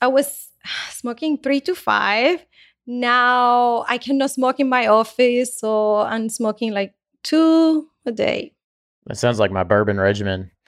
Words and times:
I 0.00 0.06
was 0.08 0.48
smoking 0.90 1.38
three 1.38 1.60
to 1.62 1.74
five. 1.74 2.44
Now 2.86 3.84
I 3.88 3.98
cannot 3.98 4.30
smoke 4.30 4.60
in 4.60 4.68
my 4.68 4.86
office, 4.86 5.58
so 5.58 5.96
I'm 5.96 6.28
smoking 6.28 6.72
like 6.72 6.94
two 7.22 7.88
a 8.06 8.12
day. 8.12 8.54
That 9.06 9.16
sounds 9.16 9.38
like 9.38 9.50
my 9.50 9.64
bourbon 9.64 9.98
regimen. 9.98 10.50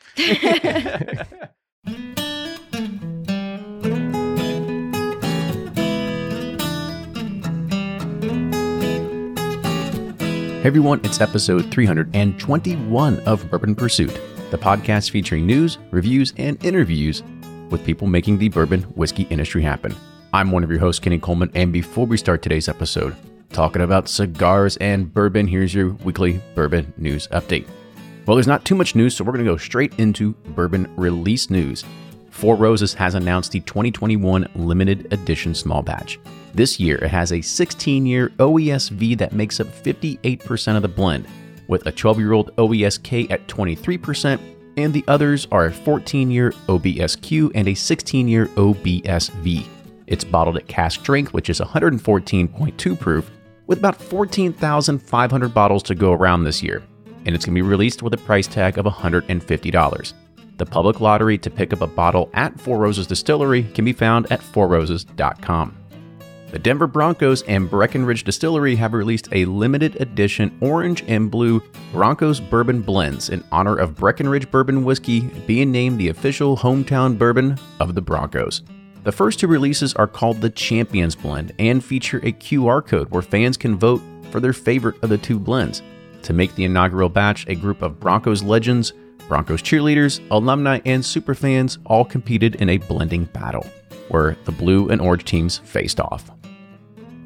Hey 10.61 10.67
everyone, 10.67 11.01
it's 11.05 11.23
episode 11.23 11.71
321 11.71 13.21
of 13.21 13.51
Bourbon 13.51 13.75
Pursuit, 13.75 14.13
the 14.51 14.59
podcast 14.59 15.11
featuring 15.11 15.47
news, 15.47 15.79
reviews, 15.91 16.35
and 16.37 16.63
interviews 16.63 17.23
with 17.71 17.85
people 17.85 18.07
making 18.07 18.39
the 18.39 18.49
bourbon 18.49 18.83
whiskey 18.83 19.27
industry 19.31 19.63
happen. 19.63 19.95
I'm 20.33 20.51
one 20.51 20.63
of 20.63 20.71
your 20.71 20.81
hosts, 20.81 21.01
Kenny 21.01 21.19
Coleman, 21.19 21.51
and 21.55 21.73
before 21.73 22.07
we 22.07 22.17
start 22.17 22.43
today's 22.43 22.69
episode, 22.69 23.17
talking 23.53 23.83
about 23.83 24.09
cigars 24.09 24.77
and 24.77 25.13
bourbon, 25.13 25.47
here's 25.47 25.75
your 25.75 25.91
weekly 26.05 26.41
bourbon 26.55 26.93
news 26.97 27.27
update. 27.29 27.67
Well, 28.27 28.37
there's 28.37 28.47
not 28.47 28.65
too 28.65 28.75
much 28.75 28.95
news, 28.95 29.17
so 29.17 29.25
we're 29.25 29.33
going 29.33 29.45
to 29.45 29.51
go 29.51 29.57
straight 29.57 29.99
into 29.99 30.35
bourbon 30.55 30.93
release 30.97 31.51
news. 31.51 31.85
Four 32.31 32.55
Roses 32.57 32.95
has 32.95 33.15
announced 33.15 33.53
the 33.53 33.61
2021 33.61 34.49
limited 34.55 35.13
edition 35.13 35.55
small 35.55 35.83
batch. 35.83 36.19
This 36.55 36.79
year, 36.79 36.97
it 36.97 37.11
has 37.11 37.33
a 37.33 37.41
16 37.41 38.07
year 38.07 38.29
OESV 38.39 39.19
that 39.19 39.33
makes 39.33 39.61
up 39.61 39.67
58% 39.67 40.77
of 40.77 40.83
the 40.83 40.89
blend, 40.89 41.27
with 41.67 41.87
a 41.87 41.93
12 41.93 42.19
year 42.19 42.33
old 42.33 42.55
OESK 42.57 43.31
at 43.31 43.47
23%, 43.47 44.41
and 44.77 44.93
the 44.93 45.05
others 45.09 45.47
are 45.51 45.67
a 45.67 45.73
14 45.73 46.31
year 46.31 46.53
OBSQ 46.69 47.53
and 47.55 47.69
a 47.69 47.75
16 47.75 48.29
year 48.29 48.47
OBSV. 48.47 49.67
It's 50.07 50.25
bottled 50.25 50.57
at 50.57 50.67
cask 50.67 51.01
strength, 51.01 51.33
which 51.33 51.51
is 51.51 51.61
114.2 51.61 52.99
proof, 52.99 53.31
with 53.67 53.79
about 53.79 54.01
14,500 54.01 55.55
bottles 55.55 55.83
to 55.85 55.95
go 55.95 56.13
around 56.13 56.45
this 56.45 56.63
year, 56.63 56.83
and 57.25 57.35
it's 57.35 57.45
going 57.45 57.55
to 57.55 57.63
be 57.63 57.69
released 57.69 58.03
with 58.03 58.15
a 58.15 58.19
price 58.19 58.49
tag 58.49 58.79
of 58.79 58.87
$150. 58.87 60.13
The 60.57 60.67
public 60.67 61.01
lottery 61.01 61.39
to 61.39 61.49
pick 61.49 61.73
up 61.73 61.81
a 61.81 61.87
bottle 61.87 62.29
at 62.35 62.61
Four 62.61 62.79
Roses 62.79 63.07
Distillery 63.07 63.63
can 63.63 63.85
be 63.85 63.93
found 63.93 64.31
at 64.31 64.43
fourroses.com. 64.43 65.80
The 66.51 66.59
Denver 66.59 66.89
Broncos 66.89 67.43
and 67.43 67.71
Breckenridge 67.71 68.25
Distillery 68.25 68.75
have 68.75 68.93
released 68.93 69.29
a 69.31 69.45
limited 69.45 70.01
edition 70.01 70.59
orange 70.61 71.05
and 71.07 71.31
blue 71.31 71.63
Broncos 71.93 72.41
bourbon 72.41 72.83
blends 72.83 73.29
in 73.29 73.45
honor 73.53 73.77
of 73.77 73.95
Breckenridge 73.95 74.51
Bourbon 74.51 74.85
Whiskey 74.85 75.21
being 75.47 75.71
named 75.71 76.01
the 76.01 76.09
official 76.09 76.57
hometown 76.57 77.17
bourbon 77.17 77.57
of 77.79 77.95
the 77.95 78.03
Broncos. 78.03 78.63
The 79.05 79.13
first 79.13 79.39
two 79.39 79.47
releases 79.47 79.95
are 79.95 80.09
called 80.09 80.41
the 80.41 80.51
Champions 80.51 81.15
Blend 81.15 81.53
and 81.61 81.85
feature 81.85 82.19
a 82.19 82.33
QR 82.33 82.85
code 82.85 83.11
where 83.11 83.23
fans 83.23 83.57
can 83.57 83.79
vote 83.79 84.03
for 84.33 84.41
their 84.41 84.53
favorite 84.53 85.01
of 85.05 85.09
the 85.09 85.19
two 85.19 85.39
blends. 85.39 85.83
To 86.23 86.33
make 86.33 86.57
the 86.57 86.65
inaugural 86.65 87.09
batch, 87.09 87.47
a 87.47 87.55
group 87.55 87.81
of 87.81 88.01
Broncos 88.01 88.43
legends, 88.43 88.93
Broncos 89.29 89.63
cheerleaders, 89.63 90.21
alumni, 90.33 90.81
and 90.85 91.01
superfans 91.01 91.79
all 91.87 92.05
competed 92.05 92.57
in 92.57 92.71
a 92.71 92.79
blending 92.79 93.27
battle, 93.27 93.65
where 94.09 94.37
the 94.47 94.53
blue 94.53 94.89
and 94.89 95.01
orange 95.01 95.25
teams 95.25 95.59
faced 95.59 96.01
off. 96.01 96.29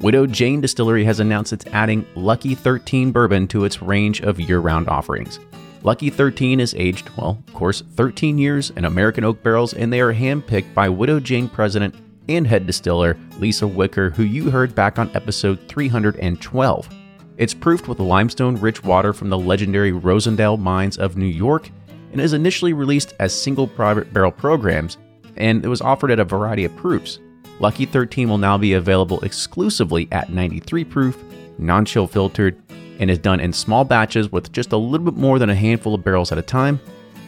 Widow 0.05 0.27
Jane 0.27 0.61
Distillery 0.61 1.03
has 1.05 1.19
announced 1.19 1.51
it's 1.51 1.65
adding 1.71 2.05
Lucky 2.13 2.53
13 2.53 3.11
bourbon 3.11 3.47
to 3.47 3.65
its 3.65 3.81
range 3.81 4.21
of 4.21 4.39
year 4.39 4.59
round 4.59 4.87
offerings. 4.87 5.39
Lucky 5.81 6.11
13 6.11 6.59
is 6.59 6.75
aged, 6.75 7.09
well, 7.17 7.43
of 7.47 7.53
course, 7.55 7.81
13 7.95 8.37
years 8.37 8.69
in 8.69 8.85
American 8.85 9.23
oak 9.23 9.41
barrels, 9.41 9.73
and 9.73 9.91
they 9.91 9.99
are 9.99 10.13
handpicked 10.13 10.75
by 10.75 10.87
Widow 10.89 11.19
Jane 11.19 11.49
president 11.49 11.95
and 12.29 12.45
head 12.45 12.67
distiller 12.67 13.17
Lisa 13.39 13.65
Wicker, 13.65 14.11
who 14.11 14.21
you 14.21 14.51
heard 14.51 14.75
back 14.75 14.99
on 14.99 15.09
episode 15.15 15.57
312. 15.67 16.89
It's 17.37 17.55
proofed 17.55 17.87
with 17.87 17.99
limestone 17.99 18.57
rich 18.57 18.83
water 18.83 19.11
from 19.11 19.29
the 19.29 19.39
legendary 19.39 19.91
Rosendale 19.91 20.59
mines 20.59 20.99
of 20.99 21.17
New 21.17 21.25
York 21.25 21.71
and 22.11 22.21
is 22.21 22.33
initially 22.33 22.73
released 22.73 23.15
as 23.19 23.33
single 23.33 23.67
private 23.67 24.13
barrel 24.13 24.31
programs, 24.31 24.99
and 25.37 25.65
it 25.65 25.67
was 25.67 25.81
offered 25.81 26.11
at 26.11 26.19
a 26.19 26.25
variety 26.25 26.63
of 26.63 26.75
proofs. 26.75 27.17
Lucky 27.59 27.85
13 27.85 28.29
will 28.29 28.37
now 28.37 28.57
be 28.57 28.73
available 28.73 29.19
exclusively 29.21 30.07
at 30.11 30.29
93 30.29 30.83
proof, 30.83 31.23
non 31.57 31.85
chill 31.85 32.07
filtered, 32.07 32.61
and 32.99 33.09
is 33.09 33.19
done 33.19 33.39
in 33.39 33.53
small 33.53 33.83
batches 33.83 34.31
with 34.31 34.51
just 34.51 34.73
a 34.73 34.77
little 34.77 35.05
bit 35.05 35.19
more 35.19 35.39
than 35.39 35.49
a 35.49 35.55
handful 35.55 35.95
of 35.95 36.03
barrels 36.03 36.31
at 36.31 36.37
a 36.37 36.41
time, 36.41 36.79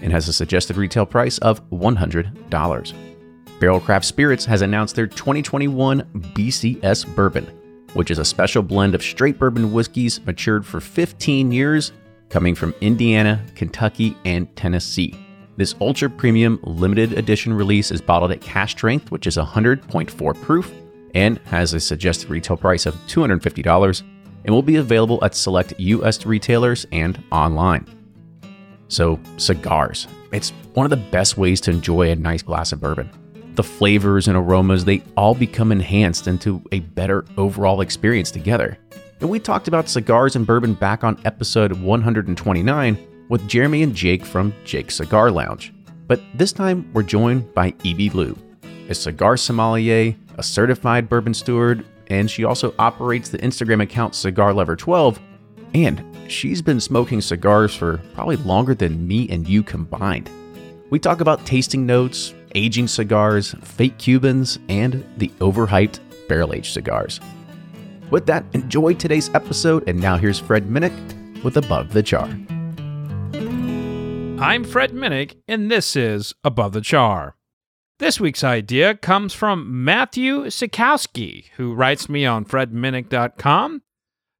and 0.02 0.12
has 0.12 0.28
a 0.28 0.34
suggested 0.34 0.78
retail 0.78 1.06
price 1.06 1.38
of 1.40 1.68
$100. 1.70 2.94
Barrel 3.60 3.80
Craft 3.80 4.06
Spirits 4.06 4.46
has 4.46 4.62
announced 4.62 4.96
their 4.96 5.08
2021 5.08 6.04
BCS 6.36 7.16
Bourbon, 7.16 7.46
which 7.94 8.12
is 8.12 8.20
a 8.20 8.26
special 8.26 8.62
blend 8.62 8.94
of 8.94 9.02
straight 9.02 9.40
bourbon 9.40 9.72
whiskeys 9.72 10.24
matured 10.26 10.66
for 10.66 10.80
15 10.80 11.52
years, 11.52 11.92
coming 12.30 12.54
from 12.54 12.76
Indiana, 12.82 13.44
Kentucky, 13.56 14.16
and 14.26 14.54
Tennessee. 14.56 15.27
This 15.58 15.74
ultra 15.82 16.08
premium 16.08 16.60
limited 16.62 17.14
edition 17.14 17.52
release 17.52 17.90
is 17.90 18.00
bottled 18.00 18.32
at 18.32 18.42
cask 18.42 18.78
strength, 18.78 19.10
which 19.10 19.26
is 19.26 19.38
100.4 19.38 20.42
proof, 20.44 20.72
and 21.16 21.40
has 21.46 21.74
a 21.74 21.80
suggested 21.80 22.30
retail 22.30 22.56
price 22.56 22.86
of 22.86 22.94
$250 23.08 24.04
and 24.46 24.54
will 24.54 24.62
be 24.62 24.76
available 24.76 25.18
at 25.24 25.34
select 25.34 25.74
US 25.80 26.28
retailers 26.28 26.86
and 26.92 27.22
online. 27.32 27.88
So, 28.88 29.20
cigars. 29.38 30.08
It's 30.32 30.52
one 30.76 30.86
of 30.86 30.92
the 30.92 30.98
best 30.98 31.40
ways 31.40 31.60
to 31.62 31.72
enjoy 31.72 32.12
a 32.12 32.16
nice 32.16 32.44
glass 32.44 32.72
of 32.72 32.80
bourbon. 32.80 33.10
The 33.56 33.64
flavors 33.64 34.28
and 34.28 34.38
aromas, 34.38 34.86
they 34.86 35.02
all 35.18 35.34
become 35.34 35.72
enhanced 35.72 36.28
into 36.28 36.62
a 36.72 36.82
better 36.82 37.26
overall 37.36 37.82
experience 37.82 38.30
together. 38.30 38.78
And 39.20 39.30
we 39.32 39.40
talked 39.40 39.68
about 39.68 39.90
cigars 39.90 40.36
and 40.36 40.46
bourbon 40.46 40.76
back 40.76 41.04
on 41.04 41.20
episode 41.26 41.74
129 41.74 43.08
with 43.30 43.48
Jeremy 43.48 43.84
and 43.84 43.96
Jake 43.96 44.26
from 44.26 44.54
Jake 44.64 44.92
Cigar 44.92 45.32
Lounge. 45.32 45.74
But 46.08 46.22
this 46.34 46.52
time 46.52 46.90
we're 46.94 47.04
joined 47.04 47.54
by 47.54 47.74
Evie 47.84 48.10
Liu, 48.10 48.38
a 48.90 48.96
cigar 48.96 49.38
sommelier, 49.38 50.16
a 50.38 50.44
certified 50.44 51.10
bourbon 51.10 51.34
steward, 51.34 51.86
and 52.08 52.32
she 52.32 52.44
also 52.44 52.74
operates 52.80 53.30
the 53.30 53.38
Instagram 53.40 53.82
account 53.82 54.16
Cigar 54.16 54.54
Lover 54.54 54.76
12. 54.76 55.20
And 55.74 56.04
she's 56.32 56.62
been 56.62 56.80
smoking 56.80 57.22
cigars 57.22 57.76
for 57.76 57.98
probably 58.14 58.38
longer 58.38 58.74
than 58.74 59.06
me 59.08 59.28
and 59.30 59.48
you 59.48 59.64
combined. 59.64 60.30
We 60.90 61.00
talk 61.00 61.20
about 61.20 61.46
tasting 61.46 61.86
notes, 61.86 62.34
aging 62.56 62.88
cigars, 62.88 63.54
fake 63.62 63.98
Cubans, 63.98 64.58
and 64.70 65.06
the 65.18 65.28
overhyped 65.40 66.00
barrel 66.30 66.54
aged 66.54 66.74
cigars. 66.74 67.20
With 68.10 68.26
that, 68.28 68.46
enjoy 68.54 68.94
today's 68.94 69.30
episode, 69.34 69.88
and 69.90 70.00
now 70.00 70.16
here's 70.16 70.40
Fred 70.40 70.70
Minnick 70.70 71.44
with 71.44 71.58
Above 71.58 71.92
the 71.92 72.02
Char. 72.02 72.30
I'm 74.40 74.64
Fred 74.64 74.92
Minnick, 74.92 75.38
and 75.48 75.72
this 75.72 75.96
is 75.96 76.36
Above 76.44 76.74
the 76.74 76.82
Char. 76.82 77.36
This 77.98 78.20
week's 78.20 78.44
idea 78.44 78.94
comes 78.94 79.34
from 79.34 79.84
Matthew 79.84 80.46
Sikowski, 80.46 81.46
who 81.56 81.74
writes 81.74 82.08
me 82.08 82.24
on 82.24 82.46
fredminnick.com. 82.46 83.82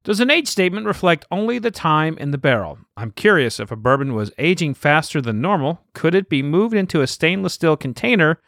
Does 0.04 0.20
an 0.20 0.30
age 0.30 0.46
statement 0.46 0.86
reflect 0.86 1.26
only 1.32 1.58
the 1.58 1.72
time 1.72 2.16
in 2.18 2.30
the 2.30 2.38
barrel? 2.38 2.78
I'm 2.96 3.10
curious 3.10 3.58
if 3.58 3.72
a 3.72 3.76
bourbon 3.76 4.14
was 4.14 4.30
aging 4.38 4.74
faster 4.74 5.20
than 5.20 5.40
normal, 5.40 5.80
could 5.94 6.14
it 6.14 6.28
be 6.28 6.44
moved 6.44 6.74
into 6.74 7.02
a 7.02 7.08
stainless 7.08 7.54
steel 7.54 7.76
container 7.76 8.40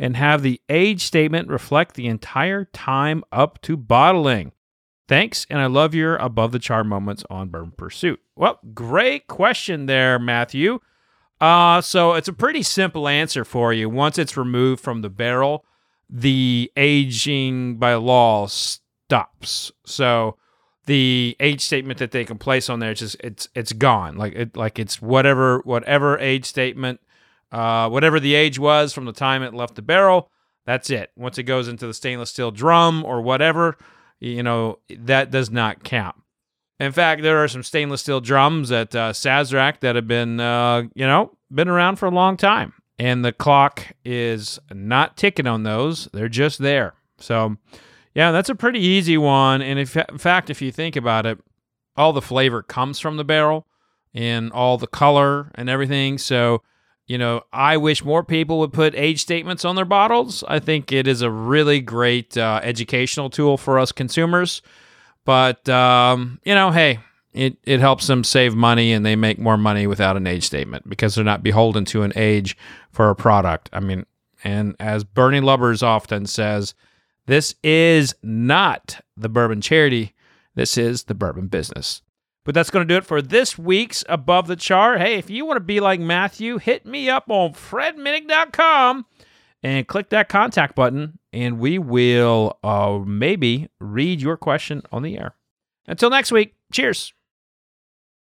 and 0.00 0.16
have 0.16 0.42
the 0.42 0.60
age 0.68 1.04
statement 1.04 1.48
reflect 1.48 1.94
the 1.94 2.08
entire 2.08 2.64
time 2.64 3.22
up 3.30 3.62
to 3.62 3.76
bottling? 3.76 4.50
Thanks, 5.08 5.46
and 5.48 5.60
I 5.60 5.66
love 5.66 5.94
your 5.94 6.16
above 6.16 6.50
the 6.50 6.58
char 6.58 6.82
moments 6.82 7.22
on 7.30 7.48
Bourbon 7.48 7.74
Pursuit. 7.76 8.20
Well, 8.34 8.58
great 8.74 9.28
question 9.28 9.86
there, 9.86 10.18
Matthew. 10.18 10.80
Uh, 11.40 11.80
so 11.80 12.14
it's 12.14 12.28
a 12.28 12.32
pretty 12.32 12.62
simple 12.62 13.08
answer 13.08 13.44
for 13.44 13.72
you. 13.72 13.88
Once 13.90 14.18
it's 14.18 14.36
removed 14.36 14.82
from 14.82 15.02
the 15.02 15.10
barrel, 15.10 15.64
the 16.08 16.70
aging 16.76 17.76
by 17.76 17.94
law 17.94 18.46
stops. 18.46 19.72
So 19.84 20.36
the 20.86 21.36
age 21.40 21.60
statement 21.60 21.98
that 21.98 22.12
they 22.12 22.24
can 22.24 22.38
place 22.38 22.70
on 22.70 22.78
there, 22.78 22.92
it's 22.92 23.00
just 23.00 23.16
it's 23.20 23.48
it's 23.54 23.72
gone. 23.72 24.16
Like 24.16 24.34
it 24.34 24.56
like 24.56 24.78
it's 24.78 25.02
whatever 25.02 25.58
whatever 25.64 26.18
age 26.18 26.46
statement, 26.46 27.00
uh, 27.52 27.88
whatever 27.88 28.18
the 28.18 28.34
age 28.34 28.58
was 28.58 28.92
from 28.92 29.04
the 29.04 29.12
time 29.12 29.42
it 29.42 29.52
left 29.52 29.74
the 29.74 29.82
barrel. 29.82 30.30
That's 30.64 30.90
it. 30.90 31.10
Once 31.16 31.38
it 31.38 31.44
goes 31.44 31.68
into 31.68 31.86
the 31.86 31.94
stainless 31.94 32.30
steel 32.30 32.50
drum 32.50 33.04
or 33.04 33.20
whatever, 33.20 33.76
you 34.20 34.42
know 34.42 34.78
that 34.88 35.30
does 35.30 35.50
not 35.50 35.84
count. 35.84 36.16
In 36.78 36.92
fact, 36.92 37.22
there 37.22 37.42
are 37.42 37.48
some 37.48 37.62
stainless 37.62 38.02
steel 38.02 38.20
drums 38.20 38.70
at 38.70 38.94
uh, 38.94 39.12
Sazerac 39.12 39.80
that 39.80 39.96
have 39.96 40.06
been, 40.06 40.40
uh, 40.40 40.82
you 40.94 41.06
know, 41.06 41.32
been 41.52 41.68
around 41.68 41.96
for 41.96 42.06
a 42.06 42.10
long 42.10 42.36
time, 42.36 42.72
and 42.98 43.24
the 43.24 43.32
clock 43.32 43.86
is 44.04 44.58
not 44.72 45.16
ticking 45.16 45.46
on 45.46 45.62
those; 45.62 46.08
they're 46.12 46.28
just 46.28 46.58
there. 46.58 46.94
So, 47.18 47.56
yeah, 48.14 48.30
that's 48.32 48.48
a 48.50 48.54
pretty 48.54 48.80
easy 48.80 49.18
one. 49.18 49.62
And 49.62 49.78
if, 49.78 49.96
in 49.96 50.18
fact, 50.18 50.50
if 50.50 50.60
you 50.60 50.70
think 50.70 50.96
about 50.96 51.26
it, 51.26 51.38
all 51.96 52.12
the 52.12 52.22
flavor 52.22 52.62
comes 52.62 52.98
from 52.98 53.16
the 53.16 53.24
barrel, 53.24 53.66
and 54.14 54.50
all 54.52 54.78
the 54.78 54.86
color 54.86 55.50
and 55.54 55.68
everything. 55.68 56.18
So, 56.18 56.62
you 57.06 57.18
know, 57.18 57.42
I 57.52 57.76
wish 57.76 58.02
more 58.02 58.24
people 58.24 58.58
would 58.60 58.72
put 58.72 58.94
age 58.94 59.20
statements 59.20 59.64
on 59.64 59.76
their 59.76 59.84
bottles. 59.84 60.42
I 60.48 60.58
think 60.58 60.90
it 60.90 61.06
is 61.06 61.22
a 61.22 61.30
really 61.30 61.80
great 61.80 62.36
uh, 62.36 62.60
educational 62.62 63.30
tool 63.30 63.56
for 63.56 63.78
us 63.78 63.92
consumers. 63.92 64.62
But 65.24 65.68
um, 65.68 66.40
you 66.44 66.54
know, 66.54 66.70
hey, 66.70 67.00
it 67.36 67.58
it 67.64 67.80
helps 67.80 68.06
them 68.06 68.24
save 68.24 68.54
money 68.54 68.92
and 68.92 69.04
they 69.04 69.16
make 69.16 69.38
more 69.38 69.56
money 69.56 69.86
without 69.86 70.16
an 70.16 70.26
age 70.26 70.44
statement 70.44 70.88
because 70.88 71.14
they're 71.14 71.24
not 71.24 71.42
beholden 71.42 71.84
to 71.86 72.02
an 72.02 72.12
age 72.16 72.56
for 72.90 73.10
a 73.10 73.14
product. 73.14 73.68
I 73.72 73.80
mean, 73.80 74.06
and 74.42 74.74
as 74.80 75.04
Bernie 75.04 75.40
Lubbers 75.40 75.82
often 75.82 76.26
says, 76.26 76.74
this 77.26 77.54
is 77.62 78.14
not 78.22 79.00
the 79.16 79.28
bourbon 79.28 79.60
charity. 79.60 80.14
This 80.54 80.78
is 80.78 81.04
the 81.04 81.14
bourbon 81.14 81.48
business. 81.48 82.02
But 82.44 82.54
that's 82.54 82.70
going 82.70 82.86
to 82.86 82.94
do 82.94 82.96
it 82.96 83.04
for 83.04 83.20
this 83.20 83.58
week's 83.58 84.04
Above 84.08 84.46
the 84.46 84.54
Char. 84.54 84.98
Hey, 84.98 85.16
if 85.16 85.28
you 85.28 85.44
want 85.44 85.56
to 85.56 85.64
be 85.64 85.80
like 85.80 85.98
Matthew, 85.98 86.58
hit 86.58 86.86
me 86.86 87.10
up 87.10 87.24
on 87.28 87.54
fredminnick.com 87.54 89.04
and 89.64 89.88
click 89.88 90.10
that 90.10 90.28
contact 90.28 90.76
button, 90.76 91.18
and 91.32 91.58
we 91.58 91.78
will 91.78 92.56
uh, 92.62 93.00
maybe 93.04 93.68
read 93.80 94.20
your 94.20 94.36
question 94.36 94.82
on 94.92 95.02
the 95.02 95.18
air. 95.18 95.34
Until 95.88 96.08
next 96.08 96.30
week, 96.30 96.54
cheers. 96.72 97.12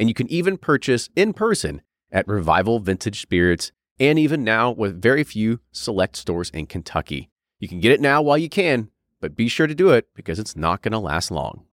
and 0.00 0.08
you 0.08 0.14
can 0.14 0.32
even 0.32 0.56
purchase 0.56 1.10
in 1.14 1.34
person 1.34 1.82
at 2.10 2.26
Revival 2.26 2.80
Vintage 2.80 3.20
Spirits, 3.20 3.70
and 4.00 4.18
even 4.18 4.42
now 4.42 4.70
with 4.70 5.00
very 5.00 5.22
few 5.22 5.60
select 5.72 6.16
stores 6.16 6.48
in 6.50 6.66
Kentucky. 6.66 7.28
You 7.58 7.68
can 7.68 7.80
get 7.80 7.92
it 7.92 8.00
now 8.00 8.22
while 8.22 8.38
you 8.38 8.48
can, 8.48 8.88
but 9.20 9.36
be 9.36 9.46
sure 9.46 9.66
to 9.66 9.74
do 9.74 9.90
it 9.90 10.08
because 10.14 10.38
it's 10.38 10.56
not 10.56 10.80
going 10.80 10.92
to 10.92 10.98
last 10.98 11.30
long. 11.30 11.66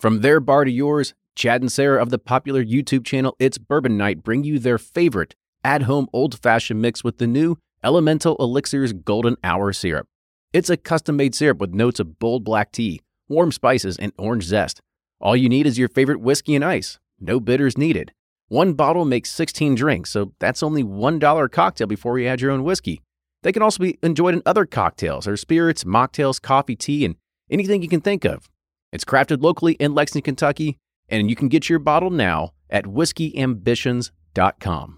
From 0.00 0.20
their 0.20 0.40
bar 0.40 0.64
to 0.64 0.70
yours, 0.70 1.14
Chad 1.36 1.60
and 1.60 1.70
Sarah 1.70 2.02
of 2.02 2.10
the 2.10 2.18
popular 2.18 2.64
YouTube 2.64 3.04
channel 3.04 3.36
It's 3.38 3.56
Bourbon 3.56 3.96
Night 3.96 4.24
bring 4.24 4.42
you 4.42 4.58
their 4.58 4.76
favorite 4.76 5.36
at 5.62 5.82
home 5.82 6.08
old 6.12 6.40
fashioned 6.40 6.82
mix 6.82 7.04
with 7.04 7.18
the 7.18 7.28
new 7.28 7.56
Elemental 7.84 8.34
Elixirs 8.40 8.92
Golden 8.92 9.36
Hour 9.44 9.72
Syrup. 9.72 10.08
It's 10.52 10.70
a 10.70 10.76
custom 10.76 11.14
made 11.14 11.36
syrup 11.36 11.58
with 11.58 11.72
notes 11.72 12.00
of 12.00 12.18
bold 12.18 12.42
black 12.42 12.72
tea, 12.72 13.00
warm 13.28 13.52
spices, 13.52 13.96
and 13.96 14.12
orange 14.18 14.42
zest. 14.42 14.80
All 15.20 15.36
you 15.36 15.48
need 15.48 15.68
is 15.68 15.78
your 15.78 15.88
favorite 15.88 16.20
whiskey 16.20 16.56
and 16.56 16.64
ice. 16.64 16.98
No 17.20 17.40
bitters 17.40 17.76
needed. 17.76 18.12
One 18.48 18.74
bottle 18.74 19.04
makes 19.04 19.30
16 19.30 19.74
drinks, 19.74 20.10
so 20.10 20.32
that's 20.38 20.62
only 20.62 20.82
$1 20.82 21.44
a 21.44 21.48
cocktail 21.48 21.86
before 21.86 22.18
you 22.18 22.26
add 22.26 22.40
your 22.40 22.50
own 22.50 22.64
whiskey. 22.64 23.02
They 23.42 23.52
can 23.52 23.62
also 23.62 23.82
be 23.82 23.98
enjoyed 24.02 24.34
in 24.34 24.42
other 24.46 24.64
cocktails 24.64 25.28
or 25.28 25.36
spirits, 25.36 25.84
mocktails, 25.84 26.40
coffee, 26.40 26.76
tea, 26.76 27.04
and 27.04 27.16
anything 27.50 27.82
you 27.82 27.88
can 27.88 28.00
think 28.00 28.24
of. 28.24 28.48
It's 28.92 29.04
crafted 29.04 29.42
locally 29.42 29.74
in 29.74 29.94
Lexington, 29.94 30.34
Kentucky, 30.34 30.78
and 31.08 31.28
you 31.28 31.36
can 31.36 31.48
get 31.48 31.68
your 31.68 31.78
bottle 31.78 32.10
now 32.10 32.52
at 32.70 32.84
whiskeyambitions.com. 32.84 34.97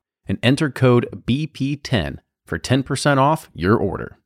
and 0.27 0.37
enter 0.43 0.69
code 0.69 1.07
BP10 1.25 2.17
for 2.45 2.59
10% 2.59 3.17
off 3.17 3.49
your 3.53 3.77
order. 3.77 4.17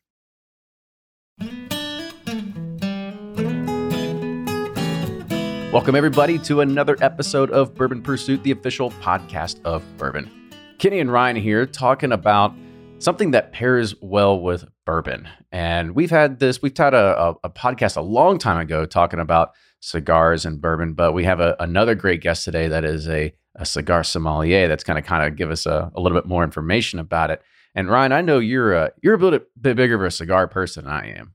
Welcome, 5.71 5.95
everybody, 5.95 6.39
to 6.39 6.61
another 6.61 6.95
episode 7.01 7.51
of 7.51 7.75
Bourbon 7.75 8.01
Pursuit, 8.01 8.41
the 8.43 8.51
official 8.51 8.91
podcast 8.91 9.61
of 9.65 9.83
bourbon. 9.97 10.31
Kenny 10.77 10.99
and 10.99 11.11
Ryan 11.11 11.35
here 11.35 11.65
talking 11.65 12.13
about 12.13 12.53
something 12.99 13.31
that 13.31 13.51
pairs 13.51 13.93
well 14.01 14.39
with 14.39 14.65
bourbon. 14.85 15.27
And 15.51 15.93
we've 15.93 16.09
had 16.09 16.39
this, 16.39 16.61
we've 16.61 16.77
had 16.77 16.93
a, 16.93 17.21
a, 17.21 17.35
a 17.43 17.49
podcast 17.49 17.97
a 17.97 18.01
long 18.01 18.39
time 18.39 18.57
ago 18.57 18.85
talking 18.85 19.19
about 19.19 19.51
cigars 19.81 20.45
and 20.45 20.61
bourbon, 20.61 20.93
but 20.93 21.11
we 21.11 21.25
have 21.25 21.41
a, 21.41 21.57
another 21.59 21.93
great 21.93 22.21
guest 22.21 22.45
today 22.45 22.69
that 22.69 22.85
is 22.85 23.09
a, 23.09 23.33
a 23.55 23.65
cigar 23.65 24.03
sommelier 24.03 24.67
that's 24.67 24.83
going 24.83 25.01
to 25.01 25.07
kind 25.07 25.25
of 25.25 25.35
give 25.35 25.51
us 25.51 25.65
a, 25.65 25.91
a 25.95 26.01
little 26.01 26.17
bit 26.17 26.27
more 26.27 26.43
information 26.43 26.99
about 26.99 27.31
it. 27.31 27.41
And 27.73 27.89
Ryan, 27.89 28.11
I 28.11 28.21
know 28.21 28.39
you're 28.39 28.73
a, 28.73 28.91
you're 29.01 29.15
a 29.15 29.17
bit, 29.17 29.47
bit 29.59 29.75
bigger 29.75 29.95
of 29.95 30.01
a 30.01 30.11
cigar 30.11 30.47
person 30.47 30.85
than 30.85 30.93
I 30.93 31.17
am. 31.17 31.33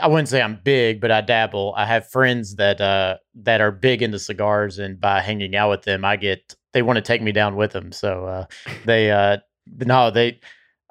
I 0.00 0.06
wouldn't 0.06 0.28
say 0.28 0.40
I'm 0.40 0.60
big, 0.62 1.00
but 1.00 1.10
I 1.10 1.20
dabble. 1.20 1.74
I 1.76 1.86
have 1.86 2.08
friends 2.08 2.54
that 2.56 2.80
uh 2.80 3.16
that 3.34 3.60
are 3.60 3.72
big 3.72 4.00
into 4.00 4.18
cigars, 4.18 4.78
and 4.78 5.00
by 5.00 5.20
hanging 5.20 5.56
out 5.56 5.70
with 5.70 5.82
them, 5.82 6.04
I 6.04 6.16
get 6.16 6.54
they 6.72 6.82
want 6.82 6.98
to 6.98 7.02
take 7.02 7.20
me 7.20 7.32
down 7.32 7.56
with 7.56 7.72
them. 7.72 7.90
So 7.90 8.26
uh, 8.26 8.46
they 8.84 9.10
uh 9.10 9.38
no 9.66 10.10
they 10.10 10.38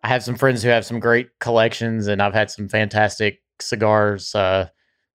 I 0.04 0.10
have 0.10 0.24
some 0.24 0.36
friends 0.36 0.62
who 0.62 0.70
have 0.70 0.86
some 0.86 1.00
great 1.00 1.40
collections, 1.40 2.08
and 2.08 2.22
I've 2.22 2.34
had 2.34 2.52
some 2.52 2.68
fantastic 2.68 3.42
cigars. 3.60 4.34
Uh, 4.36 4.68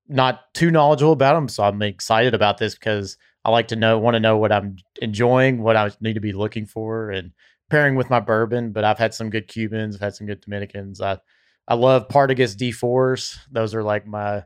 not 0.09 0.55
too 0.55 0.71
knowledgeable 0.71 1.13
about 1.13 1.35
them, 1.35 1.49
so 1.49 1.65
I'm 1.65 1.83
excited 1.83 2.35
about 2.35 2.59
this 2.59 2.75
because 2.75 3.17
I 3.47 3.51
like 3.51 3.69
to 3.69 3.77
know, 3.77 3.97
want 3.97 4.17
to 4.17 4.21
know 4.21 4.37
what 4.39 4.51
I'm 4.51 4.77
enjoying, 5.01 5.63
what 5.63 5.77
I 5.77 5.93
need 6.01 6.15
to 6.15 6.21
be 6.21 6.33
looking 6.33 6.67
for, 6.67 7.11
and 7.11 7.31
pairing 7.71 7.95
with 7.95 8.11
my 8.11 8.19
bourbon. 8.19 8.73
But 8.73 8.83
I've 8.83 8.99
had 8.99 9.15
some 9.15 9.31
good 9.31 9.47
Cubans, 9.47 9.95
I've 9.95 10.01
had 10.01 10.17
some 10.17 10.27
good 10.27 10.41
Dominicans. 10.41 11.01
I 11.01 11.21
I 11.69 11.75
love 11.75 12.09
Partagas 12.09 12.57
D4s. 12.57 13.39
Those 13.53 13.73
are 13.73 13.85
like 13.85 14.05
my 14.05 14.43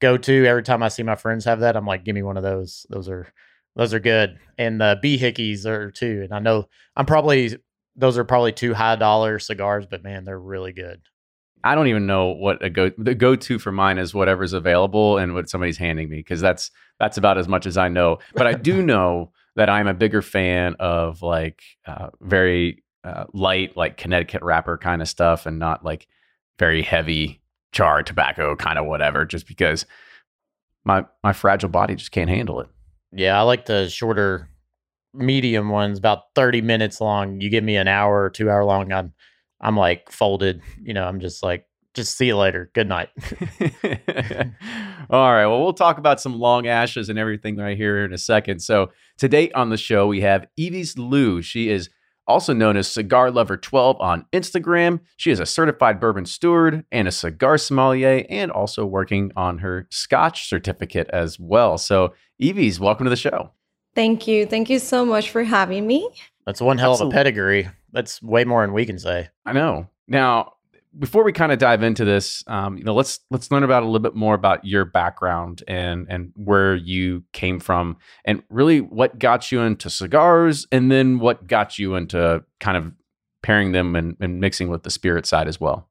go 0.00 0.16
to. 0.16 0.46
Every 0.46 0.62
time 0.62 0.84
I 0.84 0.88
see 0.88 1.02
my 1.02 1.16
friends 1.16 1.44
have 1.46 1.60
that, 1.60 1.76
I'm 1.76 1.84
like, 1.84 2.04
give 2.04 2.14
me 2.14 2.22
one 2.22 2.36
of 2.36 2.44
those. 2.44 2.86
Those 2.90 3.08
are 3.08 3.26
those 3.74 3.92
are 3.92 3.98
good. 3.98 4.38
And 4.56 4.80
uh, 4.80 4.94
the 5.02 5.18
Behikes 5.18 5.66
are 5.66 5.90
too. 5.90 6.20
And 6.22 6.32
I 6.32 6.38
know 6.38 6.68
I'm 6.94 7.06
probably 7.06 7.56
those 7.96 8.16
are 8.16 8.24
probably 8.24 8.52
two 8.52 8.72
high 8.72 8.94
dollar 8.94 9.40
cigars, 9.40 9.86
but 9.90 10.04
man, 10.04 10.24
they're 10.24 10.38
really 10.38 10.72
good. 10.72 11.00
I 11.64 11.74
don't 11.74 11.88
even 11.88 12.06
know 12.06 12.28
what 12.28 12.62
a 12.62 12.70
go 12.70 12.92
the 12.96 13.16
go 13.16 13.34
to 13.34 13.58
for 13.58 13.72
mine 13.72 13.98
is 13.98 14.14
whatever's 14.14 14.52
available 14.52 15.18
and 15.18 15.34
what 15.34 15.50
somebody's 15.50 15.78
handing 15.78 16.08
me 16.08 16.18
because 16.18 16.40
that's 16.40 16.70
that's 17.00 17.16
about 17.16 17.38
as 17.38 17.48
much 17.48 17.66
as 17.66 17.76
I 17.76 17.88
know. 17.88 18.18
But 18.34 18.46
I 18.46 18.54
do 18.54 18.82
know 18.86 19.32
that 19.56 19.70
I'm 19.70 19.86
a 19.86 19.94
bigger 19.94 20.22
fan 20.22 20.74
of 20.78 21.22
like 21.22 21.62
uh, 21.86 22.08
very 22.20 22.82
uh, 23.04 23.24
light, 23.32 23.76
like 23.76 23.96
Connecticut 23.96 24.42
wrapper 24.42 24.78
kind 24.78 25.02
of 25.02 25.08
stuff, 25.08 25.46
and 25.46 25.58
not 25.58 25.84
like 25.84 26.06
very 26.58 26.82
heavy 26.82 27.40
char 27.72 28.02
tobacco 28.02 28.56
kind 28.56 28.78
of 28.78 28.86
whatever. 28.86 29.24
Just 29.24 29.46
because 29.46 29.86
my 30.84 31.04
my 31.22 31.32
fragile 31.32 31.68
body 31.68 31.94
just 31.94 32.12
can't 32.12 32.30
handle 32.30 32.60
it. 32.60 32.68
Yeah, 33.12 33.38
I 33.38 33.42
like 33.42 33.66
the 33.66 33.88
shorter, 33.88 34.48
medium 35.12 35.68
ones, 35.68 35.98
about 35.98 36.34
thirty 36.34 36.60
minutes 36.60 37.00
long. 37.00 37.40
You 37.40 37.50
give 37.50 37.64
me 37.64 37.76
an 37.76 37.88
hour 37.88 38.24
or 38.24 38.30
two 38.30 38.50
hour 38.50 38.64
long, 38.64 38.92
I'm 38.92 39.12
I'm 39.60 39.76
like 39.76 40.10
folded. 40.10 40.62
You 40.82 40.94
know, 40.94 41.04
I'm 41.04 41.20
just 41.20 41.42
like 41.42 41.66
just 41.94 42.16
see 42.16 42.26
you 42.26 42.36
later. 42.36 42.70
Good 42.74 42.88
night. 42.88 43.08
All 45.10 45.32
right. 45.32 45.46
Well, 45.46 45.62
we'll 45.62 45.72
talk 45.72 45.98
about 45.98 46.20
some 46.20 46.38
long 46.38 46.66
ashes 46.66 47.08
and 47.08 47.18
everything 47.18 47.56
right 47.56 47.76
here 47.76 48.04
in 48.04 48.12
a 48.12 48.18
second. 48.18 48.60
So, 48.60 48.90
today 49.16 49.50
on 49.52 49.70
the 49.70 49.76
show, 49.76 50.06
we 50.06 50.20
have 50.22 50.46
Evie's 50.58 50.98
Liu. 50.98 51.40
She 51.40 51.70
is 51.70 51.88
also 52.26 52.52
known 52.52 52.76
as 52.76 52.88
Cigar 52.88 53.30
Lover 53.30 53.56
12 53.56 54.00
on 54.00 54.26
Instagram. 54.32 55.00
She 55.16 55.30
is 55.30 55.40
a 55.40 55.46
certified 55.46 56.00
bourbon 56.00 56.26
steward 56.26 56.84
and 56.90 57.06
a 57.06 57.12
cigar 57.12 57.58
sommelier, 57.58 58.24
and 58.28 58.50
also 58.50 58.84
working 58.84 59.30
on 59.36 59.58
her 59.58 59.86
Scotch 59.90 60.48
certificate 60.48 61.08
as 61.12 61.38
well. 61.38 61.78
So, 61.78 62.14
Evie's, 62.40 62.80
welcome 62.80 63.04
to 63.04 63.10
the 63.10 63.16
show. 63.16 63.52
Thank 63.94 64.26
you. 64.26 64.46
Thank 64.46 64.68
you 64.70 64.80
so 64.80 65.04
much 65.04 65.30
for 65.30 65.44
having 65.44 65.86
me. 65.86 66.08
That's 66.46 66.60
one 66.60 66.78
hell 66.78 66.92
Absolutely. 66.92 67.14
of 67.14 67.14
a 67.14 67.24
pedigree. 67.24 67.68
That's 67.92 68.20
way 68.20 68.44
more 68.44 68.62
than 68.62 68.74
we 68.74 68.84
can 68.86 68.98
say. 68.98 69.28
I 69.46 69.52
know. 69.52 69.88
Now, 70.08 70.53
before 70.98 71.24
we 71.24 71.32
kind 71.32 71.52
of 71.52 71.58
dive 71.58 71.82
into 71.82 72.04
this, 72.04 72.44
um, 72.46 72.76
you 72.76 72.84
know, 72.84 72.94
let's 72.94 73.20
let's 73.30 73.50
learn 73.50 73.62
about 73.62 73.82
a 73.82 73.86
little 73.86 74.00
bit 74.00 74.14
more 74.14 74.34
about 74.34 74.64
your 74.64 74.84
background 74.84 75.62
and 75.66 76.06
and 76.08 76.32
where 76.36 76.74
you 76.74 77.24
came 77.32 77.60
from, 77.60 77.96
and 78.24 78.42
really 78.48 78.80
what 78.80 79.18
got 79.18 79.50
you 79.50 79.60
into 79.60 79.90
cigars, 79.90 80.66
and 80.70 80.90
then 80.90 81.18
what 81.18 81.46
got 81.46 81.78
you 81.78 81.94
into 81.94 82.44
kind 82.60 82.76
of 82.76 82.92
pairing 83.42 83.72
them 83.72 83.94
and, 83.94 84.16
and 84.20 84.40
mixing 84.40 84.68
with 84.68 84.84
the 84.84 84.90
spirit 84.90 85.26
side 85.26 85.48
as 85.48 85.60
well. 85.60 85.88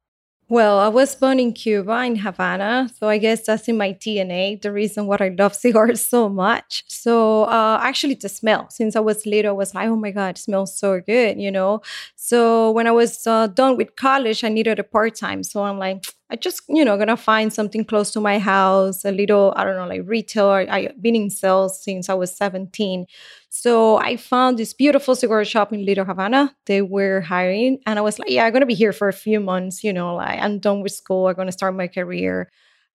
Well, 0.54 0.78
I 0.78 0.88
was 0.88 1.16
born 1.16 1.40
in 1.40 1.52
Cuba, 1.54 2.04
in 2.04 2.16
Havana. 2.18 2.88
So 3.00 3.10
I 3.10 3.18
guess 3.18 3.44
that's 3.48 3.68
in 3.68 3.76
my 3.76 3.92
DNA, 3.92 4.62
the 4.62 4.72
reason 4.72 5.08
why 5.08 5.18
I 5.20 5.30
love 5.30 5.56
cigars 5.66 6.06
so 6.06 6.30
much. 6.30 6.84
So 6.88 7.46
uh, 7.46 7.80
actually, 7.82 8.14
the 8.14 8.30
smell, 8.30 8.70
since 8.70 8.96
I 8.96 9.00
was 9.00 9.26
little, 9.26 9.50
I 9.50 9.54
was 9.54 9.74
like, 9.74 9.88
oh 9.88 9.96
my 9.96 10.12
God, 10.12 10.36
it 10.36 10.38
smells 10.38 10.78
so 10.78 11.02
good, 11.02 11.42
you 11.42 11.50
know? 11.50 11.82
So 12.16 12.70
when 12.70 12.86
I 12.86 12.92
was 12.92 13.26
uh, 13.26 13.48
done 13.48 13.78
with 13.78 13.96
college, 13.96 14.44
I 14.44 14.50
needed 14.50 14.78
a 14.78 14.84
part 14.84 15.16
time. 15.16 15.42
So 15.42 15.64
I'm 15.64 15.80
like, 15.80 16.06
I 16.30 16.36
just, 16.36 16.62
you 16.70 16.86
know, 16.86 16.98
gonna 16.98 17.18
find 17.18 17.52
something 17.52 17.84
close 17.84 18.12
to 18.12 18.20
my 18.20 18.38
house, 18.38 19.04
a 19.06 19.12
little, 19.12 19.54
I 19.56 19.64
don't 19.64 19.76
know, 19.76 19.88
like 19.88 20.02
retail. 20.06 20.50
I, 20.50 20.68
I've 20.70 21.02
been 21.02 21.16
in 21.16 21.32
sales 21.32 21.84
since 21.84 22.10
I 22.10 22.14
was 22.14 22.36
17. 22.38 23.08
So 23.56 23.98
I 23.98 24.18
found 24.18 24.58
this 24.58 24.74
beautiful 24.74 25.16
cigar 25.16 25.46
shop 25.46 25.72
in 25.72 25.86
Little 25.86 26.06
Havana. 26.06 26.56
They 26.66 26.82
were 26.82 27.22
hiring, 27.22 27.78
and 27.86 28.00
I 28.00 28.02
was 28.02 28.18
like, 28.18 28.30
"Yeah, 28.32 28.46
I'm 28.46 28.52
gonna 28.54 28.66
be 28.66 28.74
here 28.74 28.92
for 28.94 29.08
a 29.08 29.14
few 29.14 29.40
months. 29.40 29.84
You 29.84 29.94
know, 29.94 30.16
like 30.16 30.40
I'm 30.42 30.58
done 30.60 30.82
with 30.82 30.92
school. 30.92 31.28
I'm 31.28 31.36
gonna 31.36 31.52
start 31.52 31.76
my 31.76 31.88
career." 31.88 32.50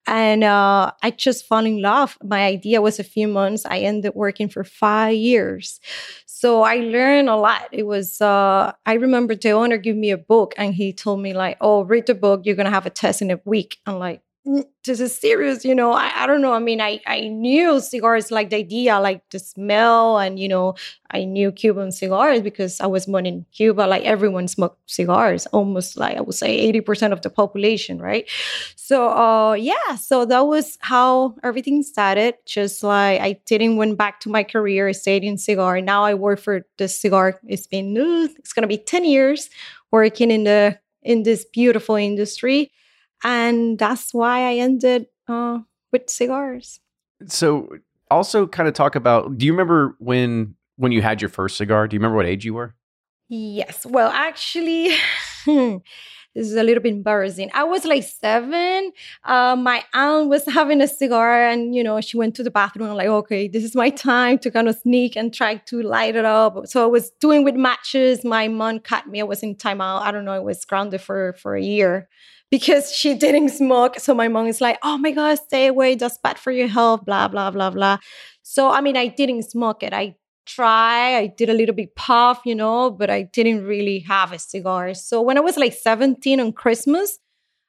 And 0.07 0.43
uh, 0.43 0.91
I 1.03 1.11
just 1.11 1.45
fell 1.47 1.65
in 1.65 1.81
love. 1.81 2.17
My 2.23 2.43
idea 2.45 2.81
was 2.81 2.99
a 2.99 3.03
few 3.05 3.27
months. 3.27 3.65
I 3.65 3.79
ended 3.79 4.09
up 4.09 4.15
working 4.15 4.49
for 4.49 4.63
five 4.63 5.15
years. 5.15 5.79
So 6.25 6.63
I 6.63 6.77
learned 6.77 7.29
a 7.29 7.35
lot. 7.35 7.67
It 7.71 7.83
was, 7.85 8.19
uh, 8.21 8.71
I 8.85 8.93
remember 8.93 9.35
the 9.35 9.51
owner 9.51 9.77
gave 9.77 9.97
me 9.97 10.09
a 10.11 10.17
book 10.17 10.53
and 10.57 10.73
he 10.73 10.93
told 10.93 11.19
me, 11.21 11.33
like, 11.33 11.57
oh, 11.61 11.83
read 11.83 12.07
the 12.07 12.15
book. 12.15 12.41
You're 12.45 12.55
going 12.55 12.65
to 12.65 12.71
have 12.71 12.85
a 12.85 12.89
test 12.89 13.21
in 13.21 13.29
a 13.29 13.39
week. 13.45 13.77
I'm 13.85 13.99
like, 13.99 14.21
"Mm, 14.21 14.21
this 14.83 14.99
is 14.99 15.15
serious, 15.15 15.63
you 15.63 15.75
know. 15.75 15.91
I, 15.91 16.11
I 16.23 16.27
don't 16.27 16.41
know. 16.41 16.53
I 16.53 16.59
mean, 16.59 16.81
I, 16.81 16.99
I 17.05 17.27
knew 17.27 17.79
cigars 17.79 18.31
like 18.31 18.49
the 18.49 18.55
idea, 18.55 18.99
like 18.99 19.21
the 19.29 19.37
smell, 19.37 20.17
and 20.17 20.39
you 20.39 20.47
know, 20.47 20.73
I 21.11 21.23
knew 21.23 21.51
Cuban 21.51 21.91
cigars 21.91 22.41
because 22.41 22.81
I 22.81 22.87
was 22.87 23.05
born 23.05 23.25
in 23.25 23.45
Cuba. 23.51 23.81
Like 23.81 24.03
everyone 24.03 24.47
smoked 24.47 24.79
cigars, 24.89 25.45
almost 25.47 25.97
like 25.97 26.17
I 26.17 26.21
would 26.21 26.33
say 26.33 26.57
80% 26.71 27.11
of 27.13 27.21
the 27.21 27.29
population, 27.29 28.01
right? 28.01 28.27
So 28.75 29.09
uh 29.09 29.53
yeah, 29.53 29.95
so 29.95 30.25
that 30.25 30.47
was 30.47 30.77
how 30.81 31.35
everything 31.43 31.83
started. 31.83 32.35
Just 32.45 32.83
like 32.83 33.21
I 33.21 33.39
didn't 33.45 33.77
went 33.77 33.97
back 33.97 34.19
to 34.21 34.29
my 34.29 34.43
career, 34.43 34.87
I 34.87 34.93
stayed 34.93 35.23
in 35.23 35.37
cigar. 35.37 35.79
Now 35.81 36.03
I 36.03 36.15
work 36.15 36.39
for 36.39 36.65
the 36.77 36.87
cigar. 36.87 37.39
It's 37.47 37.67
been 37.67 37.95
it's 38.37 38.53
gonna 38.53 38.67
be 38.67 38.77
10 38.77 39.05
years 39.05 39.49
working 39.91 40.31
in 40.31 40.43
the 40.45 40.79
in 41.03 41.23
this 41.23 41.45
beautiful 41.45 41.95
industry 41.95 42.71
and 43.23 43.77
that's 43.77 44.13
why 44.13 44.49
I 44.49 44.55
ended 44.55 45.07
uh, 45.27 45.59
with 45.91 46.09
cigars. 46.09 46.79
So, 47.27 47.69
also 48.11 48.47
kind 48.47 48.67
of 48.67 48.73
talk 48.73 48.95
about. 48.95 49.37
Do 49.37 49.45
you 49.45 49.53
remember 49.53 49.95
when 49.99 50.55
when 50.77 50.91
you 50.91 51.01
had 51.01 51.21
your 51.21 51.29
first 51.29 51.57
cigar? 51.57 51.87
Do 51.87 51.95
you 51.95 51.99
remember 51.99 52.17
what 52.17 52.25
age 52.25 52.45
you 52.45 52.53
were? 52.53 52.75
Yes. 53.27 53.85
Well, 53.85 54.09
actually, 54.09 54.89
this 55.45 55.81
is 56.35 56.55
a 56.55 56.63
little 56.63 56.81
bit 56.81 56.93
embarrassing. 56.93 57.51
I 57.53 57.63
was 57.63 57.85
like 57.85 58.03
seven. 58.03 58.91
Uh, 59.23 59.55
my 59.55 59.83
aunt 59.93 60.29
was 60.29 60.45
having 60.45 60.81
a 60.81 60.87
cigar, 60.87 61.45
and 61.45 61.75
you 61.75 61.83
know, 61.83 62.01
she 62.01 62.17
went 62.17 62.35
to 62.35 62.43
the 62.43 62.49
bathroom. 62.49 62.89
I'm 62.89 62.95
like, 62.95 63.07
okay, 63.07 63.47
this 63.47 63.63
is 63.63 63.75
my 63.75 63.89
time 63.89 64.39
to 64.39 64.49
kind 64.49 64.67
of 64.67 64.77
sneak 64.77 65.15
and 65.15 65.33
try 65.33 65.55
to 65.55 65.81
light 65.83 66.15
it 66.15 66.25
up. 66.25 66.65
So 66.67 66.83
I 66.83 66.87
was 66.87 67.11
doing 67.19 67.43
with 67.43 67.55
matches. 67.55 68.23
My 68.23 68.47
mom 68.47 68.79
caught 68.79 69.07
me. 69.07 69.19
I 69.21 69.25
was 69.25 69.43
in 69.43 69.55
timeout. 69.55 70.01
I 70.01 70.11
don't 70.11 70.25
know. 70.25 70.31
I 70.31 70.39
was 70.39 70.65
grounded 70.65 71.01
for 71.01 71.33
for 71.33 71.55
a 71.55 71.61
year 71.61 72.07
because 72.51 72.91
she 72.91 73.13
didn't 73.15 73.49
smoke. 73.49 73.99
So 73.99 74.13
my 74.13 74.27
mom 74.27 74.47
is 74.47 74.61
like, 74.61 74.77
oh 74.83 74.97
my 74.97 75.11
God, 75.11 75.35
stay 75.35 75.67
away. 75.67 75.95
That's 75.95 76.17
bad 76.17 76.39
for 76.39 76.51
your 76.51 76.67
health, 76.67 77.05
blah, 77.05 77.27
blah, 77.27 77.51
blah, 77.51 77.69
blah. 77.69 77.97
So, 78.43 78.71
I 78.71 78.81
mean, 78.81 78.97
I 78.97 79.07
didn't 79.07 79.43
smoke 79.43 79.83
it. 79.83 79.93
I 79.93 80.15
try, 80.45 81.15
I 81.15 81.27
did 81.27 81.49
a 81.49 81.53
little 81.53 81.75
bit 81.75 81.95
puff, 81.95 82.41
you 82.45 82.55
know, 82.55 82.89
but 82.89 83.09
I 83.09 83.21
didn't 83.21 83.65
really 83.65 83.99
have 83.99 84.31
a 84.31 84.39
cigar. 84.39 84.93
So 84.95 85.21
when 85.21 85.37
I 85.37 85.41
was 85.41 85.57
like 85.57 85.73
17 85.73 86.39
on 86.39 86.53
Christmas, 86.53 87.19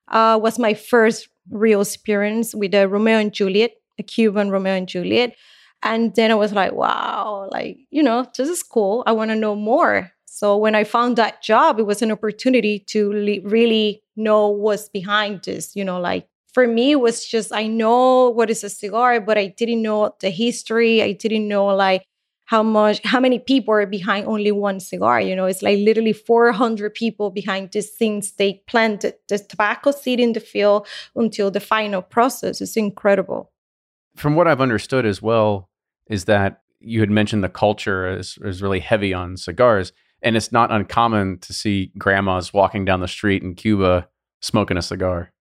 uh, 0.08 0.38
was 0.42 0.58
my 0.58 0.74
first 0.74 1.28
real 1.50 1.82
experience 1.82 2.54
with 2.54 2.74
a 2.74 2.88
Romeo 2.88 3.18
and 3.18 3.32
Juliet, 3.32 3.72
a 3.98 4.02
Cuban 4.02 4.50
Romeo 4.50 4.72
and 4.72 4.88
Juliet. 4.88 5.36
And 5.82 6.14
then 6.14 6.30
I 6.30 6.34
was 6.34 6.52
like, 6.52 6.72
wow, 6.72 7.48
like, 7.52 7.78
you 7.90 8.02
know, 8.02 8.26
this 8.36 8.48
is 8.48 8.62
cool. 8.62 9.02
I 9.06 9.12
want 9.12 9.30
to 9.30 9.36
know 9.36 9.54
more. 9.54 10.10
So 10.32 10.56
when 10.56 10.76
I 10.76 10.84
found 10.84 11.16
that 11.16 11.42
job, 11.42 11.80
it 11.80 11.86
was 11.86 12.02
an 12.02 12.12
opportunity 12.12 12.78
to 12.86 13.12
le- 13.12 13.48
really 13.48 14.00
know 14.14 14.48
what's 14.48 14.88
behind 14.88 15.42
this. 15.42 15.74
You 15.74 15.84
know, 15.84 15.98
like 16.00 16.28
for 16.54 16.68
me, 16.68 16.92
it 16.92 17.00
was 17.00 17.26
just 17.26 17.52
I 17.52 17.66
know 17.66 18.30
what 18.30 18.48
is 18.48 18.62
a 18.62 18.70
cigar, 18.70 19.20
but 19.20 19.36
I 19.36 19.48
didn't 19.48 19.82
know 19.82 20.14
the 20.20 20.30
history. 20.30 21.02
I 21.02 21.12
didn't 21.12 21.48
know 21.48 21.66
like 21.66 22.04
how 22.44 22.62
much, 22.62 23.00
how 23.04 23.18
many 23.18 23.40
people 23.40 23.74
are 23.74 23.86
behind 23.86 24.28
only 24.28 24.52
one 24.52 24.78
cigar. 24.78 25.20
You 25.20 25.34
know, 25.34 25.46
it's 25.46 25.62
like 25.62 25.78
literally 25.78 26.12
400 26.12 26.94
people 26.94 27.30
behind 27.30 27.72
this 27.72 27.90
things. 27.90 28.30
They 28.32 28.62
planted 28.68 29.14
the 29.28 29.40
tobacco 29.40 29.90
seed 29.90 30.20
in 30.20 30.32
the 30.32 30.40
field 30.40 30.86
until 31.16 31.50
the 31.50 31.60
final 31.60 32.02
process. 32.02 32.60
It's 32.60 32.76
incredible. 32.76 33.50
From 34.14 34.36
what 34.36 34.46
I've 34.46 34.60
understood 34.60 35.04
as 35.06 35.20
well, 35.20 35.68
is 36.08 36.26
that 36.26 36.62
you 36.78 37.00
had 37.00 37.10
mentioned 37.10 37.42
the 37.42 37.48
culture 37.48 38.16
is, 38.16 38.38
is 38.42 38.62
really 38.62 38.80
heavy 38.80 39.12
on 39.12 39.36
cigars. 39.36 39.92
And 40.22 40.36
it's 40.36 40.52
not 40.52 40.70
uncommon 40.70 41.38
to 41.38 41.52
see 41.52 41.92
grandmas 41.96 42.52
walking 42.52 42.84
down 42.84 43.00
the 43.00 43.08
street 43.08 43.42
in 43.42 43.54
Cuba 43.54 44.08
smoking 44.40 44.76
a 44.76 44.82
cigar. 44.82 45.32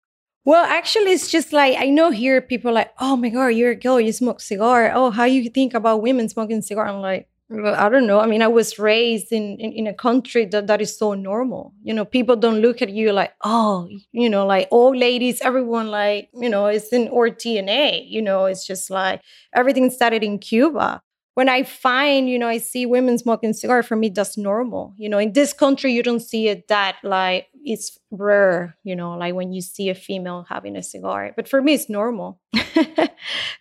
Well, 0.45 0.63
actually, 0.65 1.11
it's 1.11 1.29
just 1.29 1.53
like 1.53 1.77
I 1.77 1.89
know 1.89 2.11
here 2.11 2.41
people 2.41 2.73
like, 2.73 2.91
oh 2.99 3.15
my 3.17 3.29
god, 3.29 3.47
you're 3.47 3.71
a 3.71 3.75
girl, 3.75 3.99
you 3.99 4.11
smoke 4.11 4.39
cigar. 4.39 4.91
Oh, 4.93 5.11
how 5.11 5.25
you 5.25 5.49
think 5.49 5.73
about 5.73 6.01
women 6.01 6.29
smoking 6.29 6.61
cigar? 6.61 6.87
I'm 6.87 7.01
like, 7.01 7.27
I 7.51 7.89
don't 7.89 8.05
know. 8.05 8.19
I 8.19 8.27
mean, 8.27 8.43
I 8.43 8.47
was 8.47 8.77
raised 8.77 9.31
in, 9.31 9.57
in 9.59 9.73
in 9.73 9.87
a 9.87 9.93
country 9.93 10.45
that 10.45 10.67
that 10.67 10.81
is 10.81 10.97
so 10.97 11.13
normal. 11.13 11.73
You 11.81 11.93
know, 11.93 12.05
people 12.05 12.35
don't 12.35 12.61
look 12.61 12.81
at 12.81 12.89
you 12.89 13.11
like, 13.11 13.33
oh, 13.43 13.89
you 14.11 14.29
know, 14.29 14.45
like 14.45 14.67
old 14.69 14.97
ladies. 14.97 15.41
Everyone 15.41 15.89
like, 15.89 16.29
you 16.33 16.47
know, 16.47 16.67
it's 16.67 16.93
in 16.93 17.07
our 17.09 17.29
DNA. 17.29 18.05
You 18.07 18.21
know, 18.21 18.45
it's 18.45 18.67
just 18.67 18.89
like 18.89 19.21
everything 19.53 19.89
started 19.89 20.23
in 20.23 20.37
Cuba 20.37 21.01
when 21.39 21.47
I 21.47 21.63
find, 21.63 22.29
you 22.29 22.37
know, 22.37 22.49
I 22.49 22.57
see 22.57 22.85
women 22.85 23.17
smoking 23.17 23.53
cigar, 23.53 23.81
for 23.81 23.95
me, 23.95 24.09
that's 24.09 24.37
normal. 24.37 24.93
You 24.97 25.07
know, 25.07 25.19
in 25.19 25.31
this 25.31 25.53
country, 25.53 25.93
you 25.93 26.03
don't 26.03 26.19
see 26.19 26.49
it 26.49 26.67
that 26.67 26.97
like 27.01 27.47
it's 27.63 27.97
rare, 28.11 28.75
you 28.83 28.93
know, 28.93 29.13
like 29.13 29.35
when 29.35 29.53
you 29.53 29.61
see 29.61 29.87
a 29.87 29.95
female 29.95 30.45
having 30.49 30.75
a 30.75 30.83
cigar. 30.83 31.31
But 31.37 31.47
for 31.47 31.61
me, 31.61 31.75
it's 31.75 31.89
normal. 31.89 32.41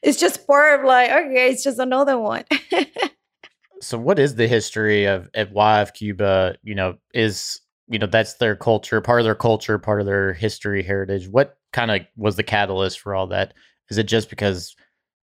it's 0.02 0.18
just 0.18 0.44
part 0.44 0.80
of 0.80 0.86
like, 0.86 1.08
okay, 1.08 1.52
it's 1.52 1.62
just 1.62 1.78
another 1.78 2.18
one. 2.18 2.42
So, 3.80 3.96
what 3.96 4.18
is 4.18 4.34
the 4.34 4.48
history 4.48 5.04
of, 5.04 5.30
of 5.34 5.52
why 5.52 5.80
of 5.80 5.94
Cuba? 5.94 6.56
You 6.64 6.74
know, 6.74 6.96
is 7.14 7.60
you 7.86 8.00
know 8.00 8.08
that's 8.08 8.34
their 8.34 8.56
culture, 8.56 9.00
part 9.00 9.20
of 9.20 9.24
their 9.24 9.36
culture, 9.36 9.78
part 9.78 10.00
of 10.00 10.06
their 10.06 10.32
history, 10.32 10.82
heritage. 10.82 11.28
What 11.28 11.58
kind 11.72 11.92
of 11.92 12.00
was 12.16 12.34
the 12.34 12.42
catalyst 12.42 12.98
for 12.98 13.14
all 13.14 13.28
that? 13.28 13.54
Is 13.88 13.96
it 13.96 14.08
just 14.08 14.30
because 14.30 14.74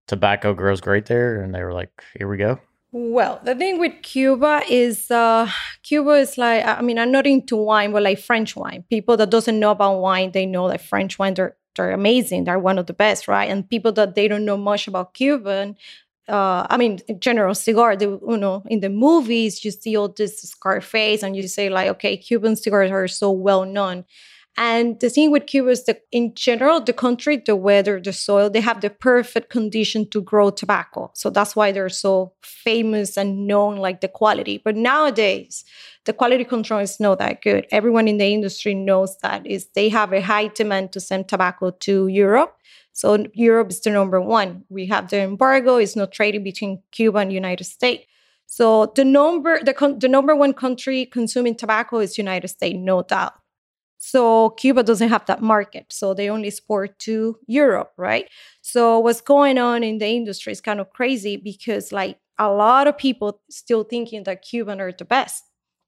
tobacco 0.07 0.53
grows 0.53 0.81
great 0.81 1.05
there, 1.05 1.41
and 1.41 1.53
they 1.53 1.63
were 1.63 1.73
like, 1.73 1.91
"Here 2.17 2.27
we 2.27 2.37
go"? 2.37 2.59
Well, 2.91 3.41
the 3.43 3.55
thing 3.55 3.79
with 3.79 4.01
Cuba 4.03 4.61
is 4.69 5.11
uh, 5.11 5.49
Cuba 5.83 6.11
is 6.11 6.37
like 6.37 6.65
I 6.65 6.81
mean 6.81 6.97
I'm 6.97 7.11
not 7.11 7.27
into 7.27 7.57
wine, 7.57 7.91
but 7.91 8.03
like 8.03 8.19
French 8.19 8.55
wine. 8.55 8.85
People 8.89 9.17
that 9.17 9.29
doesn't 9.29 9.59
know 9.59 9.71
about 9.71 9.99
wine, 9.99 10.31
they 10.31 10.45
know 10.45 10.69
that 10.69 10.81
French 10.81 11.19
wine 11.19 11.33
they're 11.33 11.57
they're 11.75 11.91
amazing. 11.91 12.45
They're 12.45 12.57
one 12.59 12.77
of 12.77 12.85
the 12.87 12.93
best, 12.93 13.27
right? 13.27 13.49
And 13.49 13.69
people 13.69 13.91
that 13.93 14.15
they 14.15 14.29
don't 14.29 14.45
know 14.45 14.55
much 14.57 14.87
about 14.87 15.13
Cuban, 15.13 15.75
uh, 16.27 16.65
I 16.69 16.77
mean, 16.77 16.99
in 17.07 17.19
general, 17.19 17.53
cigar. 17.53 17.95
You 17.99 18.19
know, 18.23 18.63
in 18.67 18.79
the 18.79 18.89
movies, 18.89 19.63
you 19.63 19.71
see 19.71 19.95
all 19.95 20.09
this 20.09 20.41
Scarface, 20.41 21.21
and 21.21 21.35
you 21.35 21.47
say 21.47 21.69
like, 21.69 21.89
okay, 21.89 22.17
Cuban 22.17 22.55
cigars 22.55 22.91
are 22.91 23.07
so 23.07 23.31
well 23.31 23.65
known. 23.65 24.05
And 24.57 24.97
the 25.01 25.09
thing 25.09 25.31
with 25.31 25.47
Cuba 25.47 25.71
is 25.71 25.83
that 25.85 26.03
in 26.13 26.33
general, 26.33 26.79
the 26.79 26.93
country, 26.93 27.41
the 27.45 27.57
weather, 27.57 27.99
the 27.99 28.13
soil, 28.13 28.49
they 28.49 28.61
have 28.61 28.79
the 28.79 28.89
perfect 28.89 29.49
condition 29.49 30.09
to 30.11 30.21
grow 30.21 30.49
tobacco. 30.49 31.11
So 31.13 31.29
that's 31.29 31.57
why 31.57 31.73
they're 31.73 31.89
so 31.89 32.33
famous 32.41 33.17
and 33.17 33.47
known 33.47 33.75
like 33.75 33.99
the 33.99 34.07
quality. 34.07 34.61
But 34.63 34.77
nowadays, 34.77 35.65
the 36.05 36.13
quality 36.13 36.45
control 36.45 36.79
is 36.79 37.01
not 37.01 37.19
that 37.19 37.41
good. 37.41 37.67
Everyone 37.71 38.07
in 38.07 38.17
the 38.17 38.33
industry 38.33 38.73
knows 38.73 39.17
that 39.23 39.45
is 39.45 39.67
they 39.75 39.89
have 39.89 40.13
a 40.13 40.21
high 40.21 40.47
demand 40.47 40.93
to 40.93 41.01
send 41.01 41.27
tobacco 41.27 41.71
to 41.71 42.07
Europe. 42.07 42.55
So 42.93 43.25
Europe 43.33 43.71
is 43.71 43.81
the 43.81 43.89
number 43.89 44.21
one. 44.21 44.63
We 44.69 44.85
have 44.85 45.09
the 45.09 45.19
embargo, 45.19 45.75
it's 45.75 45.97
not 45.97 46.13
trading 46.13 46.43
between 46.43 46.81
Cuba 46.91 47.17
and 47.17 47.33
United 47.33 47.65
States. 47.65 48.05
So 48.45 48.93
the 48.95 49.03
number 49.03 49.59
the 49.61 49.97
the 49.99 50.07
number 50.07 50.33
one 50.35 50.53
country 50.53 51.05
consuming 51.05 51.55
tobacco 51.55 51.99
is 51.99 52.17
United 52.17 52.47
States, 52.47 52.77
no 52.79 53.01
doubt. 53.01 53.33
So 53.97 54.51
Cuba 54.51 54.83
doesn't 54.83 55.09
have 55.09 55.25
that 55.25 55.41
market. 55.41 55.87
So 55.89 56.13
they 56.13 56.29
only 56.29 56.47
export 56.47 56.99
to 56.99 57.37
Europe, 57.47 57.91
right? 57.97 58.29
So 58.61 58.99
what's 58.99 59.21
going 59.21 59.57
on 59.57 59.83
in 59.83 59.97
the 59.97 60.07
industry 60.07 60.51
is 60.51 60.61
kind 60.61 60.79
of 60.79 60.91
crazy 60.91 61.37
because 61.37 61.91
like 61.91 62.17
a 62.37 62.49
lot 62.49 62.87
of 62.87 62.97
people 62.97 63.41
still 63.49 63.83
thinking 63.83 64.23
that 64.23 64.41
Cuban 64.41 64.81
are 64.81 64.91
the 64.91 65.05
best. 65.05 65.43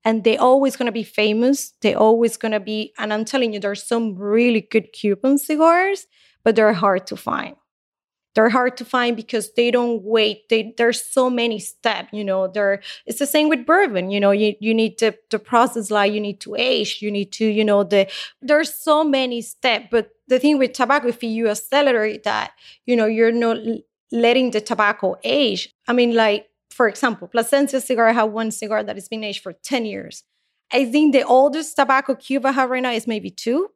And 0.05 0.23
they're 0.23 0.41
always 0.41 0.77
gonna 0.77 0.91
be 0.91 1.03
famous. 1.03 1.73
They're 1.81 1.97
always 1.97 2.37
gonna 2.37 2.61
be, 2.61 2.93
and 2.97 3.11
I'm 3.13 3.25
telling 3.25 3.53
you, 3.53 3.59
there's 3.59 3.83
some 3.83 4.15
really 4.15 4.61
good 4.61 4.93
Cuban 4.93 5.37
cigars, 5.37 6.07
but 6.43 6.55
they're 6.55 6.73
hard 6.73 7.07
to 7.07 7.17
find 7.17 7.55
they're 8.37 8.49
hard 8.49 8.77
to 8.77 8.85
find 8.85 9.15
because 9.15 9.51
they 9.53 9.71
don't 9.71 10.03
wait. 10.03 10.47
They 10.47 10.71
there's 10.77 11.03
so 11.03 11.27
many 11.27 11.57
steps 11.57 12.09
you 12.13 12.23
know 12.23 12.47
there 12.47 12.81
it's 13.07 13.17
the 13.17 13.25
same 13.25 13.49
with 13.49 13.65
bourbon 13.65 14.11
you 14.11 14.19
know 14.19 14.29
you, 14.29 14.53
you 14.59 14.75
need 14.75 14.99
to 14.99 15.13
the 15.31 15.39
process 15.39 15.89
like 15.89 16.13
you 16.13 16.21
need 16.21 16.39
to 16.41 16.53
age 16.55 16.99
you 17.01 17.09
need 17.09 17.31
to 17.31 17.45
you 17.45 17.65
know 17.65 17.83
the 17.83 18.07
there's 18.39 18.71
so 18.71 19.03
many 19.03 19.41
steps 19.41 19.87
but 19.89 20.11
the 20.27 20.37
thing 20.37 20.59
with 20.59 20.73
tobacco 20.73 21.07
if 21.07 21.23
you 21.23 21.49
accelerate 21.49 22.23
that 22.23 22.51
you 22.85 22.95
know 22.95 23.07
you're 23.07 23.31
not 23.31 23.57
letting 24.11 24.51
the 24.51 24.61
tobacco 24.61 25.15
age. 25.23 25.73
I 25.87 25.93
mean 25.93 26.13
like 26.13 26.47
for 26.69 26.87
example 26.87 27.27
plasencia 27.27 27.81
cigar 27.81 28.07
i 28.07 28.11
have 28.11 28.31
one 28.31 28.51
cigar 28.51 28.83
that 28.83 28.95
has 28.95 29.07
been 29.07 29.23
aged 29.23 29.41
for 29.41 29.53
10 29.53 29.85
years. 29.85 30.23
I 30.71 30.85
think 30.85 31.13
the 31.13 31.23
oldest 31.23 31.75
tobacco 31.75 32.13
cuba 32.13 32.51
have 32.51 32.69
right 32.69 32.83
now 32.83 32.91
is 32.91 33.07
maybe 33.07 33.31
two 33.31 33.71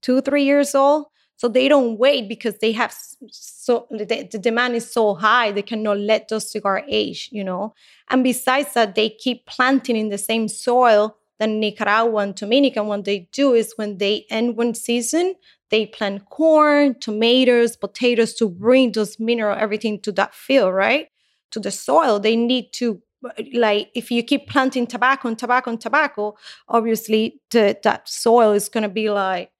two 0.00 0.22
three 0.22 0.44
years 0.44 0.74
old 0.74 1.06
so 1.36 1.48
they 1.48 1.68
don't 1.68 1.98
wait 1.98 2.28
because 2.28 2.58
they 2.58 2.72
have 2.72 2.94
so 3.30 3.86
the, 3.90 4.28
the 4.30 4.38
demand 4.38 4.76
is 4.76 4.90
so 4.90 5.14
high 5.14 5.50
they 5.50 5.62
cannot 5.62 5.98
let 5.98 6.28
those 6.28 6.50
cigar 6.50 6.84
age, 6.88 7.28
you 7.32 7.42
know. 7.42 7.74
And 8.08 8.22
besides 8.22 8.74
that, 8.74 8.94
they 8.94 9.10
keep 9.10 9.46
planting 9.46 9.96
in 9.96 10.10
the 10.10 10.18
same 10.18 10.48
soil 10.48 11.16
that 11.38 11.48
Nicaragua 11.48 12.22
and 12.22 12.34
Dominican. 12.34 12.86
What 12.86 13.04
they 13.04 13.28
do 13.32 13.54
is 13.54 13.74
when 13.76 13.98
they 13.98 14.26
end 14.30 14.56
one 14.56 14.74
season, 14.74 15.34
they 15.70 15.86
plant 15.86 16.28
corn, 16.30 16.98
tomatoes, 17.00 17.76
potatoes 17.76 18.34
to 18.34 18.48
bring 18.48 18.92
those 18.92 19.18
mineral 19.18 19.56
everything 19.58 20.00
to 20.02 20.12
that 20.12 20.34
field, 20.34 20.72
right? 20.72 21.08
To 21.50 21.60
the 21.60 21.70
soil. 21.70 22.20
They 22.20 22.36
need 22.36 22.72
to 22.74 23.02
like 23.54 23.90
if 23.94 24.10
you 24.10 24.22
keep 24.22 24.48
planting 24.48 24.86
tobacco 24.86 25.28
and 25.28 25.38
tobacco 25.38 25.70
and 25.70 25.80
tobacco, 25.80 26.36
obviously 26.68 27.40
the, 27.50 27.76
that 27.82 28.08
soil 28.08 28.52
is 28.52 28.68
gonna 28.68 28.88
be 28.88 29.10
like 29.10 29.50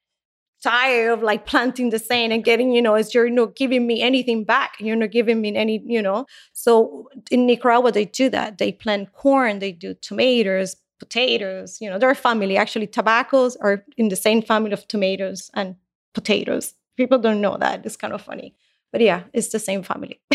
tired 0.65 1.13
of 1.13 1.23
like 1.23 1.47
planting 1.47 1.91
the 1.91 1.99
sand 1.99 2.33
and 2.33 2.43
getting, 2.43 2.73
you 2.73 2.81
know, 2.81 2.95
as 2.95 3.13
you're 3.13 3.29
not 3.29 3.55
giving 3.55 3.87
me 3.87 4.01
anything 4.01 4.45
back. 4.45 4.77
You're 4.81 4.97
not 4.97 5.11
giving 5.11 5.41
me 5.43 5.55
any, 5.55 5.83
you 5.85 6.01
know. 6.01 6.25
So 6.55 7.09
in 7.31 7.47
Nicaragua, 7.47 7.93
they 7.93 8.07
do 8.07 8.31
that. 8.31 8.57
They 8.57 8.73
plant 8.73 9.13
corn, 9.13 9.59
they 9.59 9.73
do 9.73 9.95
tomatoes, 10.01 10.77
potatoes, 10.99 11.79
you 11.81 11.91
know, 11.91 11.99
they're 11.99 12.11
a 12.11 12.15
family. 12.15 12.57
Actually, 12.57 12.87
tobaccos 12.87 13.57
are 13.57 13.85
in 13.99 14.09
the 14.09 14.17
same 14.17 14.41
family 14.41 14.73
of 14.73 14.89
tomatoes 14.89 15.51
and 15.53 15.77
potatoes. 16.15 16.75
People 16.97 17.19
don't 17.19 17.43
know 17.43 17.59
that. 17.59 17.85
It's 17.85 17.97
kind 17.97 18.15
of 18.15 18.23
funny. 18.23 18.55
But 18.91 19.03
yeah, 19.03 19.25
it's 19.35 19.49
the 19.49 19.59
same 19.59 19.83
family. 19.83 20.23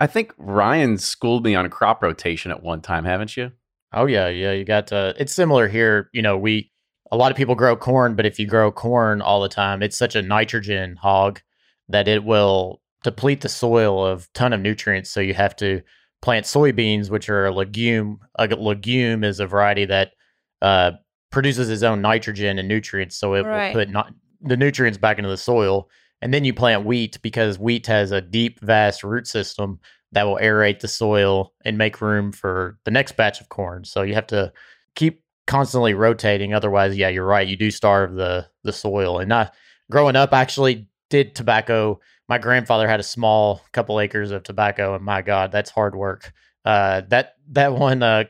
I 0.00 0.06
think 0.06 0.32
Ryan 0.38 0.98
schooled 0.98 1.44
me 1.44 1.54
on 1.54 1.68
crop 1.70 2.02
rotation 2.02 2.50
at 2.50 2.62
one 2.62 2.82
time, 2.82 3.04
haven't 3.04 3.36
you? 3.36 3.52
Oh 3.92 4.06
yeah, 4.06 4.28
yeah. 4.28 4.52
You 4.52 4.64
got 4.64 4.92
uh, 4.92 5.14
it's 5.18 5.32
similar 5.32 5.66
here. 5.66 6.10
You 6.12 6.20
know, 6.20 6.36
we 6.36 6.70
a 7.10 7.16
lot 7.16 7.30
of 7.30 7.36
people 7.36 7.54
grow 7.54 7.76
corn, 7.76 8.14
but 8.14 8.26
if 8.26 8.38
you 8.38 8.46
grow 8.46 8.70
corn 8.70 9.22
all 9.22 9.40
the 9.40 9.48
time, 9.48 9.82
it's 9.82 9.96
such 9.96 10.14
a 10.14 10.22
nitrogen 10.22 10.96
hog 10.96 11.40
that 11.88 12.08
it 12.08 12.24
will 12.24 12.80
deplete 13.02 13.40
the 13.40 13.48
soil 13.48 14.04
of 14.04 14.30
ton 14.34 14.52
of 14.52 14.60
nutrients. 14.60 15.10
So 15.10 15.20
you 15.20 15.34
have 15.34 15.56
to 15.56 15.80
plant 16.20 16.46
soybeans, 16.46 17.10
which 17.10 17.28
are 17.28 17.46
a 17.46 17.54
legume. 17.54 18.18
A 18.38 18.46
legume 18.46 19.24
is 19.24 19.40
a 19.40 19.46
variety 19.46 19.84
that 19.86 20.12
uh, 20.60 20.92
produces 21.30 21.70
its 21.70 21.82
own 21.82 22.02
nitrogen 22.02 22.58
and 22.58 22.68
nutrients, 22.68 23.16
so 23.16 23.34
it 23.34 23.44
right. 23.44 23.74
will 23.74 23.80
put 23.80 23.90
not, 23.90 24.12
the 24.40 24.56
nutrients 24.56 24.98
back 24.98 25.18
into 25.18 25.30
the 25.30 25.36
soil. 25.36 25.88
And 26.20 26.34
then 26.34 26.44
you 26.44 26.52
plant 26.52 26.84
wheat 26.84 27.18
because 27.22 27.58
wheat 27.58 27.86
has 27.86 28.10
a 28.10 28.20
deep, 28.20 28.60
vast 28.60 29.04
root 29.04 29.26
system 29.26 29.78
that 30.12 30.24
will 30.24 30.38
aerate 30.42 30.80
the 30.80 30.88
soil 30.88 31.52
and 31.64 31.78
make 31.78 32.00
room 32.00 32.32
for 32.32 32.78
the 32.84 32.90
next 32.90 33.12
batch 33.16 33.40
of 33.40 33.48
corn. 33.50 33.84
So 33.84 34.02
you 34.02 34.14
have 34.14 34.26
to 34.28 34.52
keep 34.96 35.22
constantly 35.48 35.94
rotating. 35.94 36.54
Otherwise, 36.54 36.96
yeah, 36.96 37.08
you're 37.08 37.26
right. 37.26 37.48
You 37.48 37.56
do 37.56 37.72
starve 37.72 38.14
the 38.14 38.46
the 38.62 38.72
soil. 38.72 39.18
And 39.18 39.32
I, 39.32 39.50
growing 39.90 40.14
up, 40.14 40.32
I 40.32 40.40
actually 40.40 40.86
did 41.10 41.34
tobacco. 41.34 41.98
My 42.28 42.38
grandfather 42.38 42.86
had 42.86 43.00
a 43.00 43.04
small 43.04 43.62
couple 43.72 43.98
acres 43.98 44.30
of 44.30 44.44
tobacco, 44.44 44.94
and 44.94 45.04
my 45.04 45.22
God, 45.22 45.50
that's 45.50 45.70
hard 45.70 45.96
work. 45.96 46.32
Uh, 46.64 47.00
that 47.08 47.36
that 47.48 47.72
one, 47.72 48.02
uh, 48.02 48.24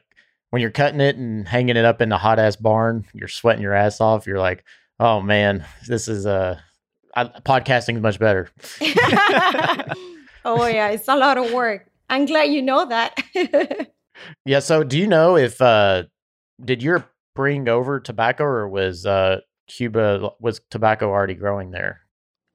when 0.51 0.63
you're 0.63 0.71
cutting 0.71 1.01
it 1.01 1.17
and 1.17 1.47
hanging 1.47 1.77
it 1.77 1.85
up 1.85 2.01
in 2.01 2.09
the 2.09 2.17
hot 2.17 2.39
ass 2.39 2.57
barn, 2.57 3.05
you're 3.13 3.29
sweating 3.29 3.63
your 3.63 3.75
ass 3.75 4.01
off. 4.01 4.27
You're 4.27 4.39
like, 4.39 4.65
oh 5.01 5.21
man, 5.21 5.67
this 5.87 6.09
is 6.09 6.25
uh, 6.25 6.59
I, 7.15 7.25
podcasting 7.25 7.97
is 7.97 8.03
much 8.03 8.21
better. 8.21 8.49
oh 10.45 10.67
yeah, 10.67 10.89
it's 10.91 11.09
a 11.09 11.17
lot 11.17 11.37
of 11.37 11.53
work. 11.53 11.91
I'm 12.09 12.25
glad 12.25 12.45
you 12.45 12.63
know 12.63 12.87
that. 12.87 13.19
yeah. 14.47 14.61
So, 14.61 14.85
do 14.85 14.97
you 14.97 15.09
know 15.09 15.37
if 15.37 15.61
uh, 15.61 16.05
did 16.63 16.83
Europe 16.83 17.11
bring 17.35 17.69
over 17.69 18.01
tobacco, 18.01 18.45
or 18.45 18.69
was 18.69 19.07
uh, 19.07 19.41
Cuba 19.69 20.31
was 20.41 20.61
tobacco 20.71 21.09
already 21.09 21.35
growing 21.35 21.71
there? 21.71 22.01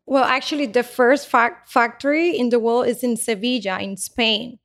Well, 0.06 0.26
actually, 0.26 0.66
the 0.66 0.84
first 0.84 1.28
fa- 1.28 1.58
factory 1.66 2.38
in 2.38 2.50
the 2.50 2.60
world 2.60 2.88
is 2.88 3.04
in 3.04 3.16
Sevilla, 3.16 3.80
in 3.80 3.96
Spain. 3.98 4.60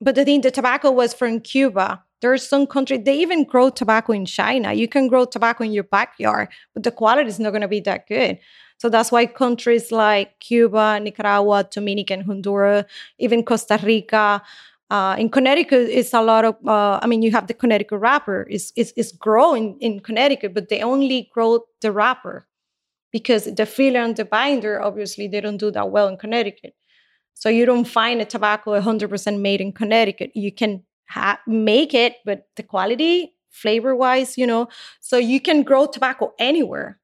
But 0.00 0.14
the 0.14 0.24
thing, 0.24 0.40
the 0.40 0.50
tobacco 0.50 0.90
was 0.90 1.12
from 1.12 1.40
Cuba. 1.40 2.02
There 2.20 2.32
are 2.32 2.38
some 2.38 2.66
countries, 2.66 3.02
they 3.04 3.18
even 3.18 3.44
grow 3.44 3.70
tobacco 3.70 4.12
in 4.12 4.26
China. 4.26 4.72
You 4.72 4.88
can 4.88 5.06
grow 5.06 5.24
tobacco 5.24 5.64
in 5.64 5.72
your 5.72 5.84
backyard, 5.84 6.48
but 6.74 6.82
the 6.82 6.90
quality 6.90 7.28
is 7.28 7.38
not 7.38 7.50
going 7.50 7.62
to 7.62 7.68
be 7.68 7.80
that 7.80 8.08
good. 8.08 8.38
So 8.78 8.88
that's 8.88 9.12
why 9.12 9.26
countries 9.26 9.92
like 9.92 10.38
Cuba, 10.40 11.00
Nicaragua, 11.00 11.68
Dominican, 11.70 12.22
Honduras, 12.22 12.84
even 13.18 13.44
Costa 13.44 13.78
Rica, 13.82 14.42
uh, 14.90 15.16
in 15.18 15.28
Connecticut, 15.28 15.88
it's 15.90 16.14
a 16.14 16.22
lot 16.22 16.44
of. 16.44 16.56
Uh, 16.66 16.98
I 17.02 17.06
mean, 17.06 17.22
you 17.22 17.30
have 17.32 17.46
the 17.46 17.54
Connecticut 17.54 17.98
wrapper. 17.98 18.44
is 18.44 18.72
it's, 18.74 18.92
it's 18.96 19.12
growing 19.12 19.78
in 19.80 20.00
Connecticut, 20.00 20.54
but 20.54 20.68
they 20.70 20.82
only 20.82 21.30
grow 21.32 21.60
the 21.82 21.92
wrapper 21.92 22.48
because 23.12 23.44
the 23.44 23.66
filler 23.66 24.00
and 24.00 24.16
the 24.16 24.24
binder, 24.24 24.80
obviously, 24.80 25.28
they 25.28 25.40
don't 25.40 25.58
do 25.58 25.70
that 25.70 25.90
well 25.90 26.08
in 26.08 26.16
Connecticut. 26.16 26.74
So 27.34 27.48
you 27.48 27.66
don't 27.66 27.86
find 27.86 28.20
a 28.20 28.24
tobacco 28.24 28.78
100% 28.80 29.40
made 29.40 29.60
in 29.60 29.72
Connecticut. 29.72 30.32
You 30.34 30.50
can 30.50 30.82
ha- 31.08 31.40
make 31.46 31.94
it, 31.94 32.16
but 32.24 32.48
the 32.56 32.62
quality, 32.62 33.34
flavor 33.50 33.94
wise, 33.94 34.36
you 34.36 34.46
know, 34.46 34.68
so 35.00 35.18
you 35.18 35.40
can 35.40 35.62
grow 35.62 35.86
tobacco 35.86 36.32
anywhere. 36.38 36.98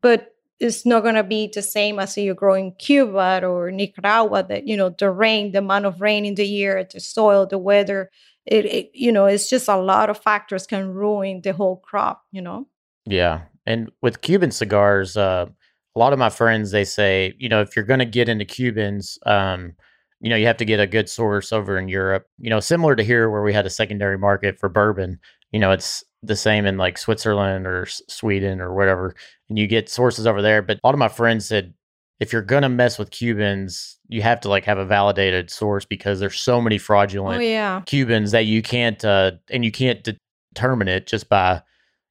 But 0.00 0.33
it's 0.64 0.86
not 0.86 1.02
going 1.02 1.14
to 1.14 1.22
be 1.22 1.50
the 1.52 1.62
same 1.62 1.98
as 1.98 2.16
you 2.16 2.34
grow 2.34 2.54
in 2.54 2.72
Cuba 2.72 3.46
or 3.46 3.70
Nicaragua. 3.70 4.42
That 4.42 4.66
you 4.66 4.76
know 4.76 4.88
the 4.88 5.10
rain, 5.10 5.52
the 5.52 5.58
amount 5.58 5.84
of 5.84 6.00
rain 6.00 6.24
in 6.24 6.34
the 6.34 6.46
year, 6.46 6.86
the 6.90 7.00
soil, 7.00 7.46
the 7.46 7.58
weather. 7.58 8.10
It, 8.46 8.64
it 8.64 8.90
you 8.94 9.12
know 9.12 9.26
it's 9.26 9.48
just 9.48 9.68
a 9.68 9.76
lot 9.76 10.10
of 10.10 10.18
factors 10.18 10.66
can 10.66 10.92
ruin 10.92 11.42
the 11.42 11.52
whole 11.52 11.76
crop. 11.76 12.22
You 12.32 12.42
know. 12.42 12.66
Yeah, 13.04 13.42
and 13.66 13.90
with 14.00 14.22
Cuban 14.22 14.50
cigars, 14.50 15.16
uh, 15.16 15.46
a 15.94 15.98
lot 15.98 16.14
of 16.14 16.18
my 16.18 16.30
friends 16.30 16.70
they 16.70 16.84
say 16.84 17.34
you 17.38 17.48
know 17.48 17.60
if 17.60 17.76
you're 17.76 17.84
going 17.84 18.00
to 18.00 18.06
get 18.06 18.28
into 18.28 18.44
Cubans. 18.44 19.18
Um, 19.26 19.74
you 20.20 20.30
know, 20.30 20.36
you 20.36 20.46
have 20.46 20.56
to 20.56 20.64
get 20.64 20.80
a 20.80 20.86
good 20.86 21.10
source 21.10 21.52
over 21.52 21.76
in 21.76 21.86
Europe. 21.86 22.26
You 22.38 22.48
know, 22.48 22.58
similar 22.58 22.96
to 22.96 23.04
here 23.04 23.28
where 23.28 23.42
we 23.42 23.52
had 23.52 23.66
a 23.66 23.70
secondary 23.70 24.16
market 24.16 24.58
for 24.58 24.70
bourbon. 24.70 25.18
You 25.52 25.58
know, 25.58 25.70
it's 25.70 26.02
the 26.26 26.36
same 26.36 26.66
in 26.66 26.76
like 26.76 26.98
Switzerland 26.98 27.66
or 27.66 27.86
Sweden 27.86 28.60
or 28.60 28.74
whatever, 28.74 29.14
and 29.48 29.58
you 29.58 29.66
get 29.66 29.88
sources 29.88 30.26
over 30.26 30.42
there. 30.42 30.62
But 30.62 30.78
a 30.82 30.86
lot 30.86 30.94
of 30.94 30.98
my 30.98 31.08
friends 31.08 31.46
said 31.46 31.74
if 32.20 32.32
you're 32.32 32.42
gonna 32.42 32.68
mess 32.68 32.98
with 32.98 33.10
Cubans, 33.10 33.98
you 34.08 34.22
have 34.22 34.40
to 34.40 34.48
like 34.48 34.64
have 34.64 34.78
a 34.78 34.84
validated 34.84 35.50
source 35.50 35.84
because 35.84 36.20
there's 36.20 36.38
so 36.38 36.60
many 36.60 36.78
fraudulent 36.78 37.38
oh, 37.38 37.44
yeah. 37.44 37.82
Cubans 37.86 38.30
that 38.30 38.46
you 38.46 38.62
can't 38.62 39.04
uh, 39.04 39.32
and 39.50 39.64
you 39.64 39.72
can't 39.72 40.06
determine 40.54 40.88
it 40.88 41.06
just 41.06 41.28
by 41.28 41.62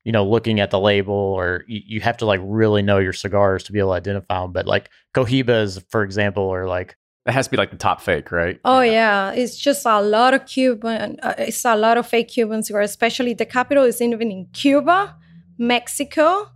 you 0.04 0.12
know 0.12 0.26
looking 0.26 0.60
at 0.60 0.72
the 0.72 0.80
label 0.80 1.14
or 1.14 1.64
you, 1.68 1.82
you 1.86 2.02
have 2.02 2.18
to 2.18 2.26
like 2.26 2.42
really 2.44 2.82
know 2.82 2.98
your 2.98 3.14
cigars 3.14 3.64
to 3.64 3.72
be 3.72 3.80
able 3.80 3.90
to 3.90 3.96
identify 3.96 4.42
them. 4.42 4.52
But 4.52 4.68
like 4.68 4.90
Cohibas, 5.14 5.84
for 5.90 6.04
example, 6.04 6.44
or 6.44 6.68
like 6.68 6.98
it 7.26 7.32
has 7.32 7.48
to 7.48 7.52
be 7.52 7.58
like 7.58 7.72
the 7.72 7.78
top 7.78 8.02
fake, 8.02 8.32
right? 8.32 8.60
Oh 8.66 8.82
yeah, 8.82 9.32
yeah. 9.32 9.32
it's 9.32 9.58
just 9.58 9.86
a 9.86 10.02
lot 10.02 10.34
of 10.34 10.46
Cuban. 10.46 11.20
Uh, 11.24 11.34
it's 11.38 11.64
a 11.64 11.76
lot 11.76 11.98
of 11.98 12.06
fake 12.06 12.30
Cubans, 12.30 12.70
or 12.70 12.82
especially 12.82 13.34
the 13.34 13.46
capital 13.46 13.84
is 13.86 14.02
even 14.02 14.30
in 14.30 14.48
Cuba, 14.52 15.16
Mexico, 15.58 16.50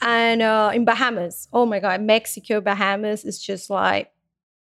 and 0.00 0.40
uh, 0.40 0.70
in 0.74 0.84
Bahamas. 0.84 1.48
Oh 1.52 1.66
my 1.66 1.78
God, 1.78 2.00
Mexico, 2.00 2.60
Bahamas 2.60 3.24
is 3.24 3.38
just 3.42 3.68
like 3.68 4.12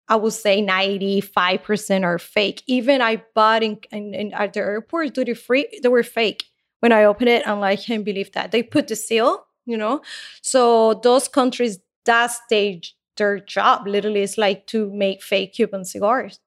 I 0.08 0.16
would 0.16 0.32
say 0.32 0.62
ninety 0.62 1.20
five 1.20 1.62
percent 1.62 2.04
are 2.04 2.18
fake. 2.18 2.62
Even 2.66 3.02
I 3.02 3.22
bought 3.34 3.62
in, 3.62 3.78
in, 3.92 4.14
in, 4.14 4.32
at 4.32 4.54
the 4.54 4.60
airport 4.60 5.12
duty 5.12 5.34
free, 5.34 5.66
they 5.82 5.88
were 5.88 6.02
fake. 6.02 6.44
When 6.80 6.92
I 6.92 7.04
opened 7.04 7.28
it, 7.28 7.46
I'm 7.46 7.60
like, 7.60 7.80
I 7.80 7.82
can't 7.82 8.04
believe 8.04 8.32
that 8.32 8.50
they 8.50 8.62
put 8.62 8.88
the 8.88 8.96
seal. 8.96 9.44
You 9.66 9.76
know, 9.76 10.00
so 10.40 10.94
those 10.94 11.28
countries 11.28 11.78
that 12.06 12.28
stage 12.28 12.96
their 13.20 13.38
job 13.38 13.86
literally 13.86 14.22
is 14.22 14.38
like 14.38 14.66
to 14.66 14.90
make 14.90 15.22
fake 15.22 15.52
Cuban 15.52 15.84
cigars. 15.84 16.40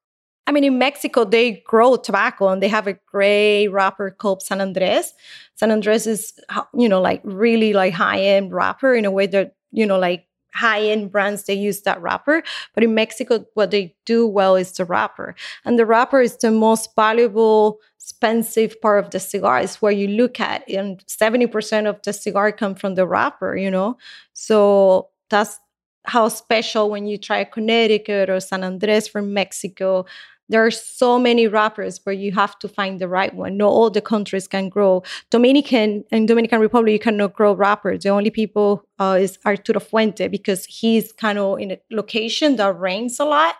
I 0.47 0.51
mean, 0.51 0.63
in 0.63 0.79
Mexico, 0.79 1.23
they 1.23 1.63
grow 1.67 1.95
tobacco 1.95 2.49
and 2.49 2.62
they 2.62 2.67
have 2.67 2.88
a 2.88 2.97
great 3.05 3.67
wrapper 3.67 4.09
called 4.09 4.41
San 4.41 4.59
Andres. 4.59 5.13
San 5.55 5.71
Andres 5.71 6.07
is, 6.07 6.33
uh, 6.49 6.63
you 6.73 6.89
know, 6.89 6.99
like 6.99 7.21
really 7.23 7.73
like 7.73 7.93
high 7.93 8.19
end 8.19 8.51
wrapper 8.51 8.95
in 8.95 9.05
a 9.05 9.12
way 9.12 9.27
that, 9.27 9.55
you 9.71 9.86
know, 9.86 9.99
like 9.99 10.25
high 10.55 10.81
end 10.81 11.12
brands, 11.12 11.43
they 11.43 11.53
use 11.53 11.83
that 11.83 12.01
wrapper. 12.01 12.41
But 12.73 12.83
in 12.83 12.95
Mexico, 12.95 13.45
what 13.53 13.69
they 13.69 13.95
do 14.05 14.27
well 14.27 14.55
is 14.55 14.71
the 14.71 14.83
wrapper. 14.83 15.36
And 15.63 15.77
the 15.77 15.86
wrapper 15.86 16.21
is 16.21 16.38
the 16.38 16.51
most 16.51 16.89
valuable, 16.95 17.79
expensive 17.99 18.81
part 18.81 19.05
of 19.05 19.12
the 19.12 19.19
cigar. 19.19 19.62
Is 19.62 19.75
where 19.75 19.91
you 19.91 20.07
look 20.07 20.39
at, 20.39 20.67
and 20.67 21.05
70% 21.05 21.88
of 21.88 22.01
the 22.01 22.13
cigar 22.13 22.51
come 22.51 22.75
from 22.75 22.95
the 22.95 23.07
wrapper, 23.07 23.55
you 23.55 23.69
know? 23.71 23.97
So 24.33 25.09
that's 25.29 25.59
how 26.05 26.27
special 26.27 26.89
when 26.89 27.05
you 27.05 27.17
try 27.17 27.43
Connecticut 27.43 28.29
or 28.29 28.39
San 28.39 28.63
Andres 28.63 29.07
from 29.07 29.33
Mexico 29.33 30.05
there 30.49 30.65
are 30.65 30.71
so 30.71 31.17
many 31.17 31.47
wrappers 31.47 31.99
but 31.99 32.17
you 32.17 32.31
have 32.31 32.57
to 32.59 32.67
find 32.67 32.99
the 32.99 33.07
right 33.07 33.33
one. 33.33 33.57
Not 33.57 33.69
all 33.69 33.89
the 33.89 34.01
countries 34.01 34.47
can 34.47 34.69
grow. 34.69 35.03
Dominican 35.29 36.03
and 36.11 36.27
Dominican 36.27 36.59
Republic, 36.59 36.93
you 36.93 36.99
cannot 36.99 37.33
grow 37.33 37.53
wrappers. 37.53 38.03
The 38.03 38.09
only 38.09 38.29
people 38.29 38.85
uh, 38.99 39.17
is 39.19 39.39
Arturo 39.45 39.79
Fuente 39.79 40.27
because 40.27 40.65
he's 40.65 41.11
kind 41.11 41.39
of 41.39 41.59
in 41.59 41.71
a 41.71 41.79
location 41.91 42.57
that 42.57 42.79
rains 42.79 43.19
a 43.19 43.25
lot. 43.25 43.55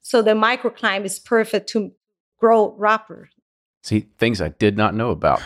So 0.00 0.22
the 0.22 0.32
microclimate 0.32 1.04
is 1.04 1.18
perfect 1.18 1.68
to 1.70 1.92
grow 2.38 2.74
wrapper. 2.78 3.28
See, 3.84 4.06
things 4.16 4.40
I 4.40 4.48
did 4.48 4.76
not 4.76 4.94
know 4.94 5.10
about. 5.10 5.42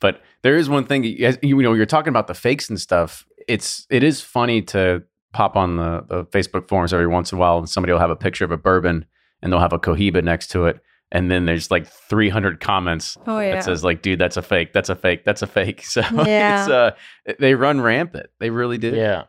but 0.00 0.22
there 0.42 0.56
is 0.56 0.68
one 0.68 0.84
thing, 0.86 1.04
you 1.04 1.62
know, 1.62 1.74
you're 1.74 1.86
talking 1.86 2.10
about 2.10 2.28
the 2.28 2.34
fakes 2.34 2.70
and 2.70 2.80
stuff. 2.80 3.26
It's, 3.48 3.86
it 3.90 4.04
is 4.04 4.20
funny 4.20 4.62
to 4.62 5.02
pop 5.32 5.56
on 5.56 5.76
the, 5.76 6.04
the 6.08 6.24
Facebook 6.26 6.68
forums 6.68 6.92
every 6.92 7.06
once 7.06 7.32
in 7.32 7.38
a 7.38 7.40
while 7.40 7.58
and 7.58 7.68
somebody 7.68 7.92
will 7.92 8.00
have 8.00 8.10
a 8.10 8.16
picture 8.16 8.44
of 8.44 8.50
a 8.50 8.56
bourbon 8.56 9.04
and 9.42 9.52
they'll 9.52 9.60
have 9.60 9.72
a 9.72 9.78
Cohiba 9.78 10.22
next 10.22 10.48
to 10.48 10.66
it. 10.66 10.80
And 11.12 11.30
then 11.30 11.44
there's 11.44 11.70
like 11.70 11.86
300 11.86 12.60
comments 12.60 13.16
oh, 13.26 13.40
yeah. 13.40 13.54
that 13.54 13.64
says 13.64 13.82
like, 13.82 14.02
dude, 14.02 14.18
that's 14.18 14.36
a 14.36 14.42
fake. 14.42 14.72
That's 14.72 14.88
a 14.88 14.94
fake. 14.94 15.24
That's 15.24 15.42
a 15.42 15.46
fake. 15.46 15.84
So 15.90 16.02
yeah. 16.24 16.62
it's, 16.62 16.70
uh, 16.70 16.90
they 17.38 17.54
run 17.54 17.80
rampant. 17.80 18.26
They 18.38 18.50
really 18.50 18.78
do. 18.78 18.94
Yeah. 18.94 19.24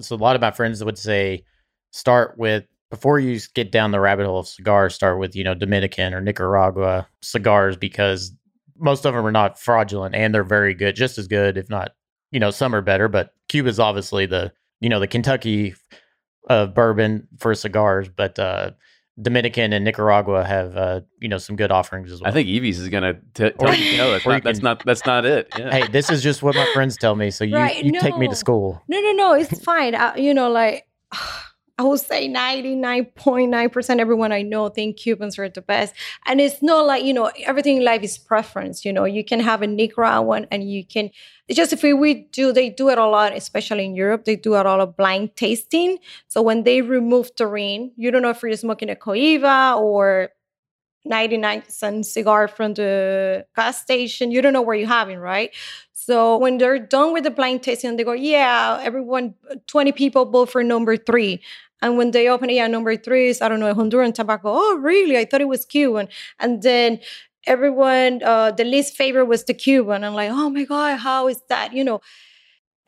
So 0.00 0.16
a 0.16 0.18
lot 0.18 0.36
of 0.36 0.40
my 0.40 0.50
friends 0.50 0.82
would 0.82 0.98
say, 0.98 1.44
start 1.90 2.38
with, 2.38 2.64
before 2.90 3.18
you 3.18 3.38
get 3.54 3.70
down 3.70 3.90
the 3.90 4.00
rabbit 4.00 4.26
hole 4.26 4.38
of 4.38 4.48
cigars, 4.48 4.94
start 4.94 5.18
with, 5.18 5.36
you 5.36 5.44
know, 5.44 5.54
Dominican 5.54 6.14
or 6.14 6.20
Nicaragua 6.20 7.06
cigars 7.20 7.76
because 7.76 8.32
most 8.78 9.04
of 9.04 9.14
them 9.14 9.26
are 9.26 9.32
not 9.32 9.58
fraudulent 9.58 10.14
and 10.14 10.34
they're 10.34 10.44
very 10.44 10.74
good, 10.74 10.96
just 10.96 11.18
as 11.18 11.28
good, 11.28 11.56
if 11.56 11.68
not, 11.68 11.92
you 12.30 12.40
know, 12.40 12.50
some 12.50 12.74
are 12.74 12.80
better. 12.80 13.08
But 13.08 13.34
Cuba's 13.48 13.78
obviously 13.78 14.26
the, 14.26 14.52
you 14.82 14.88
know, 14.88 15.00
the 15.00 15.06
Kentucky 15.06 15.74
of 16.50 16.68
uh, 16.68 16.72
bourbon 16.72 17.28
for 17.38 17.54
cigars. 17.54 18.08
But, 18.08 18.38
uh, 18.38 18.72
Dominican 19.20 19.74
and 19.74 19.84
Nicaragua 19.84 20.42
have 20.42 20.76
uh, 20.76 21.00
you 21.20 21.28
know 21.28 21.36
some 21.36 21.54
good 21.54 21.70
offerings 21.70 22.10
as 22.10 22.20
well. 22.20 22.30
I 22.30 22.32
think 22.32 22.48
Evies 22.48 22.78
is 22.78 22.88
gonna 22.88 23.14
t- 23.34 23.50
tell 23.50 23.74
you 23.74 23.98
no, 23.98 24.10
that's, 24.10 24.24
not, 24.24 24.42
that's 24.42 24.62
not 24.62 24.84
that's 24.86 25.06
not 25.06 25.26
it. 25.26 25.48
Yeah. 25.58 25.70
Hey, 25.70 25.86
this 25.88 26.10
is 26.10 26.22
just 26.22 26.42
what 26.42 26.54
my 26.54 26.66
friends 26.72 26.96
tell 26.96 27.14
me. 27.14 27.30
So 27.30 27.44
you 27.44 27.56
right, 27.56 27.84
you 27.84 27.92
no. 27.92 28.00
take 28.00 28.16
me 28.16 28.26
to 28.26 28.34
school. 28.34 28.82
No, 28.88 28.98
no, 29.00 29.12
no, 29.12 29.34
it's 29.34 29.62
fine. 29.64 29.94
I, 29.94 30.16
you 30.16 30.32
know, 30.32 30.50
like 30.50 30.86
I 31.82 31.84
would 31.84 31.98
say 31.98 32.28
99.9% 32.28 33.98
everyone 33.98 34.30
I 34.30 34.42
know 34.42 34.68
think 34.68 34.98
Cubans 34.98 35.36
are 35.36 35.48
the 35.48 35.62
best. 35.62 35.94
And 36.26 36.40
it's 36.40 36.62
not 36.62 36.86
like, 36.86 37.02
you 37.02 37.12
know, 37.12 37.32
everything 37.44 37.78
in 37.78 37.84
life 37.84 38.04
is 38.04 38.18
preference. 38.18 38.84
You 38.84 38.92
know, 38.92 39.04
you 39.04 39.24
can 39.24 39.40
have 39.40 39.62
a 39.62 39.66
Nicaraguan 39.66 40.46
and 40.52 40.70
you 40.70 40.86
can, 40.86 41.10
it's 41.48 41.56
just 41.56 41.72
if 41.72 41.82
we 41.82 42.14
do, 42.14 42.52
they 42.52 42.70
do 42.70 42.88
it 42.88 42.98
a 42.98 43.06
lot, 43.06 43.32
especially 43.32 43.84
in 43.84 43.96
Europe, 43.96 44.24
they 44.26 44.36
do 44.36 44.54
a 44.54 44.62
lot 44.62 44.78
of 44.78 44.96
blind 44.96 45.34
tasting. 45.34 45.98
So 46.28 46.40
when 46.40 46.62
they 46.62 46.82
remove 46.82 47.34
terpene, 47.34 47.90
you 47.96 48.12
don't 48.12 48.22
know 48.22 48.30
if 48.30 48.40
you're 48.44 48.56
smoking 48.56 48.88
a 48.88 48.94
Cohiba 48.94 49.76
or 49.80 50.28
99 51.04 51.64
cent 51.68 52.06
cigar 52.06 52.46
from 52.46 52.74
the 52.74 53.44
gas 53.56 53.82
station. 53.82 54.30
You 54.30 54.40
don't 54.40 54.52
know 54.52 54.62
where 54.62 54.76
you're 54.76 54.86
having, 54.86 55.18
right? 55.18 55.50
So 56.04 56.36
when 56.36 56.58
they're 56.58 56.80
done 56.80 57.12
with 57.12 57.24
the 57.24 57.30
blind 57.30 57.62
tasting, 57.62 57.96
they 57.96 58.02
go, 58.02 58.12
yeah, 58.12 58.80
everyone, 58.82 59.34
20 59.68 59.92
people 59.92 60.24
vote 60.24 60.50
for 60.50 60.64
number 60.64 60.96
three. 60.96 61.40
And 61.82 61.98
when 61.98 62.12
they 62.12 62.28
open 62.28 62.48
it, 62.48 62.54
yeah, 62.54 62.68
number 62.68 62.96
three 62.96 63.28
is, 63.28 63.42
I 63.42 63.48
don't 63.48 63.60
know, 63.60 63.74
Honduran 63.74 64.14
tobacco. 64.14 64.50
Oh, 64.54 64.78
really? 64.78 65.18
I 65.18 65.24
thought 65.24 65.40
it 65.40 65.48
was 65.48 65.64
Cuban. 65.66 66.08
And 66.38 66.62
then 66.62 67.00
everyone, 67.46 68.22
uh, 68.24 68.52
the 68.52 68.64
least 68.64 68.96
favorite 68.96 69.26
was 69.26 69.44
the 69.44 69.54
Cuban. 69.54 70.04
I'm 70.04 70.14
like, 70.14 70.30
oh 70.30 70.48
my 70.48 70.64
God, 70.64 70.98
how 70.98 71.28
is 71.28 71.42
that? 71.48 71.74
You 71.74 71.84
know, 71.84 72.00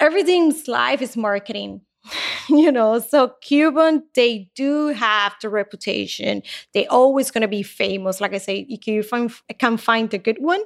everything's 0.00 0.68
life 0.68 1.02
is 1.02 1.16
marketing. 1.16 1.82
you 2.48 2.70
know, 2.70 2.98
so 2.98 3.32
Cuban, 3.40 4.04
they 4.14 4.50
do 4.54 4.88
have 4.88 5.34
the 5.40 5.48
reputation. 5.48 6.42
They 6.72 6.86
always 6.86 7.30
gonna 7.30 7.48
be 7.48 7.62
famous. 7.62 8.20
Like 8.20 8.34
I 8.34 8.38
say, 8.38 8.66
if 8.68 8.86
you 8.86 9.02
find, 9.02 9.32
can 9.58 9.76
find 9.76 10.12
a 10.14 10.18
good 10.18 10.38
one, 10.40 10.62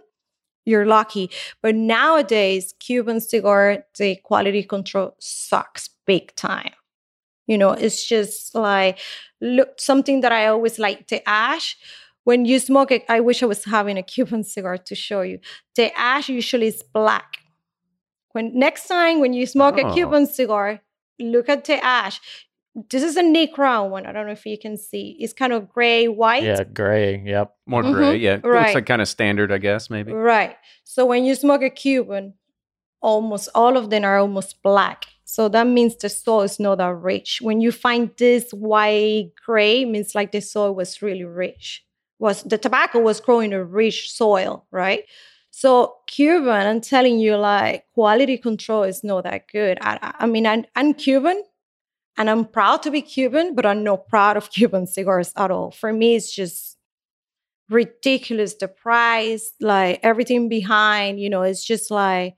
you're 0.65 0.87
lucky. 0.87 1.31
But 1.63 1.75
nowadays, 1.77 2.75
Cuban 2.81 3.21
cigar, 3.21 3.85
the 3.97 4.17
quality 4.17 4.63
control 4.65 5.15
sucks 5.19 5.91
big 6.07 6.35
time. 6.37 6.73
You 7.49 7.59
know, 7.59 7.73
it's 7.73 8.07
just 8.07 8.55
like 8.55 9.01
look 9.41 9.81
something 9.81 10.21
that 10.21 10.31
I 10.31 10.47
always 10.47 10.79
like 10.79 11.09
the 11.09 11.29
ash. 11.29 11.77
When 12.23 12.45
you 12.45 12.61
smoke 12.61 12.93
it, 12.93 13.05
I 13.09 13.19
wish 13.21 13.43
I 13.43 13.47
was 13.47 13.65
having 13.65 13.99
a 13.99 14.03
Cuban 14.03 14.45
cigar 14.45 14.79
to 14.79 14.95
show 14.95 15.23
you. 15.23 15.41
The 15.75 15.93
ash 15.99 16.29
usually 16.29 16.69
is 16.69 16.85
black. 16.95 17.39
When 18.33 18.57
next 18.57 18.87
time 18.87 19.19
when 19.19 19.33
you 19.33 19.47
smoke 19.47 19.77
oh. 19.79 19.89
a 19.89 19.95
Cuban 19.95 20.27
cigar, 20.27 20.81
look 21.19 21.49
at 21.49 21.65
the 21.65 21.85
ash 21.85 22.21
this 22.91 23.03
is 23.03 23.17
a 23.17 23.23
Nicaraguan 23.23 23.91
one. 23.91 24.07
I 24.07 24.13
don't 24.13 24.27
know 24.27 24.33
if 24.33 24.47
you 24.47 24.59
can 24.59 24.77
see. 24.77 25.17
It's 25.19 25.33
kind 25.33 25.53
of 25.53 25.69
gray, 25.69 26.09
white. 26.09 26.43
Yeah, 26.43 26.65
gray. 26.65 27.23
Yep. 27.25 27.55
More 27.67 27.83
mm-hmm. 27.83 27.93
gray. 27.93 28.17
Yeah. 28.17 28.35
It 28.35 28.45
looks 28.45 28.75
like 28.75 28.87
kind 28.87 29.03
of 29.03 29.09
standard, 29.09 29.51
I 29.53 29.59
guess, 29.59 29.91
maybe. 29.91 30.13
Right. 30.13 30.57
So 30.85 31.07
when 31.07 31.25
you 31.25 31.35
smoke 31.35 31.63
a 31.63 31.71
Cuban, 31.71 32.35
almost 33.01 33.49
all 33.55 33.77
of 33.77 33.91
them 33.91 34.05
are 34.05 34.19
almost 34.19 34.63
black. 34.63 35.07
So 35.31 35.47
that 35.51 35.67
means 35.67 35.95
the 35.95 36.09
soil 36.09 36.41
is 36.41 36.59
not 36.59 36.79
that 36.79 36.95
rich. 36.95 37.41
When 37.43 37.61
you 37.61 37.71
find 37.71 38.11
this 38.17 38.51
white 38.51 39.33
gray, 39.45 39.85
means 39.85 40.15
like 40.15 40.33
the 40.33 40.41
soil 40.41 40.75
was 40.75 41.03
really 41.03 41.25
rich. 41.25 41.85
Was 42.19 42.45
the 42.45 42.57
tobacco 42.57 43.01
was 43.01 43.21
growing 43.21 43.53
a 43.53 43.63
rich 43.63 44.11
soil, 44.11 44.65
right? 44.71 45.05
So 45.51 45.97
Cuban, 46.07 46.67
I'm 46.67 46.81
telling 46.81 47.19
you, 47.19 47.37
like 47.37 47.85
quality 47.93 48.39
control 48.39 48.85
is 48.85 49.05
not 49.05 49.25
that 49.25 49.49
good. 49.53 49.77
I, 49.83 50.15
I 50.19 50.25
mean, 50.25 50.47
I'm, 50.47 50.65
I'm 50.75 50.95
Cuban, 50.95 51.45
and 52.17 52.31
I'm 52.31 52.47
proud 52.47 52.83
to 52.85 52.91
be 52.91 53.03
Cuban, 53.03 53.55
but 53.55 53.67
I'm 53.67 53.85
not 53.85 54.09
proud 54.09 54.39
of 54.39 54.51
Cuban 54.57 54.87
cigars 54.87 55.35
at 55.37 55.51
all. 55.51 55.73
For 55.73 55.93
me, 55.93 56.17
it's 56.17 56.35
just 56.35 56.79
ridiculous. 57.69 58.55
The 58.55 58.69
price, 58.69 59.53
like 59.61 60.01
everything 60.03 60.49
behind, 60.49 61.21
you 61.21 61.29
know, 61.29 61.43
it's 61.43 61.63
just 61.63 61.91
like, 61.91 62.35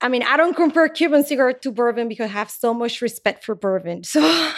I 0.00 0.08
mean, 0.08 0.22
I 0.22 0.36
don't 0.36 0.54
compare 0.54 0.88
Cuban 0.88 1.24
cigar 1.24 1.52
to 1.52 1.70
bourbon 1.70 2.08
because 2.08 2.24
I 2.24 2.32
have 2.32 2.50
so 2.50 2.74
much 2.74 3.00
respect 3.00 3.44
for 3.44 3.54
bourbon. 3.54 4.04
So 4.04 4.20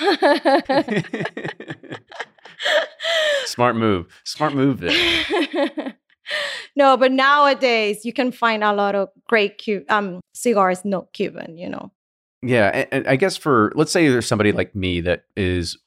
smart 3.45 3.77
move. 3.77 4.07
Smart 4.25 4.55
move 4.55 4.81
there. 4.81 5.95
no, 6.77 6.97
but 6.97 7.13
nowadays 7.13 8.05
you 8.05 8.13
can 8.13 8.33
find 8.33 8.65
a 8.65 8.73
lot 8.73 8.95
of 8.95 9.09
great 9.29 9.63
Cu- 9.65 9.85
um, 9.89 10.21
cigars 10.35 10.85
not 10.85 11.13
Cuban, 11.13 11.57
you 11.57 11.69
know. 11.69 11.93
Yeah, 12.43 12.71
and, 12.73 12.89
and, 12.93 13.09
I 13.09 13.17
guess 13.17 13.37
for 13.37 13.73
let's 13.75 13.91
say 13.91 14.09
there's 14.09 14.27
somebody 14.27 14.53
like 14.53 14.75
me 14.75 15.01
that 15.03 15.25
is 15.37 15.79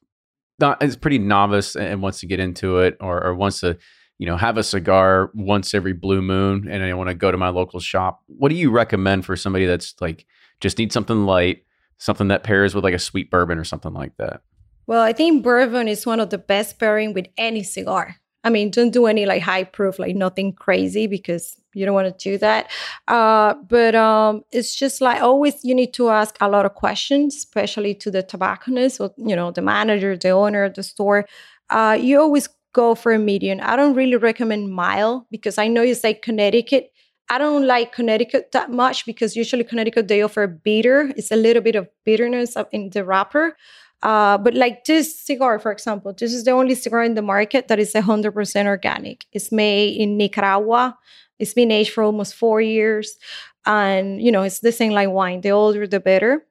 not 0.59 0.81
is 0.83 0.95
pretty 0.95 1.19
novice 1.19 1.75
and 1.75 2.01
wants 2.01 2.19
to 2.21 2.25
get 2.25 2.39
into 2.39 2.79
it, 2.79 2.97
or, 2.99 3.23
or 3.23 3.35
wants 3.35 3.61
to, 3.61 3.77
you 4.19 4.25
know, 4.25 4.37
have 4.37 4.57
a 4.57 4.63
cigar 4.63 5.31
once 5.33 5.73
every 5.73 5.93
blue 5.93 6.21
moon, 6.21 6.67
and 6.69 6.83
I 6.83 6.93
want 6.93 7.09
to 7.09 7.15
go 7.15 7.31
to 7.31 7.37
my 7.37 7.49
local 7.49 7.79
shop. 7.79 8.21
What 8.27 8.49
do 8.49 8.55
you 8.55 8.69
recommend 8.69 9.25
for 9.25 9.35
somebody 9.35 9.65
that's 9.65 9.95
like 10.01 10.25
just 10.59 10.77
needs 10.77 10.93
something 10.93 11.25
light, 11.25 11.63
something 11.97 12.27
that 12.27 12.43
pairs 12.43 12.75
with 12.75 12.83
like 12.83 12.93
a 12.93 12.99
sweet 12.99 13.31
bourbon 13.31 13.57
or 13.57 13.63
something 13.63 13.93
like 13.93 14.15
that? 14.17 14.41
Well, 14.87 15.01
I 15.01 15.13
think 15.13 15.41
bourbon 15.43 15.87
is 15.87 16.05
one 16.05 16.19
of 16.19 16.29
the 16.31 16.37
best 16.37 16.79
pairing 16.79 17.13
with 17.13 17.27
any 17.37 17.63
cigar. 17.63 18.17
I 18.43 18.49
mean, 18.49 18.71
don't 18.71 18.91
do 18.91 19.05
any 19.05 19.25
like 19.25 19.41
high 19.41 19.63
proof, 19.63 19.99
like 19.99 20.15
nothing 20.15 20.53
crazy 20.53 21.07
because 21.07 21.55
you 21.73 21.85
don't 21.85 21.93
want 21.95 22.17
to 22.17 22.29
do 22.29 22.37
that. 22.39 22.69
Uh, 23.07 23.53
but 23.53 23.95
um, 23.95 24.43
it's 24.51 24.75
just 24.75 24.99
like 24.99 25.21
always, 25.21 25.63
you 25.63 25.73
need 25.73 25.93
to 25.93 26.09
ask 26.09 26.35
a 26.41 26.49
lot 26.49 26.65
of 26.65 26.75
questions, 26.75 27.35
especially 27.35 27.93
to 27.95 28.11
the 28.11 28.23
tobacconist 28.23 28.99
or 28.99 29.11
you 29.17 29.35
know 29.35 29.51
the 29.51 29.61
manager, 29.61 30.17
the 30.17 30.29
owner 30.29 30.65
of 30.65 30.73
the 30.73 30.83
store. 30.83 31.25
Uh, 31.69 31.97
you 31.99 32.19
always 32.19 32.49
go 32.73 32.95
for 32.95 33.11
a 33.11 33.19
medium. 33.19 33.59
I 33.61 33.75
don't 33.75 33.95
really 33.95 34.15
recommend 34.15 34.71
mile 34.71 35.27
because 35.31 35.57
I 35.57 35.67
know 35.67 35.81
you 35.81 35.95
say 35.95 36.13
Connecticut. 36.13 36.91
I 37.29 37.37
don't 37.37 37.67
like 37.67 37.93
Connecticut 37.93 38.51
that 38.53 38.71
much 38.71 39.05
because 39.05 39.35
usually 39.35 39.63
Connecticut 39.63 40.07
they 40.07 40.21
offer 40.21 40.47
bitter. 40.47 41.11
It's 41.15 41.31
a 41.31 41.35
little 41.35 41.61
bit 41.61 41.75
of 41.75 41.87
bitterness 42.05 42.55
in 42.71 42.89
the 42.89 43.05
wrapper. 43.05 43.55
Uh, 44.01 44.37
but 44.37 44.53
like 44.53 44.85
this 44.85 45.19
cigar, 45.19 45.59
for 45.59 45.71
example, 45.71 46.13
this 46.17 46.33
is 46.33 46.45
the 46.45 46.51
only 46.51 46.73
cigar 46.73 47.03
in 47.03 47.15
the 47.15 47.21
market 47.21 47.67
that 47.67 47.79
is 47.79 47.93
100% 47.93 48.65
organic. 48.65 49.25
It's 49.33 49.51
made 49.51 49.97
in 49.97 50.17
Nicaragua. 50.17 50.97
It's 51.37 51.53
been 51.53 51.71
aged 51.71 51.91
for 51.91 52.03
almost 52.03 52.35
four 52.35 52.61
years. 52.61 53.17
And, 53.65 54.21
you 54.21 54.31
know, 54.31 54.43
it's 54.43 54.59
the 54.59 54.71
same 54.71 54.93
like 54.93 55.09
wine. 55.09 55.41
The 55.41 55.51
older, 55.51 55.85
the 55.85 55.99
better. 55.99 56.45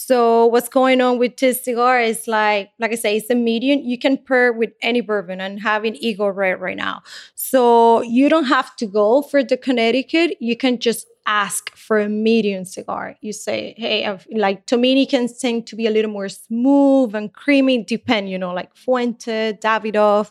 So 0.00 0.46
what's 0.46 0.68
going 0.68 1.00
on 1.00 1.18
with 1.18 1.38
this 1.38 1.64
cigar 1.64 2.00
is 2.00 2.28
like, 2.28 2.70
like 2.78 2.92
I 2.92 2.94
say, 2.94 3.16
it's 3.16 3.30
a 3.30 3.34
medium. 3.34 3.80
You 3.80 3.98
can 3.98 4.16
pair 4.16 4.52
with 4.52 4.70
any 4.80 5.00
bourbon 5.00 5.40
and 5.40 5.58
having 5.60 5.96
Eagle 5.96 6.30
Rare 6.30 6.56
right 6.56 6.76
now. 6.76 7.02
So 7.34 8.02
you 8.02 8.28
don't 8.28 8.44
have 8.44 8.76
to 8.76 8.86
go 8.86 9.22
for 9.22 9.42
the 9.42 9.56
Connecticut. 9.56 10.36
You 10.38 10.56
can 10.56 10.78
just 10.78 11.08
ask 11.26 11.74
for 11.74 11.98
a 11.98 12.08
medium 12.08 12.64
cigar. 12.64 13.16
You 13.22 13.32
say, 13.32 13.74
hey, 13.76 14.06
I've, 14.06 14.24
like 14.30 14.66
Dominicans 14.66 15.36
tend 15.36 15.66
to 15.66 15.74
be 15.74 15.88
a 15.88 15.90
little 15.90 16.12
more 16.12 16.28
smooth 16.28 17.16
and 17.16 17.32
creamy, 17.32 17.82
depend, 17.82 18.30
you 18.30 18.38
know, 18.38 18.54
like 18.54 18.76
Fuente, 18.76 19.54
Davidoff, 19.54 20.30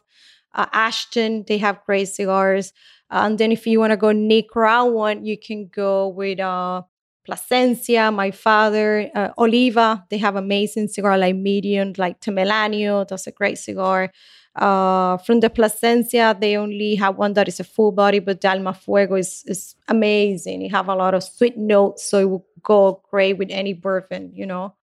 uh, 0.56 0.67
Ashton, 0.71 1.43
they 1.45 1.58
have 1.58 1.84
great 1.86 2.08
cigars. 2.08 2.71
And 3.12 3.38
then 3.38 3.51
if 3.51 3.67
you 3.67 3.82
want 3.82 3.91
to 3.91 3.97
go 3.97 4.13
Nicaraguan, 4.13 5.25
you 5.25 5.38
can 5.38 5.67
go 5.67 6.08
with 6.08 6.39
uh, 6.39 6.84
Plasencia, 7.28 8.12
my 8.12 8.32
father, 8.32 9.10
uh, 9.13 9.30
Oliva. 9.38 10.06
They 10.10 10.18
have 10.18 10.38
amazing 10.38 10.88
cigar 10.88 11.18
like 11.18 11.36
medium, 11.36 11.94
like 11.98 12.22
Temelanio. 12.22 13.08
That's 13.08 13.28
a 13.28 13.32
great 13.32 13.58
cigar. 13.58 14.12
Uh, 14.56 15.18
from 15.18 15.42
the 15.42 15.50
Plasencia, 15.50 16.36
they 16.40 16.56
only 16.56 16.96
have 16.96 17.18
one 17.18 17.34
that 17.34 17.48
is 17.48 17.60
a 17.60 17.63
full 17.63 17.92
body, 17.92 18.20
but 18.20 18.42
the 18.42 18.50
Alma 18.50 18.74
Fuego 18.74 19.16
is, 19.16 19.44
is 19.46 19.76
amazing. 19.88 20.63
It 20.63 20.72
have 20.72 20.88
a 20.88 20.96
lot 20.96 21.13
of 21.13 21.24
sweet 21.24 21.58
notes, 21.58 22.10
so 22.10 22.20
it 22.20 22.30
will 22.30 22.46
go 22.63 23.04
great 23.12 23.38
with 23.38 23.50
any 23.52 23.74
bourbon, 23.74 24.32
you 24.34 24.46
know. 24.46 24.74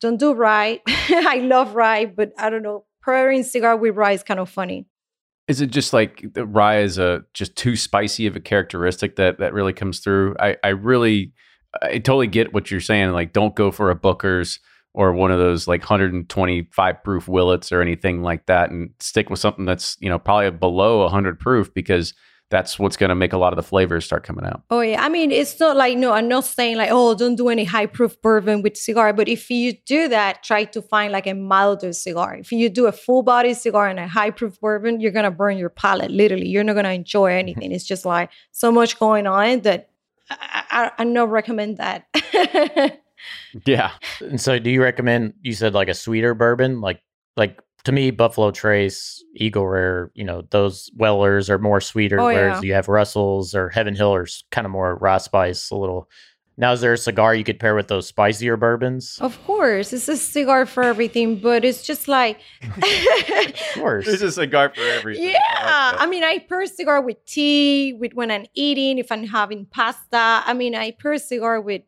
Don't 0.00 0.18
do 0.18 0.34
rye. 0.34 0.80
I 0.86 1.40
love 1.42 1.74
rye, 1.74 2.06
but 2.06 2.32
I 2.38 2.50
don't 2.50 2.62
know. 2.62 2.84
Pairing 3.04 3.42
cigar 3.42 3.76
with 3.76 3.96
rye 3.96 4.12
is 4.12 4.22
kind 4.22 4.38
of 4.38 4.50
funny. 4.50 4.86
Is 5.48 5.62
it 5.62 5.70
just 5.70 5.94
like 5.94 6.22
the 6.34 6.44
rye 6.44 6.80
is 6.80 6.98
a 6.98 7.24
just 7.32 7.56
too 7.56 7.74
spicy 7.74 8.26
of 8.26 8.36
a 8.36 8.40
characteristic 8.40 9.16
that 9.16 9.38
that 9.38 9.54
really 9.54 9.72
comes 9.72 10.00
through? 10.00 10.36
I 10.38 10.56
I 10.62 10.68
really 10.68 11.32
I 11.82 11.98
totally 11.98 12.26
get 12.26 12.52
what 12.52 12.70
you're 12.70 12.80
saying. 12.80 13.10
Like, 13.12 13.32
don't 13.32 13.54
go 13.54 13.70
for 13.70 13.90
a 13.90 13.94
Booker's 13.94 14.60
or 14.94 15.12
one 15.12 15.30
of 15.30 15.38
those 15.38 15.68
like 15.68 15.82
125 15.82 17.04
proof 17.04 17.28
Willets 17.28 17.70
or 17.70 17.82
anything 17.82 18.22
like 18.22 18.46
that, 18.46 18.70
and 18.70 18.90
stick 19.00 19.30
with 19.30 19.38
something 19.38 19.64
that's 19.64 19.96
you 20.00 20.08
know 20.08 20.18
probably 20.18 20.50
below 20.50 21.02
100 21.02 21.38
proof 21.38 21.72
because 21.72 22.14
that's 22.50 22.78
what's 22.78 22.96
going 22.96 23.10
to 23.10 23.14
make 23.14 23.34
a 23.34 23.38
lot 23.38 23.52
of 23.52 23.56
the 23.56 23.62
flavors 23.62 24.06
start 24.06 24.24
coming 24.24 24.46
out. 24.46 24.62
Oh 24.70 24.80
yeah, 24.80 25.02
I 25.02 25.08
mean 25.08 25.30
it's 25.30 25.60
not 25.60 25.76
like 25.76 25.98
no, 25.98 26.12
I'm 26.12 26.28
not 26.28 26.44
saying 26.44 26.78
like 26.78 26.88
oh 26.90 27.14
don't 27.14 27.36
do 27.36 27.48
any 27.48 27.64
high 27.64 27.86
proof 27.86 28.20
bourbon 28.22 28.62
with 28.62 28.76
cigar, 28.76 29.12
but 29.12 29.28
if 29.28 29.50
you 29.50 29.74
do 29.86 30.08
that, 30.08 30.42
try 30.42 30.64
to 30.64 30.80
find 30.80 31.12
like 31.12 31.26
a 31.26 31.34
milder 31.34 31.92
cigar. 31.92 32.36
If 32.36 32.50
you 32.50 32.68
do 32.70 32.86
a 32.86 32.92
full 32.92 33.22
body 33.22 33.54
cigar 33.54 33.88
and 33.88 33.98
a 33.98 34.08
high 34.08 34.30
proof 34.30 34.58
bourbon, 34.60 35.00
you're 35.00 35.12
gonna 35.12 35.30
burn 35.30 35.58
your 35.58 35.68
palate. 35.68 36.10
Literally, 36.10 36.48
you're 36.48 36.64
not 36.64 36.74
gonna 36.74 36.90
enjoy 36.90 37.30
mm-hmm. 37.30 37.38
anything. 37.38 37.72
it's 37.72 37.84
just 37.84 38.06
like 38.06 38.30
so 38.52 38.72
much 38.72 38.98
going 38.98 39.26
on 39.26 39.60
that 39.60 39.87
I, 40.30 40.64
I, 40.70 40.90
I 40.98 41.04
not 41.04 41.30
recommend 41.30 41.78
that. 41.78 42.06
yeah. 43.66 43.92
And 44.20 44.40
so, 44.40 44.58
do 44.58 44.70
you 44.70 44.82
recommend? 44.82 45.34
You 45.42 45.52
said 45.52 45.74
like 45.74 45.88
a 45.88 45.94
sweeter 45.94 46.34
bourbon, 46.34 46.80
like 46.80 47.00
like 47.36 47.60
to 47.84 47.92
me, 47.92 48.10
Buffalo 48.10 48.50
Trace, 48.50 49.24
Eagle 49.36 49.66
Rare, 49.66 50.10
you 50.14 50.24
know, 50.24 50.42
those 50.50 50.90
Wellers 50.96 51.48
are 51.48 51.58
more 51.58 51.80
sweeter, 51.80 52.20
Oh, 52.20 52.26
whereas 52.26 52.62
yeah. 52.62 52.66
you 52.68 52.74
have 52.74 52.88
Russells 52.88 53.54
or 53.54 53.68
Heaven 53.70 53.94
Hill 53.94 54.14
are 54.14 54.26
kind 54.50 54.66
of 54.66 54.70
more 54.70 54.96
raw 54.96 55.18
spice, 55.18 55.70
a 55.70 55.76
little. 55.76 56.08
Now, 56.60 56.72
is 56.72 56.80
there 56.80 56.92
a 56.92 56.98
cigar 56.98 57.36
you 57.36 57.44
could 57.44 57.60
pair 57.60 57.76
with 57.76 57.86
those 57.86 58.08
spicier 58.08 58.56
bourbons? 58.56 59.16
of 59.20 59.38
course, 59.46 59.92
it's 59.92 60.08
a 60.08 60.16
cigar 60.16 60.66
for 60.66 60.82
everything, 60.82 61.38
but 61.38 61.64
it's 61.64 61.82
just 61.82 62.08
like 62.08 62.40
Of 62.76 63.54
course. 63.74 64.08
it's 64.08 64.22
a 64.22 64.32
cigar 64.32 64.72
for 64.74 64.80
everything. 64.82 65.28
Yeah, 65.28 65.38
I 65.56 65.92
like 65.92 65.94
I 65.94 66.04
that. 66.04 66.08
mean, 66.10 66.24
I 66.24 66.38
pair 66.40 66.66
cigar 66.66 67.00
with 67.00 67.24
tea, 67.26 67.92
with 67.92 68.12
when 68.14 68.30
I'm 68.32 68.46
eating, 68.54 68.98
if 68.98 69.12
I'm 69.12 69.24
having 69.24 69.66
pasta. 69.66 70.42
I 70.44 70.52
mean, 70.52 70.74
I 70.74 70.90
pair 70.90 71.16
cigar 71.18 71.60
with 71.60 71.82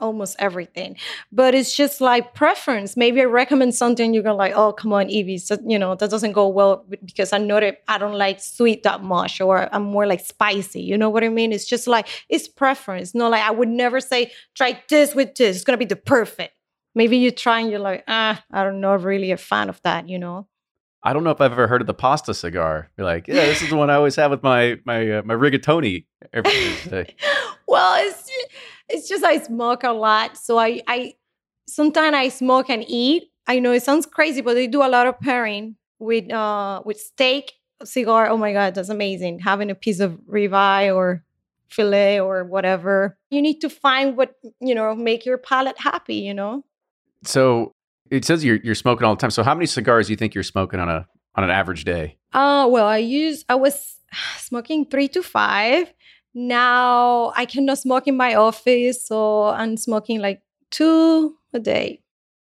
almost 0.00 0.36
everything. 0.38 0.96
But 1.32 1.54
it's 1.54 1.74
just 1.74 2.00
like 2.00 2.34
preference. 2.34 2.96
Maybe 2.96 3.20
I 3.20 3.24
recommend 3.24 3.74
something 3.74 4.12
you're 4.12 4.22
gonna 4.22 4.36
like, 4.36 4.54
oh, 4.54 4.72
come 4.72 4.92
on, 4.92 5.10
Evie. 5.10 5.38
So, 5.38 5.58
you 5.66 5.78
know, 5.78 5.94
that 5.94 6.10
doesn't 6.10 6.32
go 6.32 6.48
well 6.48 6.84
because 7.04 7.32
I 7.32 7.38
know 7.38 7.60
that 7.60 7.82
I 7.88 7.98
don't 7.98 8.18
like 8.18 8.40
sweet 8.40 8.82
that 8.82 9.02
much, 9.02 9.40
or 9.40 9.68
I'm 9.74 9.84
more 9.84 10.06
like 10.06 10.20
spicy. 10.20 10.82
You 10.82 10.98
know 10.98 11.10
what 11.10 11.24
I 11.24 11.28
mean? 11.28 11.52
It's 11.52 11.66
just 11.66 11.86
like 11.86 12.08
it's 12.28 12.48
preference. 12.48 13.14
No, 13.14 13.28
like 13.28 13.42
I 13.42 13.50
would 13.50 13.68
never 13.68 14.00
say 14.00 14.32
try 14.54 14.80
this 14.88 15.14
with 15.14 15.34
this. 15.34 15.56
It's 15.56 15.64
gonna 15.64 15.78
be 15.78 15.84
the 15.84 15.96
perfect. 15.96 16.54
Maybe 16.94 17.18
you 17.18 17.30
try 17.30 17.60
and 17.60 17.70
you're 17.70 17.78
like, 17.78 18.04
ah, 18.08 18.42
I 18.50 18.64
don't 18.64 18.80
know, 18.80 18.94
really 18.96 19.30
a 19.30 19.36
fan 19.36 19.68
of 19.68 19.80
that, 19.82 20.08
you 20.08 20.18
know. 20.18 20.48
I 21.06 21.12
don't 21.12 21.22
know 21.22 21.30
if 21.30 21.40
I've 21.40 21.52
ever 21.52 21.68
heard 21.68 21.82
of 21.82 21.86
the 21.86 21.94
pasta 21.94 22.34
cigar. 22.34 22.90
You're 22.98 23.04
like, 23.04 23.28
yeah, 23.28 23.46
this 23.46 23.62
is 23.62 23.70
the 23.70 23.76
one 23.76 23.90
I 23.90 23.94
always 23.94 24.16
have 24.16 24.32
with 24.32 24.42
my 24.42 24.80
my 24.84 25.18
uh, 25.18 25.22
my 25.22 25.34
rigatoni 25.34 26.06
every 26.32 26.50
Tuesday. 26.50 27.14
well, 27.68 28.04
it's 28.04 28.28
it's 28.88 29.08
just 29.08 29.24
I 29.24 29.38
smoke 29.38 29.84
a 29.84 29.92
lot, 29.92 30.36
so 30.36 30.58
I 30.58 30.82
I 30.86 31.14
sometimes 31.66 32.14
I 32.14 32.28
smoke 32.28 32.70
and 32.70 32.84
eat. 32.86 33.30
I 33.46 33.58
know 33.58 33.72
it 33.72 33.82
sounds 33.82 34.06
crazy, 34.06 34.40
but 34.40 34.54
they 34.54 34.66
do 34.66 34.82
a 34.82 34.88
lot 34.88 35.06
of 35.06 35.18
pairing 35.20 35.76
with 35.98 36.30
uh 36.32 36.82
with 36.84 36.98
steak, 36.98 37.52
cigar. 37.84 38.28
Oh 38.28 38.36
my 38.36 38.52
god, 38.52 38.74
that's 38.74 38.88
amazing! 38.88 39.40
Having 39.40 39.70
a 39.70 39.74
piece 39.74 40.00
of 40.00 40.18
ribeye 40.30 40.94
or 40.94 41.24
fillet 41.68 42.20
or 42.20 42.44
whatever. 42.44 43.18
You 43.30 43.42
need 43.42 43.60
to 43.60 43.68
find 43.68 44.16
what 44.16 44.34
you 44.60 44.74
know 44.74 44.94
make 44.94 45.26
your 45.26 45.38
palate 45.38 45.78
happy. 45.78 46.16
You 46.16 46.34
know. 46.34 46.64
So 47.24 47.72
it 48.10 48.24
says 48.24 48.44
you're 48.44 48.56
you're 48.62 48.74
smoking 48.74 49.04
all 49.04 49.14
the 49.14 49.20
time. 49.20 49.30
So 49.30 49.42
how 49.42 49.54
many 49.54 49.66
cigars 49.66 50.06
do 50.06 50.12
you 50.12 50.16
think 50.16 50.34
you're 50.34 50.44
smoking 50.44 50.80
on 50.80 50.88
a 50.88 51.06
on 51.34 51.44
an 51.44 51.50
average 51.50 51.84
day? 51.84 52.16
Uh, 52.32 52.66
well, 52.70 52.86
I 52.86 52.98
use 52.98 53.44
I 53.48 53.54
was 53.56 53.96
smoking 54.38 54.86
three 54.86 55.08
to 55.08 55.22
five. 55.22 55.92
Now 56.38 57.32
I 57.34 57.46
cannot 57.46 57.78
smoke 57.78 58.06
in 58.06 58.14
my 58.14 58.34
office, 58.34 59.06
so 59.06 59.44
I'm 59.44 59.78
smoking 59.78 60.20
like 60.20 60.42
two 60.70 61.34
a 61.54 61.58
day. 61.58 62.02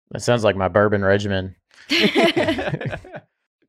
That 0.09 0.23
sounds 0.23 0.43
like 0.43 0.55
my 0.55 0.67
bourbon 0.67 1.05
regimen. 1.05 1.55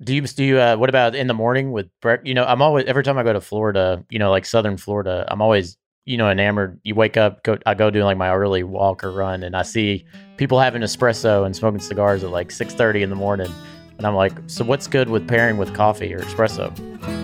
Do 0.02 0.14
you 0.14 0.22
do 0.22 0.44
you 0.44 0.58
uh, 0.58 0.76
what 0.76 0.88
about 0.88 1.14
in 1.14 1.28
the 1.28 1.34
morning 1.34 1.72
with 1.72 1.88
breakfast? 2.00 2.26
You 2.26 2.34
know, 2.34 2.44
I'm 2.44 2.60
always 2.60 2.84
every 2.86 3.02
time 3.02 3.16
I 3.16 3.22
go 3.22 3.32
to 3.32 3.40
Florida, 3.40 4.04
you 4.10 4.18
know, 4.18 4.30
like 4.30 4.44
Southern 4.44 4.76
Florida, 4.76 5.24
I'm 5.28 5.40
always 5.40 5.76
you 6.04 6.16
know 6.16 6.28
enamored. 6.28 6.80
You 6.84 6.94
wake 6.94 7.16
up, 7.16 7.42
go 7.42 7.58
I 7.64 7.74
go 7.74 7.90
doing 7.90 8.04
like 8.04 8.18
my 8.18 8.30
early 8.34 8.64
walk 8.64 9.04
or 9.04 9.12
run, 9.12 9.42
and 9.42 9.56
I 9.56 9.62
see 9.62 10.04
people 10.36 10.58
having 10.58 10.82
espresso 10.82 11.46
and 11.46 11.54
smoking 11.54 11.80
cigars 11.80 12.24
at 12.24 12.30
like 12.30 12.50
six 12.50 12.74
thirty 12.74 13.02
in 13.02 13.10
the 13.10 13.16
morning, 13.16 13.52
and 13.96 14.06
I'm 14.06 14.14
like, 14.14 14.32
so 14.46 14.64
what's 14.64 14.88
good 14.88 15.08
with 15.08 15.28
pairing 15.28 15.58
with 15.58 15.74
coffee 15.74 16.12
or 16.12 16.20
espresso? 16.20 17.23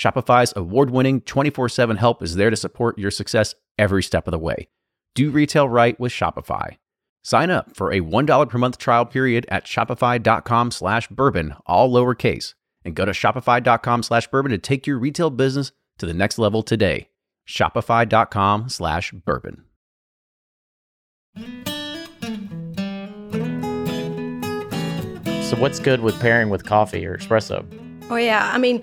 Shopify's 0.00 0.54
award 0.56 0.90
winning 0.90 1.20
24 1.20 1.68
7 1.68 1.98
help 1.98 2.22
is 2.22 2.36
there 2.36 2.48
to 2.48 2.56
support 2.56 2.98
your 2.98 3.10
success 3.10 3.54
every 3.78 4.02
step 4.02 4.26
of 4.26 4.30
the 4.30 4.38
way. 4.38 4.68
Do 5.14 5.30
retail 5.30 5.68
right 5.68 6.00
with 6.00 6.10
Shopify. 6.10 6.78
Sign 7.22 7.50
up 7.50 7.76
for 7.76 7.92
a 7.92 8.00
$1 8.00 8.48
per 8.48 8.56
month 8.56 8.78
trial 8.78 9.04
period 9.04 9.44
at 9.50 9.66
shopify.com 9.66 10.70
slash 10.70 11.08
bourbon, 11.08 11.54
all 11.66 11.92
lowercase, 11.92 12.54
and 12.82 12.94
go 12.94 13.04
to 13.04 13.12
shopify.com 13.12 14.02
slash 14.02 14.26
bourbon 14.28 14.52
to 14.52 14.56
take 14.56 14.86
your 14.86 14.98
retail 14.98 15.28
business 15.28 15.72
to 15.98 16.06
the 16.06 16.14
next 16.14 16.38
level 16.38 16.62
today. 16.62 17.10
Shopify.com 17.46 18.70
slash 18.70 19.12
bourbon. 19.12 19.64
So 25.42 25.56
what's 25.58 25.78
good 25.78 26.00
with 26.00 26.18
pairing 26.20 26.48
with 26.48 26.64
coffee 26.64 27.04
or 27.04 27.18
espresso? 27.18 27.66
Oh 28.08 28.16
yeah, 28.16 28.50
I 28.52 28.56
mean, 28.56 28.82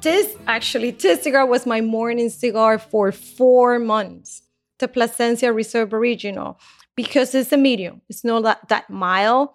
this 0.00 0.36
actually 0.46 0.92
this 0.92 1.22
cigar 1.22 1.46
was 1.46 1.66
my 1.66 1.80
morning 1.80 2.30
cigar 2.30 2.78
for 2.78 3.12
four 3.12 3.78
months. 3.78 4.42
The 4.78 4.88
Plasencia 4.88 5.52
Reserve 5.52 5.92
Original 5.92 6.58
because 6.94 7.34
it's 7.34 7.52
a 7.52 7.56
medium. 7.56 8.00
It's 8.08 8.24
not 8.24 8.42
that, 8.42 8.68
that 8.68 8.90
mild, 8.90 9.50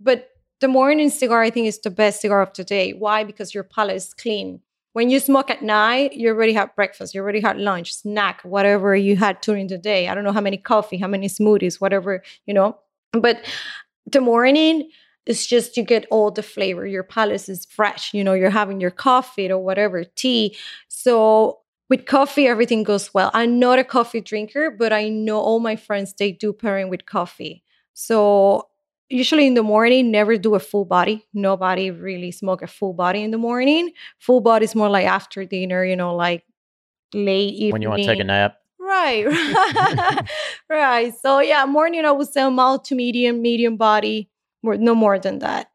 but 0.00 0.28
the 0.60 0.68
morning 0.68 1.10
cigar 1.10 1.42
I 1.42 1.50
think 1.50 1.66
is 1.66 1.80
the 1.80 1.90
best 1.90 2.20
cigar 2.20 2.40
of 2.40 2.52
the 2.54 2.64
day. 2.64 2.92
Why? 2.92 3.24
Because 3.24 3.54
your 3.54 3.64
palate 3.64 3.96
is 3.96 4.14
clean. 4.14 4.60
When 4.92 5.10
you 5.10 5.18
smoke 5.18 5.50
at 5.50 5.62
night, 5.62 6.12
you 6.12 6.28
already 6.28 6.52
had 6.52 6.74
breakfast, 6.76 7.14
you 7.14 7.20
already 7.20 7.40
had 7.40 7.58
lunch, 7.58 7.92
snack, 7.92 8.42
whatever 8.42 8.94
you 8.94 9.16
had 9.16 9.40
during 9.40 9.66
the 9.66 9.76
day. 9.76 10.06
I 10.08 10.14
don't 10.14 10.22
know 10.22 10.32
how 10.32 10.40
many 10.40 10.56
coffee, 10.56 10.98
how 10.98 11.08
many 11.08 11.26
smoothies, 11.26 11.80
whatever, 11.80 12.22
you 12.46 12.54
know. 12.54 12.78
But 13.12 13.44
the 14.06 14.20
morning, 14.20 14.88
it's 15.26 15.46
just 15.46 15.76
you 15.76 15.82
get 15.82 16.06
all 16.10 16.30
the 16.30 16.42
flavor. 16.42 16.86
Your 16.86 17.02
palate 17.02 17.48
is 17.48 17.64
fresh. 17.64 18.12
You 18.12 18.24
know, 18.24 18.34
you're 18.34 18.50
having 18.50 18.80
your 18.80 18.90
coffee 18.90 19.50
or 19.50 19.58
whatever, 19.58 20.04
tea. 20.04 20.56
So 20.88 21.60
with 21.88 22.06
coffee, 22.06 22.46
everything 22.46 22.82
goes 22.82 23.12
well. 23.14 23.30
I'm 23.34 23.58
not 23.58 23.78
a 23.78 23.84
coffee 23.84 24.20
drinker, 24.20 24.70
but 24.70 24.92
I 24.92 25.08
know 25.08 25.38
all 25.38 25.60
my 25.60 25.76
friends 25.76 26.14
they 26.14 26.32
do 26.32 26.52
pairing 26.52 26.88
with 26.88 27.06
coffee. 27.06 27.62
So 27.94 28.68
usually 29.08 29.46
in 29.46 29.54
the 29.54 29.62
morning, 29.62 30.10
never 30.10 30.36
do 30.36 30.54
a 30.54 30.60
full 30.60 30.84
body. 30.84 31.26
Nobody 31.32 31.90
really 31.90 32.30
smoke 32.30 32.62
a 32.62 32.66
full 32.66 32.92
body 32.92 33.22
in 33.22 33.30
the 33.30 33.38
morning. 33.38 33.92
Full 34.18 34.40
body 34.40 34.64
is 34.64 34.74
more 34.74 34.90
like 34.90 35.06
after 35.06 35.44
dinner, 35.44 35.84
you 35.84 35.96
know, 35.96 36.14
like 36.14 36.44
late 37.14 37.54
evening. 37.54 37.72
When 37.72 37.82
you 37.82 37.88
want 37.88 38.02
to 38.02 38.08
take 38.08 38.20
a 38.20 38.24
nap. 38.24 38.56
Right. 38.78 39.24
right. 40.68 41.14
So 41.22 41.40
yeah, 41.40 41.64
morning 41.64 42.04
I 42.04 42.12
would 42.12 42.28
say 42.28 42.46
mild 42.50 42.84
to 42.86 42.94
medium, 42.94 43.40
medium 43.40 43.78
body 43.78 44.30
more, 44.64 44.76
no 44.76 44.94
more 44.94 45.18
than 45.18 45.38
that. 45.40 45.70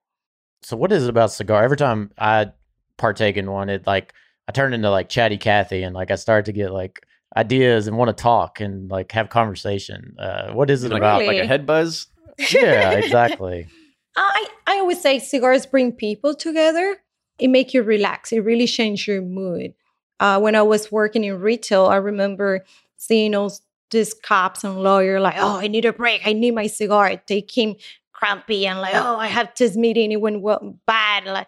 So 0.61 0.75
what 0.75 0.91
is 0.91 1.05
it 1.05 1.09
about 1.09 1.31
cigar? 1.31 1.63
Every 1.63 1.77
time 1.77 2.11
I 2.17 2.51
partake 2.97 3.37
in 3.37 3.49
one, 3.51 3.69
it 3.69 3.87
like 3.87 4.13
I 4.47 4.51
turn 4.51 4.73
into 4.73 4.89
like 4.89 5.07
chatty 5.09 5.37
Cathy 5.37 5.83
and 5.83 5.95
like 5.95 6.11
I 6.11 6.15
start 6.15 6.45
to 6.45 6.51
get 6.51 6.71
like 6.71 6.99
ideas 7.37 7.87
and 7.87 7.95
want 7.97 8.09
to 8.15 8.21
talk 8.21 8.59
and 8.59 8.89
like 8.89 9.11
have 9.13 9.29
conversation. 9.29 10.15
Uh, 10.19 10.51
what 10.51 10.69
is 10.69 10.83
it 10.83 10.91
Like, 10.91 10.99
about? 10.99 11.25
like 11.25 11.37
a 11.37 11.47
head 11.47 11.65
buzz? 11.65 12.07
yeah, 12.51 12.91
exactly. 13.03 13.67
I 14.15 14.47
I 14.67 14.79
always 14.79 15.01
say 15.01 15.19
cigars 15.19 15.65
bring 15.65 15.91
people 15.93 16.33
together. 16.33 16.97
It 17.37 17.47
make 17.49 17.73
you 17.73 17.83
relax. 17.83 18.33
It 18.33 18.39
really 18.41 18.67
change 18.67 19.07
your 19.07 19.21
mood. 19.21 19.73
Uh, 20.19 20.39
when 20.41 20.55
I 20.55 20.61
was 20.63 20.91
working 20.91 21.23
in 21.23 21.39
retail, 21.39 21.85
I 21.85 21.95
remember 21.95 22.65
seeing 22.97 23.33
all 23.33 23.53
these 23.91 24.13
cops 24.13 24.65
and 24.65 24.83
lawyer 24.83 25.19
like, 25.21 25.35
oh, 25.37 25.57
I 25.57 25.67
need 25.67 25.85
a 25.85 25.93
break. 25.93 26.21
I 26.27 26.33
need 26.33 26.51
my 26.53 26.67
cigar. 26.67 27.21
They 27.27 27.41
came 27.41 27.75
crampy 28.19 28.67
and 28.67 28.81
like, 28.81 28.95
oh, 28.95 29.17
I 29.17 29.27
have 29.27 29.51
this 29.57 29.75
meeting. 29.75 30.11
It 30.11 30.21
went 30.21 30.41
well, 30.41 30.77
bad. 30.85 31.25
Like 31.25 31.47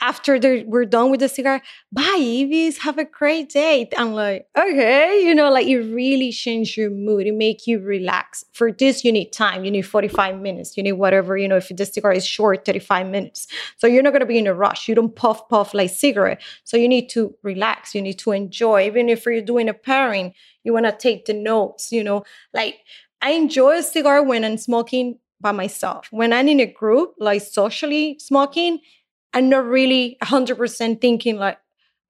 after 0.00 0.38
they 0.38 0.62
we're 0.64 0.84
done 0.84 1.10
with 1.10 1.20
the 1.20 1.28
cigar, 1.28 1.60
bye, 1.90 2.16
Evies. 2.18 2.78
Have 2.78 2.98
a 2.98 3.04
great 3.04 3.48
day. 3.48 3.88
I'm 3.96 4.12
like, 4.12 4.46
okay, 4.56 5.22
you 5.24 5.34
know, 5.34 5.50
like 5.50 5.66
it 5.66 5.78
really 5.78 6.30
changed 6.30 6.76
your 6.76 6.90
mood. 6.90 7.26
It 7.26 7.34
make 7.34 7.66
you 7.66 7.80
relax. 7.80 8.44
For 8.52 8.70
this, 8.70 9.04
you 9.04 9.12
need 9.12 9.32
time. 9.32 9.64
You 9.64 9.70
need 9.70 9.82
45 9.82 10.40
minutes. 10.40 10.76
You 10.76 10.82
need 10.82 10.92
whatever, 10.92 11.36
you 11.36 11.48
know, 11.48 11.56
if 11.56 11.68
the 11.68 11.84
cigar 11.84 12.12
is 12.12 12.26
short, 12.26 12.64
35 12.64 13.08
minutes. 13.08 13.46
So 13.76 13.86
you're 13.86 14.02
not 14.02 14.12
gonna 14.12 14.26
be 14.26 14.38
in 14.38 14.46
a 14.46 14.54
rush. 14.54 14.88
You 14.88 14.94
don't 14.94 15.14
puff 15.14 15.48
puff 15.48 15.74
like 15.74 15.90
cigarette. 15.90 16.40
So 16.64 16.76
you 16.76 16.88
need 16.88 17.08
to 17.10 17.34
relax. 17.42 17.94
You 17.94 18.02
need 18.02 18.18
to 18.20 18.32
enjoy. 18.32 18.86
Even 18.86 19.08
if 19.08 19.26
you're 19.26 19.42
doing 19.42 19.68
a 19.68 19.74
pairing, 19.74 20.34
you 20.64 20.72
wanna 20.72 20.96
take 20.96 21.26
the 21.26 21.34
notes, 21.34 21.90
you 21.90 22.04
know, 22.04 22.24
like 22.52 22.78
I 23.20 23.30
enjoy 23.30 23.78
a 23.78 23.82
cigar 23.82 24.22
when 24.22 24.44
I'm 24.44 24.58
smoking 24.58 25.18
by 25.40 25.52
myself. 25.52 26.08
When 26.10 26.32
I'm 26.32 26.48
in 26.48 26.60
a 26.60 26.66
group, 26.66 27.14
like 27.18 27.42
socially 27.42 28.18
smoking, 28.18 28.80
I'm 29.32 29.48
not 29.48 29.64
really 29.66 30.16
100% 30.22 31.00
thinking 31.00 31.36
like, 31.38 31.58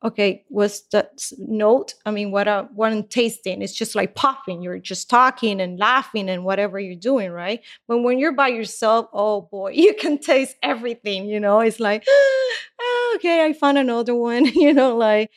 okay, 0.05 0.45
what's 0.49 0.83
that 0.93 1.21
note? 1.39 1.95
I 2.07 2.13
mean, 2.13 2.31
what, 2.31 2.47
I, 2.47 2.63
what 2.75 2.93
I'm 2.93 3.03
tasting? 3.03 3.63
It's 3.63 3.75
just 3.75 3.97
like 3.97 4.15
popping. 4.15 4.63
You're 4.63 4.79
just 4.79 5.11
talking 5.11 5.61
and 5.61 5.77
laughing 5.79 6.29
and 6.31 6.45
whatever 6.45 6.79
you're 6.79 6.95
doing, 6.95 7.33
right? 7.33 7.61
But 7.89 7.99
when 7.99 8.19
you're 8.21 8.33
by 8.33 8.49
yourself, 8.49 9.09
oh 9.13 9.43
boy, 9.43 9.73
you 9.75 9.95
can 9.95 10.19
taste 10.19 10.57
everything, 10.63 11.27
you 11.27 11.41
know? 11.41 11.61
It's 11.61 11.81
like, 11.81 12.05
"Ah, 12.81 13.15
okay, 13.17 13.45
I 13.45 13.53
found 13.53 13.79
another 13.79 14.15
one, 14.15 14.45
you 14.55 14.73
know, 14.73 14.97
like, 14.97 15.31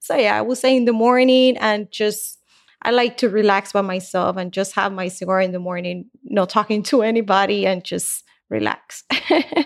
so 0.00 0.16
yeah, 0.16 0.36
I 0.38 0.42
would 0.42 0.58
say 0.58 0.76
in 0.76 0.84
the 0.84 0.92
morning 0.92 1.56
and 1.58 1.90
just, 1.90 2.37
I 2.82 2.90
like 2.90 3.16
to 3.18 3.28
relax 3.28 3.72
by 3.72 3.80
myself 3.80 4.36
and 4.36 4.52
just 4.52 4.74
have 4.74 4.92
my 4.92 5.08
cigar 5.08 5.40
in 5.40 5.52
the 5.52 5.58
morning, 5.58 6.06
not 6.24 6.48
talking 6.48 6.82
to 6.84 7.02
anybody 7.02 7.66
and 7.66 7.84
just 7.84 8.24
relax. 8.50 9.04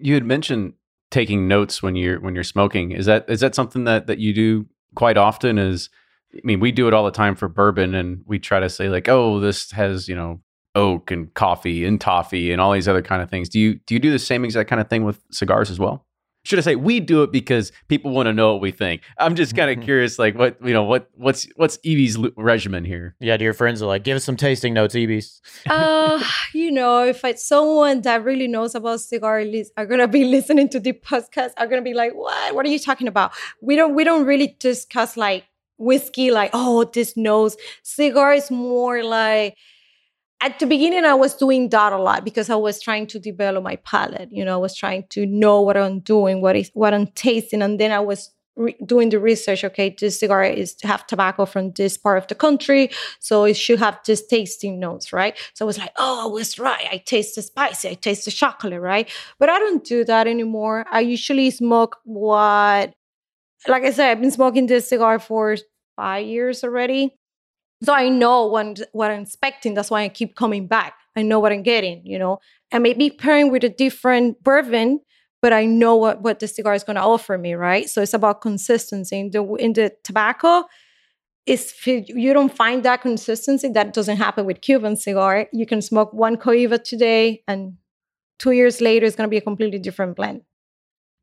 You 0.00 0.14
had 0.14 0.24
mentioned 0.24 0.74
taking 1.10 1.48
notes 1.48 1.82
when 1.82 1.96
you're 1.96 2.20
when 2.20 2.32
you're 2.36 2.44
smoking. 2.44 2.92
Is 2.92 3.06
that 3.06 3.28
is 3.28 3.40
that 3.40 3.56
something 3.56 3.82
that 3.82 4.06
that 4.06 4.20
you 4.20 4.32
do 4.32 4.66
quite 4.94 5.16
often? 5.16 5.58
Is 5.58 5.90
I 6.32 6.40
mean, 6.44 6.60
we 6.60 6.70
do 6.70 6.86
it 6.86 6.94
all 6.94 7.04
the 7.04 7.10
time 7.10 7.34
for 7.34 7.48
bourbon, 7.48 7.96
and 7.96 8.22
we 8.24 8.38
try 8.38 8.60
to 8.60 8.68
say 8.68 8.88
like, 8.88 9.08
oh, 9.08 9.40
this 9.40 9.72
has 9.72 10.08
you 10.08 10.14
know 10.14 10.40
oak 10.74 11.10
and 11.10 11.34
coffee 11.34 11.84
and 11.84 12.00
toffee 12.00 12.52
and 12.52 12.60
all 12.60 12.72
these 12.72 12.86
other 12.86 13.02
kind 13.02 13.22
of 13.22 13.28
things. 13.28 13.48
Do 13.48 13.58
you 13.58 13.74
do 13.86 13.94
you 13.94 13.98
do 13.98 14.12
the 14.12 14.18
same 14.20 14.44
exact 14.44 14.70
kind 14.70 14.80
of 14.80 14.88
thing 14.88 15.04
with 15.04 15.20
cigars 15.32 15.70
as 15.70 15.78
well? 15.78 16.06
Should 16.48 16.58
I 16.58 16.62
say 16.62 16.76
we 16.76 16.98
do 16.98 17.22
it 17.24 17.30
because 17.30 17.72
people 17.88 18.10
want 18.10 18.26
to 18.26 18.32
know 18.32 18.52
what 18.52 18.62
we 18.62 18.70
think? 18.70 19.02
I'm 19.18 19.34
just 19.34 19.54
kind 19.54 19.70
of 19.70 19.84
curious, 19.84 20.18
like 20.18 20.34
what 20.34 20.56
you 20.64 20.72
know, 20.72 20.82
what 20.82 21.10
what's 21.14 21.46
what's 21.56 21.76
Evie's 21.84 22.16
l- 22.16 22.30
regimen 22.38 22.86
here? 22.86 23.14
Yeah, 23.20 23.36
dear 23.36 23.52
friends 23.52 23.82
are 23.82 23.86
like, 23.86 24.02
give 24.02 24.16
us 24.16 24.24
some 24.24 24.34
tasting 24.34 24.72
notes, 24.72 24.94
Ebis. 24.94 25.40
uh, 25.68 26.24
you 26.54 26.70
know, 26.70 27.04
if 27.04 27.22
it's 27.22 27.44
someone 27.46 28.00
that 28.00 28.24
really 28.24 28.48
knows 28.48 28.74
about 28.74 29.00
cigar 29.00 29.44
lis- 29.44 29.70
are 29.76 29.84
gonna 29.84 30.08
be 30.08 30.24
listening 30.36 30.70
to 30.70 30.80
the 30.80 30.94
podcast, 30.94 31.50
are 31.58 31.66
gonna 31.66 31.82
be 31.82 31.92
like, 31.92 32.14
"What? 32.14 32.54
What 32.54 32.64
are 32.64 32.70
you 32.70 32.78
talking 32.78 33.08
about?" 33.08 33.32
We 33.60 33.76
don't 33.76 33.94
we 33.94 34.02
don't 34.04 34.24
really 34.24 34.56
discuss 34.58 35.18
like 35.18 35.44
whiskey, 35.76 36.30
like, 36.30 36.48
"Oh, 36.54 36.84
this 36.84 37.14
nose. 37.14 37.58
Cigar 37.82 38.32
is 38.32 38.50
more 38.50 39.02
like. 39.04 39.54
At 40.40 40.60
the 40.60 40.66
beginning, 40.66 41.04
I 41.04 41.14
was 41.14 41.34
doing 41.34 41.68
that 41.70 41.92
a 41.92 41.98
lot 41.98 42.24
because 42.24 42.48
I 42.48 42.54
was 42.54 42.80
trying 42.80 43.08
to 43.08 43.18
develop 43.18 43.64
my 43.64 43.76
palate. 43.76 44.28
You 44.30 44.44
know, 44.44 44.54
I 44.54 44.58
was 44.58 44.74
trying 44.76 45.04
to 45.10 45.26
know 45.26 45.60
what 45.60 45.76
I'm 45.76 45.98
doing, 46.00 46.40
what 46.40 46.54
is 46.54 46.70
what 46.74 46.94
I'm 46.94 47.08
tasting, 47.08 47.60
and 47.60 47.80
then 47.80 47.90
I 47.90 47.98
was 47.98 48.30
re- 48.54 48.76
doing 48.86 49.08
the 49.08 49.18
research. 49.18 49.64
Okay, 49.64 49.96
this 49.98 50.20
cigar 50.20 50.44
is 50.44 50.76
have 50.82 51.04
tobacco 51.08 51.44
from 51.44 51.72
this 51.72 51.98
part 51.98 52.18
of 52.18 52.28
the 52.28 52.36
country, 52.36 52.90
so 53.18 53.44
it 53.44 53.54
should 53.54 53.80
have 53.80 53.98
this 54.06 54.24
tasting 54.26 54.78
notes, 54.78 55.12
right? 55.12 55.36
So 55.54 55.64
I 55.64 55.66
was 55.66 55.78
like, 55.78 55.92
oh, 55.96 56.28
I 56.28 56.32
was 56.32 56.56
right. 56.56 56.86
I 56.88 56.98
taste 56.98 57.34
the 57.34 57.42
spicy, 57.42 57.88
I 57.90 57.94
taste 57.94 58.24
the 58.24 58.30
chocolate, 58.30 58.80
right? 58.80 59.10
But 59.40 59.48
I 59.48 59.58
don't 59.58 59.82
do 59.82 60.04
that 60.04 60.28
anymore. 60.28 60.86
I 60.88 61.00
usually 61.00 61.50
smoke 61.50 61.96
what, 62.04 62.94
like 63.66 63.82
I 63.82 63.90
said, 63.90 64.10
I've 64.10 64.20
been 64.20 64.30
smoking 64.30 64.68
this 64.68 64.88
cigar 64.88 65.18
for 65.18 65.56
five 65.96 66.26
years 66.26 66.62
already. 66.62 67.17
So 67.84 67.92
I 67.92 68.08
know 68.08 68.46
what, 68.46 68.80
what 68.92 69.10
I'm 69.10 69.22
expecting. 69.22 69.74
That's 69.74 69.90
why 69.90 70.02
I 70.02 70.08
keep 70.08 70.34
coming 70.34 70.66
back. 70.66 70.94
I 71.16 71.22
know 71.22 71.38
what 71.38 71.52
I'm 71.52 71.62
getting, 71.62 72.02
you 72.04 72.18
know. 72.18 72.38
I 72.72 72.78
may 72.78 72.92
be 72.92 73.10
pairing 73.10 73.50
with 73.50 73.64
a 73.64 73.68
different 73.68 74.42
bourbon, 74.42 75.00
but 75.40 75.52
I 75.52 75.64
know 75.64 75.96
what, 75.96 76.22
what 76.22 76.40
the 76.40 76.48
cigar 76.48 76.74
is 76.74 76.84
going 76.84 76.96
to 76.96 77.02
offer 77.02 77.38
me, 77.38 77.54
right? 77.54 77.88
So 77.88 78.02
it's 78.02 78.14
about 78.14 78.40
consistency. 78.40 79.18
In 79.18 79.30
the, 79.30 79.44
in 79.54 79.72
the 79.74 79.92
tobacco, 80.02 80.64
is 81.46 81.74
you 81.86 82.32
don't 82.34 82.54
find 82.54 82.82
that 82.84 83.00
consistency, 83.00 83.68
that 83.70 83.94
doesn't 83.94 84.18
happen 84.18 84.44
with 84.44 84.60
Cuban 84.60 84.96
cigar. 84.96 85.48
You 85.52 85.64
can 85.64 85.80
smoke 85.80 86.12
one 86.12 86.36
Cohiba 86.36 86.82
today, 86.84 87.42
and 87.48 87.78
two 88.38 88.50
years 88.50 88.80
later, 88.80 89.06
it's 89.06 89.16
going 89.16 89.26
to 89.26 89.30
be 89.30 89.38
a 89.38 89.40
completely 89.40 89.78
different 89.78 90.14
blend. 90.14 90.42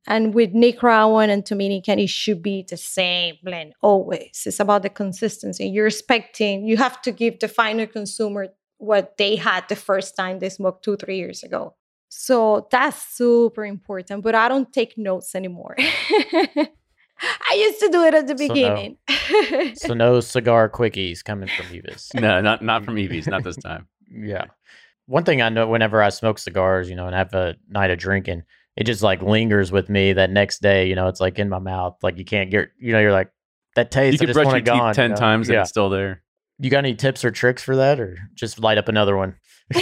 And 0.07 0.33
with 0.33 0.53
Nicaraguan 0.53 1.29
and 1.29 1.43
Dominican, 1.43 1.99
it 1.99 2.09
should 2.09 2.41
be 2.41 2.65
the 2.67 2.77
same 2.77 3.35
blend 3.43 3.73
always. 3.81 4.43
It's 4.45 4.59
about 4.59 4.83
the 4.83 4.89
consistency. 4.89 5.67
You're 5.67 5.87
expecting, 5.87 6.65
you 6.65 6.77
have 6.77 7.01
to 7.03 7.11
give 7.11 7.39
the 7.39 7.47
final 7.47 7.87
consumer 7.87 8.49
what 8.77 9.17
they 9.17 9.35
had 9.35 9.67
the 9.67 9.75
first 9.75 10.15
time 10.15 10.39
they 10.39 10.49
smoked 10.49 10.83
two, 10.83 10.95
three 10.97 11.17
years 11.17 11.43
ago. 11.43 11.75
So 12.09 12.67
that's 12.71 13.15
super 13.15 13.65
important, 13.65 14.23
but 14.23 14.35
I 14.35 14.47
don't 14.47 14.71
take 14.71 14.97
notes 14.97 15.33
anymore. 15.35 15.75
I 15.79 17.55
used 17.55 17.79
to 17.79 17.89
do 17.89 18.03
it 18.03 18.13
at 18.13 18.27
the 18.27 18.37
So 18.37 18.45
no. 18.45 18.53
beginning. 18.53 18.97
So 19.75 19.93
no 19.93 20.19
cigar 20.19 20.69
quickies 20.69 21.23
coming 21.23 21.49
from 21.49 21.65
Ebis. 21.67 22.13
No, 22.13 22.41
not 22.41 22.61
not 22.61 22.85
from 22.85 22.95
Evie's, 22.97 23.27
not 23.27 23.43
this 23.43 23.55
time. 23.55 23.87
Yeah. 24.09 24.45
One 25.07 25.23
thing 25.23 25.41
I 25.41 25.49
know 25.49 25.67
whenever 25.67 26.01
I 26.01 26.09
smoke 26.09 26.39
cigars, 26.39 26.89
you 26.89 26.95
know, 26.95 27.05
and 27.07 27.15
have 27.15 27.33
a 27.33 27.55
night 27.69 27.91
of 27.91 27.99
drinking, 27.99 28.43
it 28.77 28.85
just 28.85 29.01
like 29.01 29.21
lingers 29.21 29.71
with 29.71 29.89
me 29.89 30.13
that 30.13 30.29
next 30.29 30.61
day, 30.61 30.87
you 30.87 30.95
know, 30.95 31.07
it's 31.07 31.21
like 31.21 31.39
in 31.39 31.49
my 31.49 31.59
mouth. 31.59 31.97
Like 32.03 32.17
you 32.17 32.25
can't 32.25 32.51
get, 32.51 32.69
you 32.79 32.91
know, 32.91 32.99
you're 32.99 33.11
like, 33.11 33.31
that 33.75 33.91
taste, 33.91 34.13
You 34.13 34.17
I 34.17 34.19
can 34.19 34.27
just 34.27 34.35
brush 34.35 34.47
your 34.47 34.55
teeth 34.61 34.65
gone. 34.65 34.93
ten 34.93 35.03
you 35.11 35.15
know? 35.15 35.19
times 35.19 35.47
and 35.49 35.55
Yeah. 35.55 35.61
it's 35.61 35.69
still 35.69 35.89
there. 35.89 36.21
You 36.59 36.69
got 36.69 36.79
any 36.79 36.95
tips 36.95 37.25
or 37.25 37.31
tricks 37.31 37.61
for 37.61 37.75
that 37.75 37.99
or 37.99 38.17
just 38.33 38.59
light 38.59 38.77
up 38.77 38.87
another 38.87 39.17
one? 39.17 39.35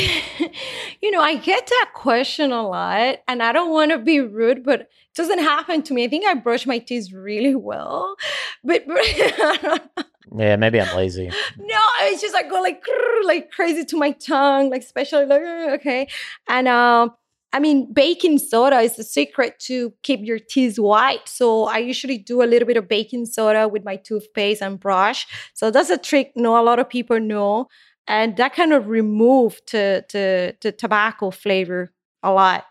you 1.01 1.11
know, 1.11 1.21
I 1.21 1.35
get 1.35 1.67
that 1.67 1.91
question 1.93 2.51
a 2.51 2.65
lot, 2.67 3.17
and 3.27 3.43
I 3.43 3.51
don't 3.51 3.69
want 3.71 3.91
to 3.91 3.97
be 3.99 4.21
rude, 4.21 4.63
but 4.63 4.81
it 4.81 4.89
doesn't 5.13 5.39
happen 5.39 5.81
to 5.83 5.93
me. 5.93 6.05
I 6.05 6.07
think 6.07 6.25
I 6.25 6.33
brush 6.35 6.65
my 6.65 6.79
teeth 6.79 7.11
really 7.11 7.53
well, 7.53 8.15
but, 8.63 8.87
but 8.87 9.05
yeah, 10.37 10.55
maybe 10.55 10.79
I'm 10.79 10.95
lazy. 10.95 11.27
No, 11.57 11.79
it's 12.03 12.21
just 12.21 12.33
I 12.33 12.43
go 12.43 12.61
like 12.61 12.83
like 13.25 13.51
crazy 13.51 13.83
to 13.85 13.97
my 13.97 14.11
tongue, 14.11 14.69
like 14.69 14.81
especially 14.83 15.25
like 15.25 15.41
okay, 15.79 16.07
and 16.47 16.67
um. 16.67 17.13
I 17.53 17.59
mean, 17.59 17.93
baking 17.93 18.39
soda 18.39 18.79
is 18.79 18.95
the 18.95 19.03
secret 19.03 19.59
to 19.61 19.93
keep 20.01 20.19
your 20.23 20.39
teeth 20.39 20.77
white. 20.77 21.29
So 21.29 21.65
I 21.65 21.77
usually 21.77 22.17
do 22.17 22.41
a 22.41 22.45
little 22.45 22.67
bit 22.67 22.77
of 22.77 22.87
baking 22.87 23.27
soda 23.27 23.67
with 23.67 23.85
my 23.85 23.95
toothpaste 23.95 24.61
and 24.61 24.79
brush. 24.79 25.27
So 25.53 25.71
that's 25.71 25.89
a 25.89 25.97
trick 25.97 26.33
no 26.35 26.59
a 26.59 26.63
lot 26.63 26.79
of 26.79 26.89
people 26.89 27.19
know 27.19 27.67
and 28.07 28.35
that 28.37 28.53
kind 28.53 28.73
of 28.73 28.87
removed 28.87 29.67
to 29.67 30.01
to 30.03 30.53
the 30.61 30.71
tobacco 30.71 31.31
flavor 31.31 31.93
a 32.21 32.31
lot. 32.31 32.65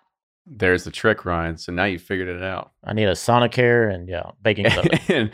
There's 0.45 0.85
the 0.85 0.91
trick, 0.91 1.24
Ryan. 1.24 1.57
So 1.57 1.72
now 1.72 1.85
you 1.85 1.99
figured 1.99 2.28
it 2.28 2.43
out. 2.43 2.72
I 2.83 2.95
need 2.95 3.05
a 3.05 3.12
Sonicare 3.12 3.95
and 3.95 4.09
yeah, 4.09 4.33
baking 4.43 4.68
soda. 4.70 4.99
and 5.09 5.30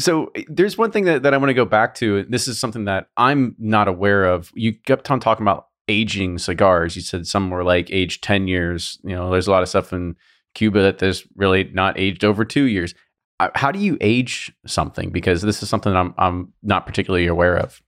so 0.00 0.30
eh, 0.34 0.42
there's 0.48 0.76
one 0.76 0.90
thing 0.90 1.04
that, 1.04 1.22
that 1.22 1.32
I 1.32 1.36
want 1.36 1.50
to 1.50 1.54
go 1.54 1.64
back 1.64 1.94
to. 1.96 2.24
This 2.24 2.48
is 2.48 2.58
something 2.58 2.86
that 2.86 3.08
I'm 3.16 3.54
not 3.58 3.86
aware 3.86 4.24
of. 4.24 4.50
You 4.54 4.72
kept 4.72 5.10
on 5.10 5.20
talking 5.20 5.44
about 5.44 5.68
aging 5.90 6.38
cigars. 6.38 6.96
You 6.96 7.02
said 7.02 7.26
some 7.26 7.50
were 7.50 7.64
like 7.64 7.90
aged 7.90 8.22
10 8.22 8.48
years. 8.48 8.98
You 9.02 9.16
know, 9.16 9.30
there's 9.30 9.48
a 9.48 9.50
lot 9.50 9.62
of 9.62 9.68
stuff 9.68 9.92
in 9.92 10.16
Cuba 10.54 10.80
that 10.82 11.02
is 11.02 11.26
really 11.36 11.64
not 11.64 11.98
aged 11.98 12.24
over 12.24 12.44
two 12.44 12.64
years. 12.64 12.94
Uh, 13.38 13.48
how 13.54 13.72
do 13.72 13.78
you 13.78 13.98
age 14.00 14.52
something? 14.66 15.10
Because 15.10 15.42
this 15.42 15.62
is 15.62 15.68
something 15.68 15.94
I'm 15.94 16.14
I'm 16.18 16.52
not 16.62 16.86
particularly 16.86 17.26
aware 17.26 17.56
of. 17.56 17.80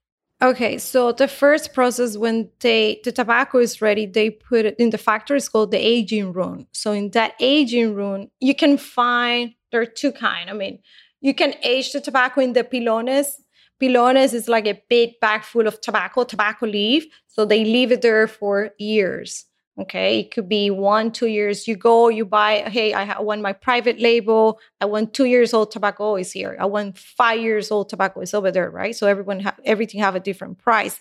Okay, 0.42 0.76
so 0.78 1.12
the 1.12 1.28
first 1.28 1.72
process 1.72 2.16
when 2.16 2.50
they 2.60 3.00
the 3.04 3.12
tobacco 3.12 3.58
is 3.58 3.80
ready, 3.80 4.06
they 4.06 4.30
put 4.30 4.64
it 4.64 4.76
in 4.78 4.90
the 4.90 4.98
factory. 4.98 5.36
It's 5.36 5.48
called 5.48 5.70
the 5.70 5.78
aging 5.78 6.32
room. 6.32 6.66
So 6.72 6.92
in 6.92 7.10
that 7.10 7.34
aging 7.38 7.94
room, 7.94 8.28
you 8.40 8.54
can 8.54 8.76
find 8.76 9.54
there 9.70 9.82
are 9.82 9.86
two 9.86 10.10
kind. 10.10 10.50
I 10.50 10.54
mean, 10.54 10.80
you 11.20 11.34
can 11.34 11.54
age 11.62 11.92
the 11.92 12.00
tobacco 12.00 12.40
in 12.40 12.54
the 12.54 12.64
pilones. 12.64 13.36
Pilones 13.82 14.32
is 14.32 14.48
like 14.48 14.66
a 14.66 14.80
big 14.88 15.18
bag 15.20 15.42
full 15.42 15.66
of 15.66 15.80
tobacco, 15.80 16.22
tobacco 16.22 16.66
leaf. 16.66 17.04
So 17.26 17.44
they 17.44 17.64
leave 17.64 17.90
it 17.90 18.02
there 18.02 18.28
for 18.28 18.70
years. 18.78 19.46
Okay, 19.80 20.20
it 20.20 20.30
could 20.30 20.48
be 20.50 20.70
one, 20.70 21.10
two 21.10 21.26
years. 21.26 21.66
You 21.66 21.76
go, 21.76 22.08
you 22.10 22.26
buy, 22.26 22.68
hey, 22.68 22.92
I 22.92 23.18
want 23.20 23.40
my 23.40 23.54
private 23.54 23.98
label. 23.98 24.60
I 24.82 24.84
want 24.84 25.14
two 25.14 25.24
years 25.24 25.54
old 25.54 25.70
tobacco 25.70 26.16
is 26.16 26.30
here. 26.30 26.56
I 26.60 26.66
want 26.66 26.98
five 26.98 27.40
years 27.40 27.70
old 27.70 27.88
tobacco 27.88 28.20
is 28.20 28.34
over 28.34 28.50
there, 28.50 28.70
right? 28.70 28.94
So 28.94 29.06
everyone 29.06 29.40
have 29.40 29.58
everything 29.64 30.00
have 30.00 30.14
a 30.14 30.20
different 30.20 30.58
price. 30.58 31.00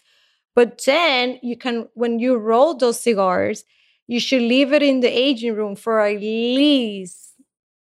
But 0.56 0.82
then 0.86 1.38
you 1.44 1.58
can, 1.58 1.90
when 1.96 2.20
you 2.20 2.38
roll 2.38 2.74
those 2.76 3.00
cigars, 3.00 3.66
you 4.08 4.20
should 4.20 4.42
leave 4.42 4.74
it 4.74 4.82
in 4.82 5.02
the 5.02 5.08
aging 5.08 5.56
room 5.56 5.76
for 5.76 6.00
at 6.00 6.20
least 6.20 7.31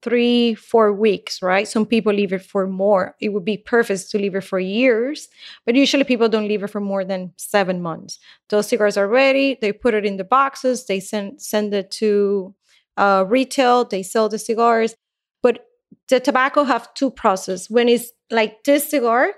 three, 0.06 0.54
four 0.54 0.92
weeks, 0.92 1.42
right? 1.42 1.66
Some 1.66 1.84
people 1.84 2.12
leave 2.12 2.32
it 2.32 2.44
for 2.44 2.68
more. 2.68 3.16
It 3.20 3.30
would 3.30 3.44
be 3.44 3.56
perfect 3.56 4.08
to 4.12 4.18
leave 4.18 4.36
it 4.36 4.44
for 4.44 4.60
years, 4.60 5.28
but 5.64 5.74
usually 5.74 6.04
people 6.04 6.28
don't 6.28 6.46
leave 6.46 6.62
it 6.62 6.70
for 6.70 6.80
more 6.80 7.04
than 7.04 7.32
seven 7.36 7.82
months. 7.82 8.20
Those 8.48 8.68
cigars 8.68 8.96
are 8.96 9.08
ready. 9.08 9.58
They 9.60 9.72
put 9.72 9.94
it 9.94 10.06
in 10.06 10.16
the 10.16 10.22
boxes. 10.22 10.86
They 10.86 11.00
send 11.00 11.42
send 11.42 11.74
it 11.74 11.90
to 12.02 12.54
uh, 12.96 13.24
retail. 13.26 13.84
They 13.84 14.04
sell 14.04 14.28
the 14.28 14.38
cigars, 14.38 14.94
but 15.42 15.66
the 16.08 16.20
tobacco 16.20 16.62
have 16.62 16.94
two 16.94 17.10
process. 17.10 17.68
When 17.68 17.88
it's 17.88 18.12
like 18.30 18.62
this 18.62 18.88
cigar, 18.88 19.32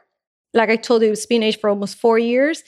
like 0.53 0.69
I 0.69 0.77
told 0.77 1.01
you, 1.01 1.13
it's 1.13 1.25
been 1.25 1.43
aged 1.43 1.63
for 1.63 1.71
almost 1.71 1.97
four 1.97 2.19
years. 2.19 2.63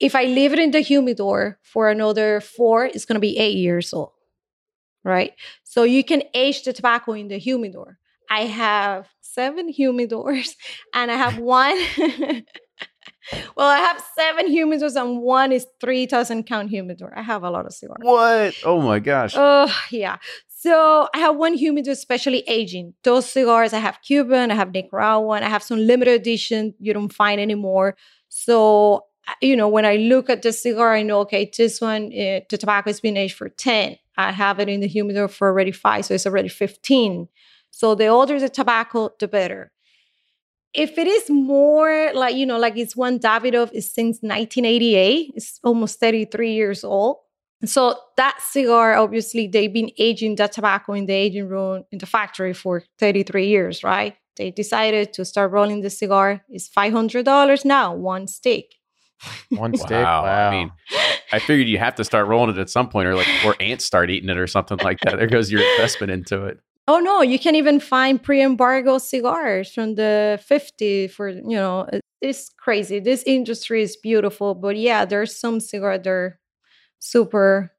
If 0.00 0.14
I 0.14 0.24
leave 0.24 0.52
it 0.52 0.58
in 0.58 0.72
the 0.72 0.80
humidor 0.80 1.58
for 1.62 1.88
another 1.88 2.42
four, 2.42 2.84
it's 2.84 3.06
going 3.06 3.16
to 3.16 3.20
be 3.20 3.38
eight 3.38 3.56
years 3.56 3.94
old 3.94 4.12
right? 5.04 5.32
So 5.64 5.84
you 5.84 6.04
can 6.04 6.22
age 6.34 6.64
the 6.64 6.72
tobacco 6.72 7.12
in 7.12 7.28
the 7.28 7.38
humidor. 7.38 7.98
I 8.30 8.46
have 8.46 9.08
seven 9.20 9.72
humidors 9.72 10.54
and 10.94 11.10
I 11.10 11.16
have 11.16 11.38
one. 11.38 11.76
well, 13.56 13.68
I 13.68 13.78
have 13.78 14.02
seven 14.16 14.48
humidors 14.48 15.00
and 15.00 15.20
one 15.20 15.52
is 15.52 15.66
3,000 15.80 16.44
count 16.44 16.70
humidor. 16.70 17.12
I 17.16 17.22
have 17.22 17.42
a 17.42 17.50
lot 17.50 17.66
of 17.66 17.74
cigars. 17.74 17.98
What? 18.00 18.54
Oh 18.64 18.80
my 18.80 18.98
gosh. 18.98 19.34
Oh, 19.36 19.72
yeah. 19.90 20.18
So 20.48 21.08
I 21.12 21.18
have 21.18 21.36
one 21.36 21.54
humidor, 21.54 21.92
especially 21.92 22.44
aging. 22.46 22.94
Those 23.02 23.28
cigars, 23.28 23.72
I 23.72 23.78
have 23.78 24.00
Cuban, 24.02 24.52
I 24.52 24.54
have 24.54 24.72
Nicaraguan, 24.72 25.42
I 25.42 25.48
have 25.48 25.62
some 25.62 25.78
limited 25.78 26.20
edition 26.20 26.74
you 26.78 26.92
don't 26.92 27.12
find 27.12 27.40
anymore. 27.40 27.96
So 28.28 29.06
you 29.40 29.56
know, 29.56 29.68
when 29.68 29.84
I 29.84 29.96
look 29.96 30.30
at 30.30 30.42
the 30.42 30.52
cigar, 30.52 30.94
I 30.94 31.02
know, 31.02 31.20
okay, 31.20 31.50
this 31.56 31.80
one, 31.80 32.06
uh, 32.06 32.40
the 32.50 32.58
tobacco 32.58 32.90
has 32.90 33.00
been 33.00 33.16
aged 33.16 33.36
for 33.36 33.48
10. 33.48 33.96
I 34.16 34.32
have 34.32 34.60
it 34.60 34.68
in 34.68 34.80
the 34.80 34.86
humidor 34.86 35.28
for 35.28 35.48
already 35.48 35.72
five, 35.72 36.04
so 36.04 36.14
it's 36.14 36.26
already 36.26 36.48
15. 36.48 37.28
So 37.70 37.94
the 37.94 38.06
older 38.06 38.38
the 38.38 38.48
tobacco, 38.48 39.10
the 39.18 39.28
better. 39.28 39.72
If 40.74 40.96
it 40.96 41.06
is 41.06 41.28
more 41.28 42.12
like, 42.14 42.34
you 42.34 42.46
know, 42.46 42.58
like 42.58 42.76
it's 42.76 42.96
one 42.96 43.18
Davidoff 43.18 43.72
is 43.72 43.92
since 43.92 44.18
1988, 44.22 45.32
it's 45.34 45.60
almost 45.62 46.00
33 46.00 46.52
years 46.52 46.84
old. 46.84 47.18
So 47.64 47.96
that 48.16 48.38
cigar, 48.40 48.94
obviously, 48.94 49.46
they've 49.46 49.72
been 49.72 49.90
aging 49.98 50.36
that 50.36 50.52
tobacco 50.52 50.94
in 50.94 51.06
the 51.06 51.12
aging 51.12 51.48
room 51.48 51.84
in 51.92 51.98
the 51.98 52.06
factory 52.06 52.54
for 52.54 52.82
33 52.98 53.46
years, 53.46 53.84
right? 53.84 54.16
They 54.36 54.50
decided 54.50 55.12
to 55.14 55.24
start 55.24 55.52
rolling 55.52 55.82
the 55.82 55.90
cigar. 55.90 56.42
It's 56.48 56.68
$500 56.68 57.64
now, 57.64 57.94
one 57.94 58.26
stick. 58.26 58.74
One 59.50 59.76
stick. 59.76 59.90
Wow. 59.90 60.24
wow. 60.24 60.48
I 60.48 60.50
mean, 60.50 60.72
I 61.32 61.38
figured 61.38 61.68
you 61.68 61.78
have 61.78 61.94
to 61.96 62.04
start 62.04 62.26
rolling 62.26 62.56
it 62.56 62.58
at 62.58 62.70
some 62.70 62.88
point, 62.88 63.08
or 63.08 63.14
like, 63.14 63.28
or 63.44 63.54
ants 63.60 63.84
start 63.84 64.10
eating 64.10 64.28
it, 64.28 64.36
or 64.36 64.46
something 64.46 64.78
like 64.78 65.00
that. 65.00 65.16
There 65.16 65.26
goes 65.26 65.50
your 65.50 65.62
investment 65.72 66.10
into 66.10 66.44
it. 66.46 66.60
Oh 66.88 66.98
no, 66.98 67.22
you 67.22 67.38
can 67.38 67.54
even 67.54 67.78
find 67.78 68.20
pre-embargo 68.20 68.98
cigars 68.98 69.72
from 69.72 69.94
the 69.94 70.40
50 70.46 71.08
for 71.08 71.28
you 71.28 71.42
know. 71.42 71.88
It's 72.20 72.50
crazy. 72.50 73.00
This 73.00 73.22
industry 73.24 73.82
is 73.82 73.96
beautiful, 73.96 74.54
but 74.54 74.76
yeah, 74.76 75.04
there's 75.04 75.36
some 75.36 75.60
cigar 75.60 75.98
that 75.98 76.06
are 76.06 76.38
super 76.98 77.72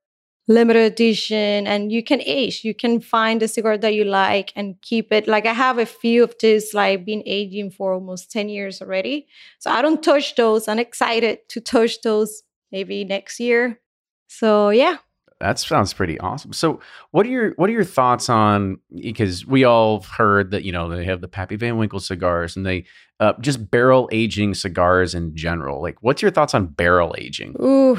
limited 0.47 0.91
edition 0.91 1.67
and 1.67 1.91
you 1.91 2.03
can 2.03 2.21
age. 2.21 2.63
You 2.63 2.73
can 2.73 2.99
find 2.99 3.41
a 3.41 3.47
cigar 3.47 3.77
that 3.77 3.93
you 3.93 4.03
like 4.03 4.51
and 4.55 4.75
keep 4.81 5.11
it. 5.11 5.27
Like 5.27 5.45
i 5.45 5.53
have 5.53 5.77
a 5.77 5.85
few 5.85 6.23
of 6.23 6.35
these 6.39 6.73
like 6.73 7.05
been 7.05 7.23
aging 7.25 7.71
for 7.71 7.93
almost 7.93 8.31
10 8.31 8.49
years 8.49 8.81
already. 8.81 9.27
So 9.59 9.71
i 9.71 9.81
don't 9.81 10.03
touch 10.03 10.35
those. 10.35 10.67
I'm 10.67 10.79
excited 10.79 11.39
to 11.49 11.61
touch 11.61 12.01
those 12.01 12.43
maybe 12.71 13.05
next 13.05 13.39
year. 13.39 13.79
So 14.27 14.69
yeah. 14.69 14.97
That 15.39 15.59
sounds 15.59 15.93
pretty 15.93 16.19
awesome. 16.19 16.53
So 16.53 16.79
what 17.11 17.25
are 17.25 17.29
your 17.29 17.51
what 17.55 17.69
are 17.69 17.73
your 17.73 17.83
thoughts 17.83 18.29
on 18.29 18.77
because 18.95 19.45
we 19.45 19.65
all 19.65 20.01
heard 20.01 20.51
that 20.51 20.63
you 20.63 20.71
know 20.71 20.89
they 20.89 21.05
have 21.05 21.21
the 21.21 21.27
pappy 21.27 21.55
van 21.55 21.77
winkle 21.77 21.99
cigars 21.99 22.55
and 22.55 22.65
they 22.65 22.85
uh, 23.19 23.33
just 23.39 23.69
barrel 23.69 24.09
aging 24.11 24.53
cigars 24.53 25.15
in 25.15 25.35
general. 25.35 25.81
Like 25.81 25.97
what's 26.01 26.21
your 26.21 26.31
thoughts 26.31 26.53
on 26.53 26.67
barrel 26.67 27.15
aging? 27.17 27.55
Ooh 27.61 27.97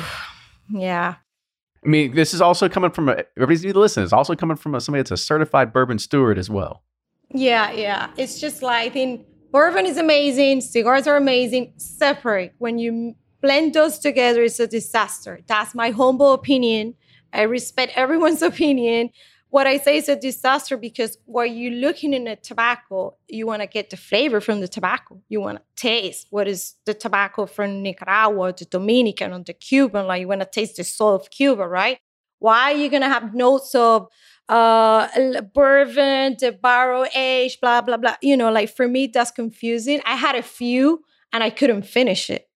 yeah 0.71 1.17
I 1.85 1.89
mean, 1.89 2.15
this 2.15 2.33
is 2.33 2.41
also 2.41 2.69
coming 2.69 2.91
from 2.91 3.09
a, 3.09 3.25
everybody's 3.37 3.65
listen. 3.75 4.03
It's 4.03 4.13
also 4.13 4.35
coming 4.35 4.57
from 4.57 4.75
a, 4.75 4.81
somebody 4.81 5.01
that's 5.01 5.11
a 5.11 5.17
certified 5.17 5.73
bourbon 5.73 5.99
steward 5.99 6.39
as 6.39 6.49
well. 6.49 6.83
Yeah, 7.31 7.73
yeah. 7.73 8.11
It's 8.17 8.41
just 8.41 8.63
like 8.63 8.87
I 8.87 8.91
think 8.91 9.27
bourbon 9.51 9.87
is 9.87 9.99
amazing, 9.99 10.61
cigars 10.63 11.07
are 11.07 11.17
amazing. 11.17 11.75
Separate 11.77 12.55
when 12.59 12.79
you 12.79 13.15
blend 13.43 13.75
those 13.75 13.99
together, 13.99 14.43
it's 14.45 14.61
a 14.61 14.67
disaster. 14.67 15.41
That's 15.47 15.75
my 15.75 15.91
humble 15.91 16.33
opinion. 16.33 16.95
I 17.33 17.43
respect 17.43 17.93
everyone's 17.97 18.43
opinion 18.53 19.11
what 19.55 19.69
I 19.69 19.77
say 19.77 19.99
is 19.99 20.09
a 20.09 20.17
disaster 20.17 20.77
because 20.77 21.17
while 21.27 21.47
you're 21.47 21.81
looking 21.87 22.13
in 22.13 22.27
a 22.27 22.35
tobacco, 22.35 23.17
you 23.29 23.47
want 23.47 23.63
to 23.63 23.69
get 23.69 23.89
the 23.89 23.97
flavor 23.97 24.41
from 24.41 24.59
the 24.59 24.67
tobacco. 24.67 25.23
You 25.29 25.41
want 25.43 25.59
to 25.59 25.65
taste 25.77 26.27
what 26.31 26.49
is 26.49 26.75
the 26.87 26.93
tobacco 26.93 27.47
from 27.47 27.81
Nicaragua, 27.81 28.53
the 28.53 28.65
Dominican, 28.65 29.33
or 29.33 29.45
the 29.45 29.53
Cuban. 29.53 30.09
Like 30.09 30.23
you 30.23 30.27
want 30.27 30.41
to 30.41 30.49
taste 30.51 30.79
the 30.79 30.83
soul 30.83 31.15
of 31.15 31.31
Cuba, 31.31 31.69
right? 31.69 31.99
Why 32.41 32.73
are 32.73 32.77
you 32.77 32.91
gonna 32.91 33.09
have 33.09 33.33
notes 33.33 33.77
of 33.77 34.09
uh 34.49 35.07
bourbon, 35.55 36.37
the 36.41 36.51
barrel 36.61 37.07
age, 37.15 37.61
blah 37.61 37.81
blah 37.81 37.97
blah? 37.97 38.17
You 38.23 38.37
know, 38.37 38.51
like 38.51 38.75
for 38.75 38.89
me, 38.89 39.07
that's 39.07 39.31
confusing. 39.31 40.01
I 40.05 40.17
had 40.17 40.35
a 40.35 40.43
few 40.43 41.05
and 41.33 41.45
I 41.45 41.51
couldn't 41.51 41.83
finish 41.87 42.29
it. 42.29 42.49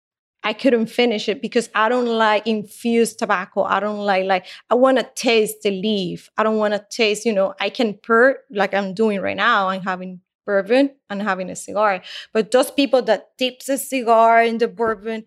I 0.45 0.53
couldn't 0.53 0.87
finish 0.87 1.29
it 1.29 1.43
because 1.43 1.69
I 1.75 1.89
don't 1.89 2.07
like 2.07 2.47
infused 2.47 3.19
tobacco. 3.19 3.65
I 3.65 3.81
don't 3.81 3.99
like 3.99 4.25
like 4.25 4.47
I 4.71 4.75
want 4.75 4.99
to 4.99 5.09
taste 5.15 5.63
the 5.63 5.71
leaf. 5.71 6.31
I 6.37 6.43
don't 6.43 6.59
want 6.59 6.75
to 6.75 6.85
taste, 6.91 7.27
you 7.27 7.33
know, 7.33 7.55
I 7.61 7.71
can 7.71 7.95
purr 7.95 8.39
like 8.51 8.73
I'm 8.73 8.95
doing 8.95 9.21
right 9.21 9.37
now. 9.37 9.69
I'm 9.69 9.83
having 9.83 10.21
bourbon 10.47 10.91
and 11.11 11.21
having 11.23 11.51
a 11.51 11.57
cigar. 11.57 12.03
But 12.33 12.51
those 12.51 12.71
people 12.71 13.03
that 13.03 13.37
dips 13.37 13.69
a 13.69 13.77
cigar 13.77 14.43
in 14.43 14.59
the 14.59 14.69
bourbon, 14.69 15.27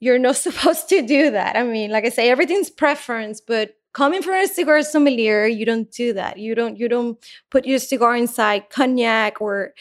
you're 0.00 0.18
not 0.18 0.36
supposed 0.46 0.88
to 0.88 1.02
do 1.02 1.30
that. 1.32 1.56
I 1.56 1.64
mean, 1.64 1.90
like 1.90 2.04
I 2.04 2.08
say, 2.08 2.30
everything's 2.30 2.70
preference, 2.70 3.40
but 3.40 3.74
coming 3.92 4.22
from 4.22 4.34
a 4.34 4.46
cigar 4.46 4.82
sommelier, 4.82 5.46
you 5.46 5.66
don't 5.66 5.90
do 5.90 6.12
that. 6.14 6.38
You 6.38 6.54
don't 6.54 6.78
you 6.78 6.88
don't 6.88 7.18
put 7.50 7.66
your 7.66 7.78
cigar 7.78 8.16
inside 8.16 8.70
cognac 8.70 9.40
or 9.40 9.74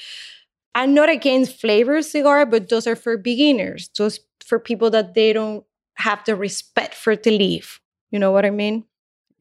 I'm 0.77 0.93
not 0.93 1.09
against 1.09 1.59
flavor 1.59 2.03
cigar, 2.03 2.45
but 2.45 2.69
those 2.69 2.85
are 2.85 2.95
for 2.95 3.17
beginners. 3.17 3.89
Those 3.97 4.19
for 4.45 4.59
people 4.59 4.91
that 4.91 5.15
they 5.15 5.33
don't 5.33 5.65
have 5.95 6.23
the 6.25 6.35
respect 6.35 6.93
for 6.93 7.15
the 7.15 7.31
leaf. 7.31 7.81
You 8.11 8.19
know 8.19 8.31
what 8.31 8.45
I 8.45 8.51
mean? 8.51 8.85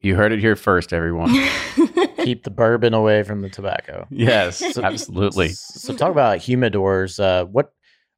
You 0.01 0.15
heard 0.15 0.31
it 0.31 0.39
here 0.39 0.55
first, 0.55 0.93
everyone. 0.93 1.29
Keep 2.23 2.43
the 2.43 2.49
bourbon 2.49 2.95
away 2.95 3.21
from 3.21 3.41
the 3.41 3.49
tobacco. 3.49 4.07
yes, 4.09 4.57
So- 4.73 4.81
absolutely. 4.83 5.49
So 5.49 5.93
talk 5.95 6.11
about 6.11 6.39
humidors. 6.39 7.19
Uh, 7.19 7.45
what 7.45 7.71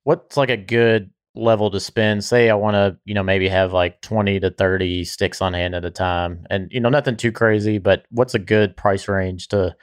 what's 0.03 0.37
like 0.37 0.49
a 0.49 0.57
good 0.57 1.11
level 1.35 1.69
to 1.71 1.79
spend? 1.81 2.23
Say 2.23 2.49
I 2.49 2.55
want 2.55 2.75
to, 2.75 2.97
you 3.03 3.13
know, 3.13 3.23
maybe 3.23 3.49
have 3.49 3.73
like 3.73 3.99
twenty 4.01 4.39
to 4.39 4.49
thirty 4.49 5.03
sticks 5.03 5.41
on 5.41 5.53
hand 5.53 5.75
at 5.75 5.83
a 5.83 5.91
time, 5.91 6.45
and 6.49 6.71
you 6.71 6.79
know, 6.79 6.89
nothing 6.89 7.17
too 7.17 7.33
crazy. 7.33 7.79
But 7.79 8.05
what's 8.11 8.33
a 8.33 8.39
good 8.39 8.77
price 8.77 9.09
range 9.09 9.49
to, 9.49 9.75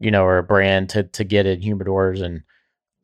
you 0.00 0.12
know, 0.12 0.22
or 0.24 0.38
a 0.38 0.42
brand 0.44 0.88
to 0.90 1.02
to 1.02 1.24
get 1.24 1.46
in 1.46 1.60
humidors, 1.60 2.22
and 2.22 2.42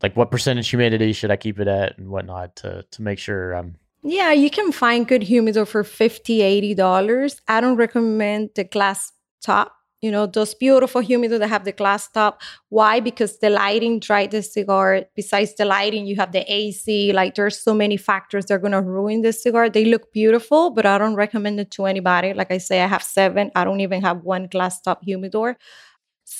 like 0.02 0.16
what 0.16 0.30
percentage 0.30 0.68
humidity 0.68 1.12
should 1.12 1.30
I 1.30 1.36
keep 1.36 1.60
it 1.60 1.68
at, 1.68 1.98
and 1.98 2.08
whatnot 2.08 2.56
to 2.56 2.84
to 2.90 3.02
make 3.02 3.18
sure 3.18 3.52
I'm 3.52 3.76
Yeah, 4.02 4.32
you 4.32 4.50
can 4.50 4.72
find 4.72 5.06
good 5.06 5.22
humidor 5.22 5.64
for 5.64 5.84
50 5.84 6.74
$80. 6.74 7.40
I 7.48 7.60
don't 7.60 7.76
recommend 7.76 8.50
the 8.56 8.64
glass 8.64 9.12
top. 9.40 9.76
You 10.00 10.10
know, 10.10 10.26
those 10.26 10.52
beautiful 10.52 11.00
humidor 11.00 11.38
that 11.38 11.46
have 11.46 11.64
the 11.64 11.70
glass 11.70 12.08
top. 12.08 12.42
Why? 12.70 12.98
Because 12.98 13.38
the 13.38 13.50
lighting 13.50 14.00
dry 14.00 14.26
the 14.26 14.42
cigar. 14.42 15.04
Besides 15.14 15.54
the 15.54 15.64
lighting, 15.64 16.06
you 16.06 16.16
have 16.16 16.32
the 16.32 16.42
AC. 16.52 17.12
Like 17.12 17.36
there's 17.36 17.62
so 17.62 17.72
many 17.72 17.96
factors 17.96 18.46
that 18.46 18.54
are 18.54 18.58
gonna 18.58 18.82
ruin 18.82 19.22
the 19.22 19.32
cigar. 19.32 19.70
They 19.70 19.84
look 19.84 20.12
beautiful, 20.12 20.70
but 20.70 20.84
I 20.86 20.98
don't 20.98 21.14
recommend 21.14 21.60
it 21.60 21.70
to 21.72 21.86
anybody. 21.86 22.34
Like 22.34 22.50
I 22.50 22.58
say, 22.58 22.82
I 22.82 22.88
have 22.88 23.04
seven. 23.04 23.52
I 23.54 23.62
don't 23.62 23.78
even 23.78 24.02
have 24.02 24.24
one 24.24 24.48
glass 24.48 24.80
top 24.80 25.04
humidor. 25.04 25.56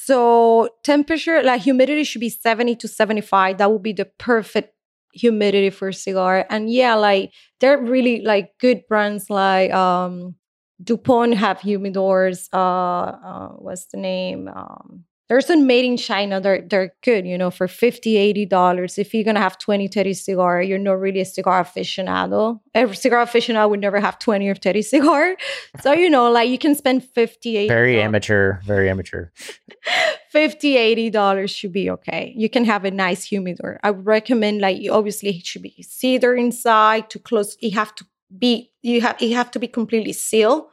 So 0.05 0.69
temperature, 0.85 1.43
like 1.43 1.63
humidity 1.63 2.05
should 2.05 2.21
be 2.21 2.29
70 2.29 2.77
to 2.77 2.89
75. 2.89 3.59
That 3.59 3.71
would 3.71 3.83
be 3.83 3.93
the 3.93 4.07
perfect 4.19 4.75
humidity 5.15 5.71
for 5.71 5.89
a 5.89 5.95
cigar. 5.95 6.47
And 6.51 6.71
yeah, 6.71 6.95
like 6.95 7.33
they're 7.61 7.81
really 7.81 8.23
like 8.23 8.53
good 8.59 8.83
brands 8.89 9.31
like 9.31 9.73
um 9.73 10.35
DuPont 10.83 11.35
have 11.35 11.59
humidors. 11.61 12.49
Uh, 12.53 12.59
uh 12.59 13.49
what's 13.59 13.87
the 13.87 13.99
name? 13.99 14.49
Um 14.49 15.05
there's 15.33 15.47
some 15.47 15.67
made 15.67 15.87
in 15.87 15.97
China. 15.97 16.43
They're 16.43 16.61
they're 16.61 16.93
good, 17.03 17.27
you 17.27 17.39
know, 17.39 17.51
for 17.51 17.67
50 17.67 18.19
80 18.19 18.45
dollars. 18.45 18.99
If 18.99 19.15
you're 19.15 19.25
gonna 19.25 19.41
have 19.41 19.57
20, 19.57 19.89
30 19.89 20.13
cigar, 20.13 20.61
you're 20.61 20.79
not 20.79 21.01
really 21.01 21.21
a 21.21 21.25
cigar 21.25 21.65
aficionado. 21.65 22.61
Every 22.75 22.97
cigar 22.97 23.25
aficionado 23.25 23.71
would 23.71 23.81
never 23.81 23.99
have 23.99 24.19
20 24.19 24.47
or 24.47 24.55
30 24.55 24.83
cigar. 24.95 25.37
So, 25.81 25.95
you 25.95 26.11
know, 26.11 26.31
like 26.31 26.51
you 26.51 26.59
can 26.59 26.75
spend 26.75 27.03
50, 27.03 27.67
very 27.69 27.99
amateur, 28.03 28.61
very 28.67 28.91
amateur. 28.91 29.31
50 30.31 30.77
80 30.77 31.11
dollars 31.11 31.51
should 31.51 31.73
be 31.73 31.91
okay 31.91 32.33
you 32.35 32.49
can 32.49 32.65
have 32.65 32.87
a 32.87 32.91
nice 32.91 33.23
humidor 33.23 33.79
i 33.83 33.91
would 33.91 34.07
recommend 34.07 34.63
like 34.63 34.81
you 34.81 34.91
obviously 34.91 35.29
it 35.29 35.45
should 35.45 35.61
be 35.61 35.75
cedar 35.83 36.35
inside 36.35 37.11
to 37.11 37.19
close 37.19 37.59
you 37.61 37.73
have 37.73 37.95
to 37.97 38.07
be 38.39 38.71
you 38.81 39.03
have 39.03 39.21
you 39.21 39.35
have 39.35 39.51
to 39.51 39.59
be 39.59 39.69
completely 39.69 40.15
sealed 40.15 40.65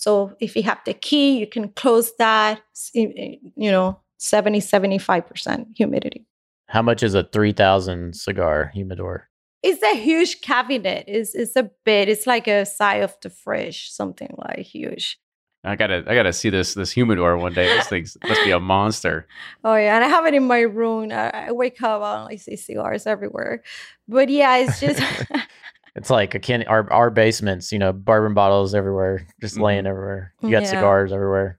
so 0.00 0.34
if 0.40 0.56
you 0.56 0.62
have 0.62 0.80
the 0.86 0.94
key 0.94 1.38
you 1.38 1.46
can 1.46 1.68
close 1.68 2.12
that 2.18 2.60
you 2.94 3.70
know 3.70 4.00
70 4.18 4.60
75% 4.60 5.66
humidity 5.76 6.26
How 6.68 6.82
much 6.82 7.02
is 7.02 7.14
a 7.14 7.24
three 7.24 7.52
thousand 7.52 8.16
cigar 8.16 8.70
humidor? 8.74 9.28
it's 9.62 9.82
a 9.82 9.94
huge 9.94 10.40
cabinet 10.40 11.04
it's, 11.06 11.34
it's 11.34 11.54
a 11.56 11.70
bit 11.84 12.08
it's 12.08 12.26
like 12.26 12.48
a 12.48 12.64
size 12.64 13.04
of 13.04 13.14
the 13.22 13.30
fridge 13.30 13.90
something 13.90 14.34
like 14.38 14.60
huge 14.60 15.18
I 15.62 15.76
gotta, 15.76 16.02
I 16.06 16.14
gotta 16.14 16.32
see 16.32 16.48
this, 16.48 16.72
this 16.72 16.90
humidor 16.90 17.36
one 17.36 17.52
day. 17.52 17.66
This 17.66 17.86
thing 17.86 18.06
must 18.26 18.44
be 18.44 18.50
a 18.50 18.58
monster. 18.74 19.26
Oh 19.62 19.74
yeah, 19.74 19.94
and 19.94 20.02
I 20.02 20.08
have 20.08 20.24
it 20.24 20.32
in 20.32 20.46
my 20.46 20.60
room. 20.60 21.12
I, 21.12 21.48
I 21.48 21.52
wake 21.52 21.82
up 21.82 22.00
and 22.00 22.32
I 22.32 22.36
see 22.36 22.56
cigars 22.56 23.06
everywhere. 23.06 23.62
But 24.08 24.30
yeah, 24.30 24.56
it's 24.56 24.80
just 24.80 25.02
It's 25.96 26.10
like 26.10 26.34
a 26.34 26.38
can 26.38 26.62
our 26.64 26.90
our 26.92 27.10
basements, 27.10 27.72
you 27.72 27.78
know, 27.78 27.92
bourbon 27.92 28.34
bottles 28.34 28.74
everywhere, 28.74 29.26
just 29.40 29.56
Mhm. 29.56 29.62
laying 29.62 29.86
everywhere. 29.86 30.34
You 30.42 30.50
got 30.50 30.62
Yeah. 30.62 30.68
cigars 30.70 31.12
everywhere. 31.12 31.58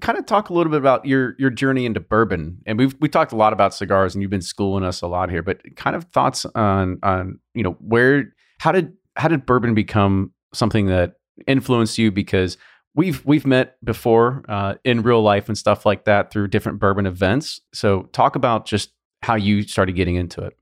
kind 0.00 0.16
of 0.18 0.24
talk 0.24 0.50
a 0.50 0.54
little 0.54 0.70
bit 0.70 0.78
about 0.78 1.04
your 1.04 1.34
your 1.38 1.50
journey 1.50 1.84
into 1.84 1.98
bourbon 1.98 2.58
and 2.64 2.78
we've 2.78 2.94
we 3.00 3.08
talked 3.08 3.32
a 3.32 3.36
lot 3.36 3.52
about 3.52 3.74
cigars 3.74 4.14
and 4.14 4.22
you've 4.22 4.30
been 4.30 4.40
schooling 4.40 4.84
us 4.84 5.02
a 5.02 5.06
lot 5.08 5.28
here 5.30 5.42
but 5.42 5.60
kind 5.74 5.96
of 5.96 6.04
thoughts 6.12 6.46
on 6.54 6.96
on 7.02 7.40
you 7.54 7.64
know 7.64 7.72
where 7.80 8.26
how 8.60 8.70
did 8.70 8.92
how 9.16 9.26
did 9.26 9.44
bourbon 9.44 9.74
become 9.74 10.30
something 10.54 10.86
that 10.86 11.14
influenced 11.48 11.98
you 11.98 12.12
because 12.12 12.56
we've 12.94 13.20
we've 13.26 13.44
met 13.44 13.84
before 13.84 14.44
uh, 14.48 14.74
in 14.84 15.02
real 15.02 15.22
life 15.22 15.48
and 15.48 15.58
stuff 15.58 15.84
like 15.84 16.04
that 16.04 16.30
through 16.30 16.46
different 16.46 16.78
bourbon 16.78 17.04
events 17.04 17.60
so 17.74 18.02
talk 18.12 18.36
about 18.36 18.66
just 18.66 18.92
how 19.22 19.34
you 19.34 19.62
started 19.62 19.96
getting 19.96 20.14
into 20.14 20.40
it 20.40 20.56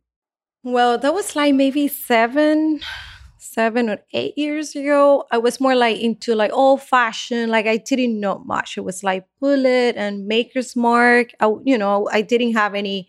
well, 0.73 0.99
that 0.99 1.15
was 1.15 1.35
like 1.37 1.55
maybe 1.55 1.89
seven, 1.89 2.81
seven 3.39 3.91
or 3.91 3.99
eight 4.13 4.37
years 4.37 4.75
ago. 4.75 5.25
I 5.31 5.39
was 5.39 5.61
more 5.61 5.75
like 5.75 5.99
into 6.01 6.35
like 6.35 6.53
old 6.53 6.83
fashioned. 6.83 7.51
Like 7.51 7.67
I 7.67 7.77
didn't 7.77 8.19
know 8.21 8.39
much. 8.41 8.77
It 8.77 8.83
was 8.83 9.03
like 9.03 9.25
Bulleit 9.43 9.95
and 9.97 10.27
Maker's 10.27 10.77
Mark. 10.77 11.29
I, 11.41 11.53
you 11.65 11.79
know, 11.79 12.09
I 12.13 12.23
didn't 12.23 12.53
have 12.55 12.75
any, 12.75 13.09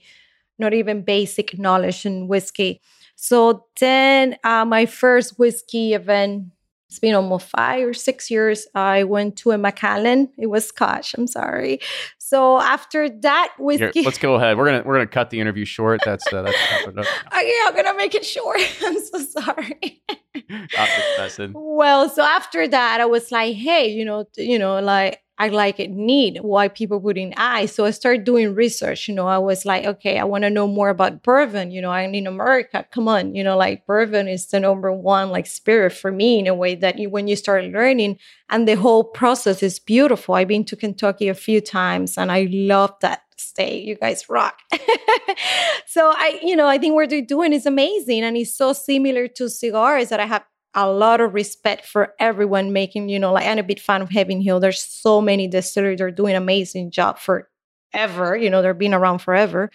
not 0.58 0.74
even 0.74 1.04
basic 1.04 1.58
knowledge 1.58 2.06
in 2.06 2.28
whiskey. 2.28 2.82
So 3.16 3.66
then, 3.80 4.38
uh, 4.44 4.66
my 4.66 4.86
first 4.86 5.38
whiskey 5.40 5.94
event. 5.94 6.46
It's 6.90 6.98
been 6.98 7.14
almost 7.14 7.50
five 7.50 7.88
or 7.88 7.94
six 7.94 8.32
years. 8.32 8.66
I 8.74 9.04
went 9.04 9.36
to 9.38 9.52
a 9.52 9.58
Macallan. 9.60 10.30
It 10.40 10.48
was 10.48 10.68
Scotch. 10.68 11.14
I'm 11.14 11.28
sorry. 11.28 11.82
So 12.18 12.60
after 12.60 13.08
that 13.22 13.54
Here, 13.58 13.92
let's 14.04 14.18
go 14.18 14.36
ahead 14.36 14.58
we're 14.58 14.66
gonna 14.66 14.84
we're 14.84 14.96
gonna 14.96 15.08
cut 15.08 15.30
the 15.30 15.40
interview 15.40 15.66
short 15.66 16.02
that's 16.04 16.26
uh, 16.34 16.42
that's 16.42 16.56
Okay, 17.28 17.54
I'm 17.66 17.76
gonna 17.76 17.96
make 17.96 18.16
it 18.16 18.26
short. 18.26 18.60
I'm 18.86 19.00
so 19.00 19.20
sorry. 19.20 20.02
I'm 20.36 20.68
just 20.70 21.18
messing. 21.18 21.52
well, 21.56 22.10
so 22.10 22.24
after 22.24 22.68
that, 22.68 23.02
I 23.02 23.06
was 23.06 23.32
like, 23.32 23.56
hey, 23.56 23.90
you 23.90 24.06
know, 24.06 24.26
you 24.36 24.58
know, 24.58 24.80
like 24.80 25.22
I 25.40 25.48
like 25.48 25.80
it 25.80 25.90
neat 25.90 26.44
why 26.44 26.68
people 26.68 27.00
wouldn't 27.00 27.34
I. 27.38 27.66
So 27.66 27.86
I 27.86 27.92
started 27.92 28.26
doing 28.26 28.54
research. 28.54 29.08
You 29.08 29.16
know, 29.16 29.26
I 29.26 29.38
was 29.38 29.66
like, 29.66 29.86
okay, 29.86 30.20
I 30.20 30.26
want 30.26 30.44
to 30.44 30.50
know 30.50 30.68
more 30.68 30.90
about 30.90 31.24
bourbon. 31.24 31.72
You 31.72 31.82
know, 31.82 31.92
I'm 31.92 32.14
in 32.14 32.28
America. 32.28 32.86
Come 32.92 33.08
on, 33.08 33.34
you 33.36 33.44
know, 33.44 33.56
like 33.56 33.86
bourbon 33.86 34.28
is 34.28 34.48
the 34.48 34.60
number 34.60 34.92
one 34.92 35.30
like 35.30 35.48
spirit 35.48 35.94
for 35.94 36.12
me 36.12 36.40
in 36.40 36.48
a 36.48 36.54
way 36.54 36.76
that 36.76 37.00
you 37.00 37.10
when 37.10 37.30
you 37.30 37.38
start 37.38 37.64
learning 37.64 38.20
and 38.50 38.68
the 38.68 38.76
whole 38.76 39.06
process 39.06 39.64
is 39.64 39.80
beautiful. 39.80 40.36
I've 40.36 40.50
been 40.50 40.66
to 40.66 40.76
Kentucky 40.76 41.30
a 41.30 41.34
few 41.34 41.62
times 41.62 42.18
and 42.18 42.32
I 42.32 42.48
love 42.52 42.94
that 43.02 43.22
state. 43.38 43.86
You 43.86 43.96
guys 43.96 44.30
rock. 44.30 44.60
so 45.86 46.12
I, 46.14 46.40
you 46.44 46.58
know, 46.58 46.68
I 46.68 46.78
think 46.78 46.96
what 46.96 47.10
they're 47.10 47.22
doing 47.22 47.54
is 47.54 47.66
amazing 47.66 48.24
and 48.24 48.36
it's 48.36 48.54
so 48.54 48.74
similar 48.74 49.30
to 49.30 49.50
cigars 49.50 50.10
that 50.10 50.20
I 50.20 50.26
have 50.26 50.44
a 50.74 50.90
lot 50.90 51.22
of 51.22 51.34
respect 51.34 51.86
for 51.86 52.14
everyone 52.20 52.74
making, 52.74 53.10
you 53.10 53.20
know, 53.20 53.34
like 53.34 53.48
I'm 53.48 53.58
a 53.58 53.64
big 53.64 53.80
fan 53.80 54.02
of 54.02 54.10
Heaven 54.10 54.42
Hill. 54.42 54.60
There's 54.60 54.82
so 54.82 55.22
many 55.22 55.48
distilleries 55.48 56.02
are 56.02 56.12
doing 56.12 56.36
amazing 56.36 56.92
job 56.92 57.20
forever. 57.20 58.36
You 58.38 58.50
know, 58.50 58.62
they're 58.62 58.74
been 58.74 58.94
around 58.94 59.20
forever. 59.20 59.72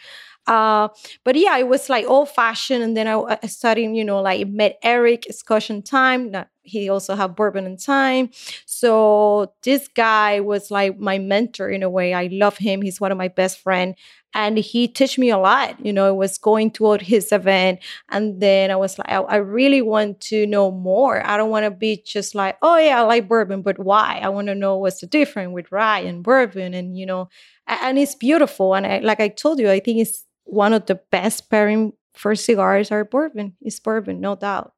Uh, 0.47 0.89
but 1.25 1.37
yeah, 1.37 1.57
it 1.57 1.69
was 1.69 1.89
like 1.89 2.05
old 2.07 2.29
fashioned. 2.29 2.83
And 2.83 2.97
then 2.97 3.09
I, 3.09 3.39
I 3.43 3.47
studied, 3.47 3.97
you 3.97 4.05
know, 4.05 4.21
like 4.21 4.47
met 4.49 4.79
Eric, 4.83 5.27
Scotch 5.31 5.71
and 5.71 5.85
Time. 5.85 6.35
He 6.63 6.89
also 6.89 7.15
have 7.15 7.35
bourbon 7.35 7.67
and 7.67 7.81
time. 7.81 8.31
So 8.67 9.53
this 9.63 9.89
guy 9.89 10.41
was 10.41 10.71
like 10.71 10.99
my 10.99 11.19
mentor 11.19 11.69
in 11.69 11.83
a 11.83 11.91
way. 11.91 12.15
I 12.15 12.29
love 12.31 12.59
him. 12.59 12.83
He's 12.83 13.01
one 13.01 13.13
of 13.13 13.19
my 13.19 13.29
best 13.29 13.59
friend. 13.61 13.95
And 14.35 14.59
he 14.59 14.89
taught 14.89 15.17
me 15.17 15.31
a 15.31 15.39
lot. 15.39 15.85
You 15.85 15.93
know, 15.93 16.09
it 16.09 16.17
was 16.17 16.39
going 16.39 16.73
toward 16.73 17.01
his 17.01 17.31
event. 17.31 17.79
And 18.11 18.41
then 18.41 18.71
I 18.71 18.77
was 18.77 18.99
like, 18.99 19.09
I, 19.09 19.17
I 19.17 19.37
really 19.37 19.81
want 19.81 20.21
to 20.23 20.47
know 20.47 20.71
more. 20.71 21.25
I 21.25 21.37
don't 21.37 21.51
want 21.51 21.65
to 21.65 21.71
be 21.71 22.03
just 22.05 22.35
like, 22.35 22.59
oh 22.61 22.77
yeah, 22.77 23.01
I 23.01 23.03
like 23.03 23.29
bourbon, 23.29 23.63
but 23.63 23.79
why? 23.79 24.21
I 24.23 24.29
want 24.29 24.49
to 24.49 24.55
know 24.55 24.77
what's 24.77 25.01
the 25.01 25.07
difference 25.07 25.53
with 25.53 25.71
rye 25.71 26.01
and 26.01 26.23
bourbon. 26.23 26.75
And 26.75 26.99
you 26.99 27.07
know, 27.07 27.29
and 27.67 27.99
it's 27.99 28.15
beautiful. 28.17 28.75
And 28.75 28.87
I, 28.87 28.99
like 28.99 29.21
I 29.21 29.29
told 29.29 29.61
you, 29.61 29.71
I 29.71 29.81
think 29.81 30.01
it's 30.01 30.25
one 30.45 30.73
of 30.73 30.87
the 30.87 30.97
best 31.11 31.49
pairing 31.49 31.93
for 32.15 32.35
cigars 32.35 32.91
are 32.91 33.05
bourbon. 33.05 33.55
It's 33.61 33.81
bourbon, 33.81 34.21
no 34.21 34.37
doubt. 34.37 34.73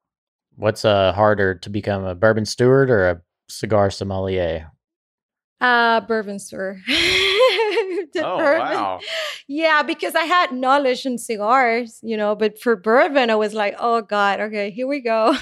What's 0.55 0.85
uh 0.85 1.13
harder 1.13 1.55
to 1.55 1.69
become 1.69 2.03
a 2.03 2.15
bourbon 2.15 2.45
steward 2.45 2.89
or 2.89 3.09
a 3.09 3.21
cigar 3.49 3.89
sommelier? 3.89 4.71
Uh 5.61 6.01
bourbon 6.01 6.39
store. 6.39 6.79
Oh 8.19 8.37
bourbon- 8.37 8.73
wow. 8.73 8.99
Yeah, 9.47 9.83
because 9.83 10.15
I 10.15 10.23
had 10.23 10.51
knowledge 10.51 11.05
in 11.05 11.17
cigars, 11.17 11.99
you 12.01 12.17
know, 12.17 12.35
but 12.35 12.59
for 12.59 12.75
bourbon, 12.75 13.29
I 13.29 13.35
was 13.35 13.53
like, 13.53 13.75
oh 13.79 14.01
God, 14.01 14.39
okay, 14.39 14.71
here 14.71 14.87
we 14.87 15.01
go. 15.01 15.35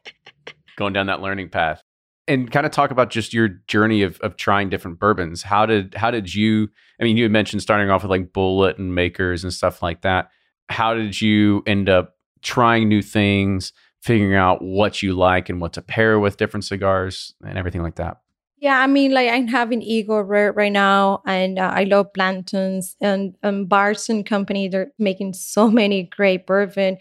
going 0.76 0.92
down 0.92 1.06
that 1.06 1.20
learning 1.20 1.48
path. 1.48 1.82
And 2.28 2.50
kind 2.50 2.66
of 2.66 2.72
talk 2.72 2.90
about 2.90 3.10
just 3.10 3.32
your 3.32 3.48
journey 3.48 4.02
of, 4.02 4.20
of 4.20 4.36
trying 4.36 4.68
different 4.68 4.98
bourbons. 4.98 5.42
How 5.42 5.66
did 5.66 5.94
how 5.94 6.10
did 6.10 6.34
you 6.34 6.68
i 7.00 7.04
mean 7.04 7.16
you 7.16 7.24
had 7.24 7.32
mentioned 7.32 7.62
starting 7.62 7.90
off 7.90 8.02
with 8.02 8.10
like 8.10 8.32
Bulleit 8.32 8.78
and 8.78 8.94
makers 8.94 9.44
and 9.44 9.52
stuff 9.52 9.82
like 9.82 10.02
that. 10.02 10.30
How 10.68 10.94
did 10.94 11.20
you 11.20 11.62
end 11.66 11.88
up 11.88 12.16
trying 12.42 12.88
new 12.88 13.02
things 13.02 13.72
figuring 14.02 14.34
out 14.34 14.62
what 14.62 15.02
you 15.02 15.14
like 15.14 15.48
and 15.48 15.60
what 15.60 15.72
to 15.72 15.82
pair 15.82 16.20
with 16.20 16.36
different 16.36 16.64
cigars 16.64 17.34
and 17.42 17.58
everything 17.58 17.82
like 17.82 17.96
that 17.96 18.18
Yeah, 18.60 18.80
I 18.80 18.86
mean, 18.88 19.12
like 19.12 19.30
I'm 19.30 19.46
having 19.46 19.82
Eagle 19.82 20.22
Rare 20.22 20.52
right 20.52 20.72
now, 20.72 21.22
and 21.26 21.58
uh, 21.58 21.70
I 21.74 21.84
love 21.84 22.12
Blanton's 22.12 22.96
and 23.00 23.36
um, 23.44 23.66
Bars 23.66 24.08
and 24.08 24.26
Company. 24.26 24.68
They're 24.68 24.92
making 24.98 25.34
so 25.34 25.70
many 25.70 26.04
great 26.04 26.46
bourbon. 26.46 26.98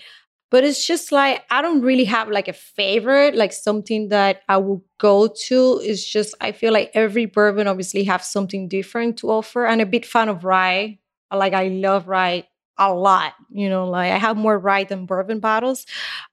but 0.50 0.64
it's 0.64 0.86
just 0.88 1.12
like 1.12 1.44
I 1.50 1.62
don't 1.62 1.82
really 1.82 2.06
have 2.06 2.30
like 2.30 2.48
a 2.48 2.54
favorite, 2.54 3.36
like 3.36 3.52
something 3.52 4.10
that 4.10 4.44
I 4.48 4.58
will 4.58 4.84
go 4.98 5.28
to. 5.48 5.82
It's 5.84 6.06
just 6.06 6.36
I 6.40 6.52
feel 6.54 6.72
like 6.74 6.92
every 6.94 7.26
bourbon 7.26 7.68
obviously 7.68 8.04
have 8.06 8.24
something 8.24 8.68
different 8.70 9.18
to 9.20 9.30
offer. 9.30 9.66
And 9.66 9.82
I'm 9.82 9.88
a 9.88 9.92
big 9.92 10.06
fan 10.06 10.30
of 10.30 10.44
rye. 10.46 11.00
Like 11.34 11.54
I 11.54 11.68
love 11.68 12.08
rye 12.08 12.48
a 12.78 12.94
lot. 12.94 13.34
You 13.50 13.70
know, 13.70 13.90
like 13.90 14.12
I 14.14 14.18
have 14.18 14.38
more 14.38 14.58
rye 14.58 14.86
than 14.86 15.06
bourbon 15.06 15.40
bottles. 15.40 15.86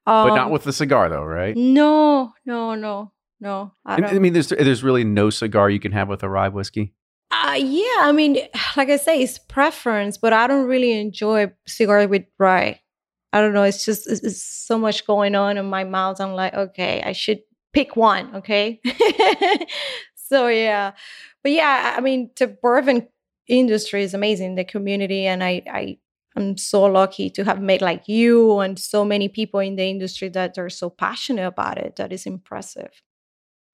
Um, 0.07 0.29
but 0.29 0.35
not 0.37 0.51
with 0.51 0.65
the 0.65 0.73
cigar 0.73 1.09
though, 1.09 1.25
right? 1.25 1.57
No, 1.57 2.35
no, 2.47 2.75
no, 2.77 3.11
no. 3.41 3.73
I, 3.85 3.97
I 3.97 4.19
mean, 4.19 4.33
there's 4.33 4.49
there's 4.49 4.83
really 4.83 5.05
no 5.05 5.31
cigar 5.31 5.71
you 5.71 5.81
can 5.81 5.93
have 5.93 6.09
with 6.09 6.23
a 6.23 6.29
rye 6.29 6.49
whiskey. 6.49 6.95
Uh, 7.31 7.55
yeah, 7.59 8.01
I 8.01 8.13
mean, 8.13 8.39
like 8.77 8.89
I 8.89 8.97
say, 8.97 9.23
it's 9.23 9.39
preference, 9.39 10.19
but 10.19 10.33
I 10.33 10.47
don't 10.47 10.67
really 10.67 10.99
enjoy 10.99 11.53
cigar 11.67 12.07
with 12.07 12.25
rye. 12.39 12.81
I 13.33 13.41
don't 13.41 13.53
know. 13.53 13.65
It's 13.65 13.85
just 13.85 14.07
it's, 14.07 14.23
it's 14.23 14.43
so 14.43 14.79
much 14.79 15.07
going 15.07 15.35
on 15.35 15.59
in 15.59 15.67
my 15.67 15.85
mouth. 15.85 16.21
I'm 16.21 16.35
like, 16.35 16.55
okay, 16.55 17.03
I 17.03 17.13
should 17.13 17.41
pick 17.73 17.97
one. 17.97 18.37
Okay. 18.37 18.81
so 20.15 20.47
yeah, 20.47 20.93
but 21.43 21.53
yeah, 21.53 21.95
I 21.97 22.01
mean, 22.01 22.31
the 22.39 22.47
bourbon 22.47 23.09
industry 23.49 24.03
is 24.03 24.15
amazing. 24.15 24.55
The 24.55 24.65
community, 24.65 25.27
and 25.27 25.43
I, 25.43 25.63
I, 25.71 25.99
I'm 26.37 26.57
so 26.57 26.85
lucky 26.85 27.29
to 27.31 27.45
have 27.45 27.61
met 27.61 27.83
like 27.83 28.09
you 28.09 28.61
and 28.61 28.79
so 28.79 29.05
many 29.05 29.29
people 29.29 29.61
in 29.61 29.77
the 29.77 29.85
industry 29.85 30.29
that 30.31 30.57
are 30.57 30.71
so 30.71 30.89
passionate 30.89 31.47
about 31.47 31.79
it. 31.79 31.97
That 31.97 32.13
is 32.13 32.27
impressive. 32.27 32.91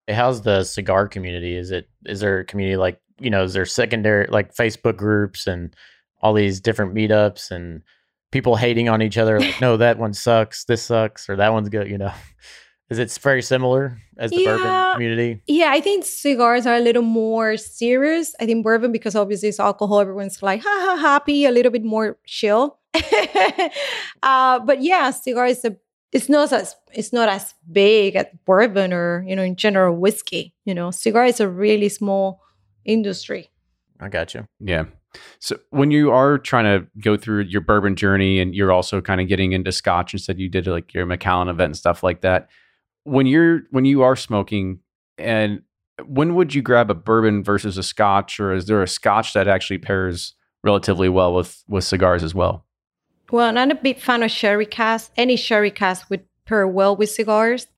How's 0.08 0.42
the 0.42 0.64
cigar 0.64 1.08
community? 1.08 1.56
Is 1.56 1.70
it 1.70 1.88
is 2.06 2.20
there 2.20 2.40
a 2.40 2.44
community 2.44 2.76
like 2.76 3.00
you 3.18 3.30
know? 3.30 3.44
Is 3.44 3.52
there 3.52 3.66
secondary 3.66 4.26
like 4.28 4.54
Facebook 4.54 4.96
groups 4.96 5.46
and 5.46 5.74
all 6.22 6.34
these 6.34 6.60
different 6.60 6.94
meetups 6.94 7.50
and 7.50 7.82
people 8.30 8.56
hating 8.56 8.88
on 8.88 9.02
each 9.02 9.18
other 9.18 9.40
like 9.40 9.60
no 9.60 9.76
that 9.76 9.98
one 9.98 10.12
sucks 10.12 10.64
this 10.64 10.82
sucks 10.82 11.28
or 11.28 11.36
that 11.36 11.52
one's 11.52 11.68
good 11.68 11.88
you 11.88 11.98
know 11.98 12.12
is 12.88 12.98
it 12.98 13.10
very 13.22 13.42
similar 13.42 13.98
as 14.18 14.30
the 14.30 14.42
yeah, 14.42 14.56
bourbon 14.56 14.92
community 14.94 15.42
yeah 15.46 15.70
i 15.70 15.80
think 15.80 16.04
cigars 16.04 16.66
are 16.66 16.76
a 16.76 16.80
little 16.80 17.02
more 17.02 17.56
serious 17.56 18.34
i 18.40 18.46
think 18.46 18.64
bourbon 18.64 18.92
because 18.92 19.14
obviously 19.14 19.48
it's 19.48 19.60
alcohol 19.60 20.00
everyone's 20.00 20.42
like 20.42 20.62
ha 20.62 20.86
ha 20.86 20.96
happy 20.96 21.44
a 21.44 21.50
little 21.50 21.72
bit 21.72 21.84
more 21.84 22.18
chill 22.26 22.78
uh, 24.22 24.58
but 24.60 24.82
yeah 24.82 25.10
cigar 25.10 25.46
is 25.46 25.64
a 25.64 25.76
it's 26.12 26.28
not 26.28 26.52
as 26.52 26.76
it's 26.92 27.12
not 27.12 27.28
as 27.28 27.54
big 27.70 28.16
as 28.16 28.26
bourbon 28.44 28.92
or 28.92 29.24
you 29.26 29.36
know 29.36 29.42
in 29.42 29.56
general 29.56 29.96
whiskey 29.96 30.54
you 30.64 30.74
know. 30.74 30.90
Cigar 30.90 31.24
is 31.26 31.40
a 31.40 31.48
really 31.48 31.88
small 31.88 32.42
industry. 32.84 33.50
I 34.00 34.08
got 34.08 34.34
you 34.34 34.46
yeah. 34.60 34.84
So 35.40 35.58
when 35.70 35.90
you 35.90 36.12
are 36.12 36.38
trying 36.38 36.64
to 36.64 36.86
go 37.00 37.16
through 37.16 37.42
your 37.42 37.60
bourbon 37.60 37.96
journey 37.96 38.38
and 38.38 38.54
you're 38.54 38.72
also 38.72 39.00
kind 39.00 39.20
of 39.20 39.28
getting 39.28 39.52
into 39.52 39.72
scotch 39.72 40.12
and 40.12 40.20
said 40.20 40.38
you 40.38 40.48
did 40.48 40.66
like 40.66 40.94
your 40.94 41.06
Macallan 41.06 41.48
event 41.48 41.70
and 41.70 41.76
stuff 41.76 42.02
like 42.02 42.20
that, 42.20 42.48
when 43.04 43.26
you're 43.26 43.62
when 43.70 43.84
you 43.84 44.02
are 44.02 44.16
smoking 44.16 44.80
and 45.18 45.62
when 46.06 46.34
would 46.34 46.54
you 46.54 46.62
grab 46.62 46.90
a 46.90 46.94
bourbon 46.94 47.42
versus 47.44 47.76
a 47.76 47.82
scotch 47.82 48.40
or 48.40 48.54
is 48.54 48.66
there 48.66 48.82
a 48.82 48.88
scotch 48.88 49.32
that 49.34 49.48
actually 49.48 49.78
pairs 49.78 50.34
relatively 50.62 51.08
well 51.08 51.34
with 51.34 51.62
with 51.68 51.84
cigars 51.84 52.22
as 52.22 52.34
well? 52.34 52.64
Well, 53.30 53.48
I'm 53.48 53.54
not 53.54 53.70
a 53.70 53.74
big 53.76 53.98
fan 53.98 54.22
of 54.22 54.30
sherry 54.30 54.66
cask. 54.66 55.12
Any 55.16 55.36
sherry 55.36 55.70
cask 55.70 56.10
would 56.10 56.24
pair 56.46 56.66
well 56.66 56.96
with 56.96 57.10
cigars. 57.10 57.68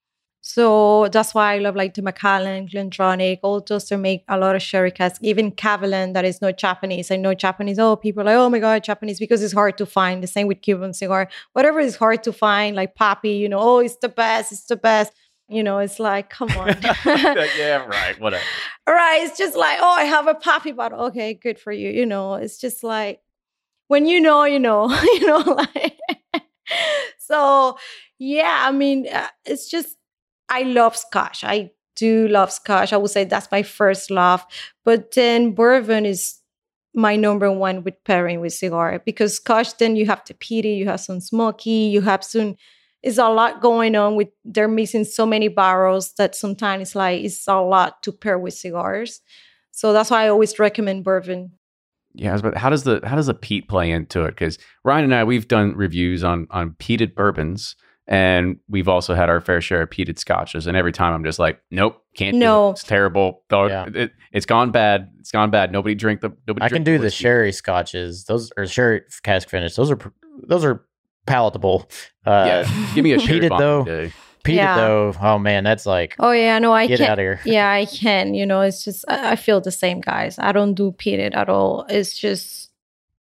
So 0.44 1.06
that's 1.12 1.34
why 1.34 1.54
I 1.54 1.58
love 1.58 1.76
like 1.76 1.94
the 1.94 2.02
Macallan, 2.02 2.66
GlenDronach, 2.66 3.38
all 3.42 3.60
those 3.60 3.84
to 3.84 3.96
make 3.96 4.24
a 4.26 4.36
lot 4.36 4.56
of 4.56 4.62
sherry 4.62 4.90
casks, 4.90 5.20
even 5.22 5.52
Kavalan 5.52 6.14
that 6.14 6.24
is 6.24 6.42
not 6.42 6.58
Japanese. 6.58 7.12
I 7.12 7.16
know 7.16 7.32
Japanese, 7.32 7.78
oh, 7.78 7.94
people 7.94 8.22
are 8.22 8.24
like, 8.24 8.34
oh 8.34 8.50
my 8.50 8.58
God, 8.58 8.82
Japanese, 8.82 9.20
because 9.20 9.40
it's 9.40 9.52
hard 9.52 9.78
to 9.78 9.86
find. 9.86 10.20
The 10.20 10.26
same 10.26 10.48
with 10.48 10.62
Cuban 10.62 10.94
cigar. 10.94 11.28
Whatever 11.52 11.78
is 11.78 11.94
hard 11.94 12.24
to 12.24 12.32
find, 12.32 12.74
like 12.74 12.96
Pappy, 12.96 13.30
you 13.30 13.48
know, 13.48 13.60
oh, 13.60 13.78
it's 13.78 13.96
the 13.96 14.08
best, 14.08 14.50
it's 14.50 14.64
the 14.64 14.76
best. 14.76 15.12
You 15.48 15.62
know, 15.62 15.78
it's 15.78 16.00
like, 16.00 16.28
come 16.28 16.50
on. 16.52 16.76
yeah, 17.04 17.84
right. 17.86 18.18
Whatever. 18.20 18.42
Right. 18.88 19.20
It's 19.22 19.38
just 19.38 19.56
like, 19.56 19.78
oh, 19.80 19.94
I 19.94 20.04
have 20.04 20.26
a 20.26 20.34
Pappy 20.34 20.72
bottle. 20.72 21.02
Okay, 21.02 21.34
good 21.34 21.56
for 21.56 21.70
you. 21.70 21.88
You 21.90 22.04
know, 22.04 22.34
it's 22.34 22.58
just 22.58 22.82
like 22.82 23.20
when 23.88 24.06
you 24.06 24.20
know, 24.20 24.44
you 24.44 24.58
know, 24.58 24.88
you 25.02 25.26
know, 25.26 25.38
like 25.38 26.00
so 27.18 27.76
yeah, 28.18 28.64
I 28.66 28.72
mean, 28.72 29.08
uh, 29.08 29.28
it's 29.44 29.68
just 29.68 29.96
I 30.48 30.62
love 30.62 30.96
Scotch. 30.96 31.44
I 31.44 31.70
do 31.96 32.28
love 32.28 32.52
Scotch. 32.52 32.92
I 32.92 32.96
would 32.96 33.10
say 33.10 33.24
that's 33.24 33.50
my 33.50 33.62
first 33.62 34.10
love. 34.10 34.44
But 34.84 35.12
then 35.12 35.52
bourbon 35.54 36.06
is 36.06 36.38
my 36.94 37.16
number 37.16 37.50
one 37.50 37.84
with 37.84 37.94
pairing 38.04 38.40
with 38.40 38.52
cigar 38.52 39.02
because 39.04 39.36
Scotch, 39.36 39.78
then 39.78 39.96
you 39.96 40.06
have 40.06 40.22
the 40.26 40.34
peaty, 40.34 40.74
you 40.74 40.86
have 40.86 41.00
some 41.00 41.20
smoky, 41.20 41.70
you 41.70 42.02
have 42.02 42.22
some. 42.24 42.56
It's 43.02 43.18
a 43.18 43.28
lot 43.28 43.60
going 43.60 43.96
on 43.96 44.14
with. 44.14 44.28
They're 44.44 44.68
missing 44.68 45.04
so 45.04 45.26
many 45.26 45.48
barrels 45.48 46.12
that 46.18 46.36
sometimes 46.36 46.82
it's 46.82 46.94
like 46.94 47.24
it's 47.24 47.48
a 47.48 47.60
lot 47.60 48.02
to 48.04 48.12
pair 48.12 48.38
with 48.38 48.54
cigars. 48.54 49.20
So 49.72 49.92
that's 49.92 50.10
why 50.10 50.24
I 50.24 50.28
always 50.28 50.58
recommend 50.58 51.02
bourbon. 51.02 51.52
Yeah, 52.14 52.38
but 52.42 52.56
how 52.56 52.70
does 52.70 52.84
the 52.84 53.00
how 53.04 53.16
does 53.16 53.26
the 53.26 53.34
peat 53.34 53.68
play 53.68 53.90
into 53.90 54.24
it? 54.24 54.30
Because 54.30 54.58
Ryan 54.84 55.04
and 55.04 55.14
I 55.14 55.24
we've 55.24 55.48
done 55.48 55.74
reviews 55.74 56.22
on 56.22 56.46
on 56.50 56.72
peated 56.72 57.14
bourbons 57.14 57.76
and 58.08 58.58
we've 58.68 58.88
also 58.88 59.14
had 59.14 59.30
our 59.30 59.40
fair 59.40 59.60
share 59.60 59.82
of 59.82 59.90
peated 59.90 60.18
scotches. 60.18 60.66
And 60.66 60.76
every 60.76 60.92
time 60.92 61.14
I'm 61.14 61.24
just 61.24 61.38
like, 61.38 61.60
nope, 61.70 62.02
can't 62.16 62.36
no. 62.36 62.68
It. 62.68 62.72
It's 62.72 62.84
terrible. 62.84 63.44
Yeah. 63.50 63.86
It, 63.94 64.12
has 64.32 64.44
gone 64.44 64.70
bad. 64.70 65.10
It's 65.20 65.30
gone 65.30 65.50
bad. 65.50 65.72
Nobody 65.72 65.94
drink 65.94 66.20
the. 66.20 66.30
Nobody 66.46 66.64
I 66.64 66.68
can 66.68 66.84
do 66.84 66.98
the, 66.98 67.04
the 67.04 67.10
sherry 67.10 67.52
scotches. 67.52 68.24
Those 68.24 68.50
are 68.56 68.66
sherry 68.66 69.02
cask 69.22 69.48
finish. 69.48 69.76
Those 69.76 69.90
are 69.90 69.98
those 70.42 70.64
are 70.64 70.84
palatable. 71.26 71.90
Uh, 72.26 72.44
yeah, 72.46 72.94
give 72.94 73.04
me 73.04 73.12
a 73.12 73.18
peated 73.18 73.56
though. 73.56 73.84
Day. 73.84 74.12
Peated 74.44 74.56
yeah. 74.56 74.76
though, 74.76 75.14
oh 75.20 75.38
man, 75.38 75.62
that's 75.62 75.86
like 75.86 76.16
oh 76.18 76.32
yeah, 76.32 76.58
no, 76.58 76.72
I 76.72 76.86
get 76.86 76.98
can, 76.98 77.10
out 77.10 77.18
of 77.18 77.22
here. 77.22 77.40
Yeah, 77.44 77.70
I 77.70 77.84
can. 77.86 78.34
You 78.34 78.44
know, 78.44 78.60
it's 78.62 78.84
just 78.84 79.04
I, 79.08 79.32
I 79.32 79.36
feel 79.36 79.60
the 79.60 79.70
same, 79.70 80.00
guys. 80.00 80.38
I 80.38 80.52
don't 80.52 80.74
do 80.74 80.92
peated 80.92 81.36
at 81.36 81.48
all. 81.48 81.86
It's 81.88 82.18
just 82.18 82.72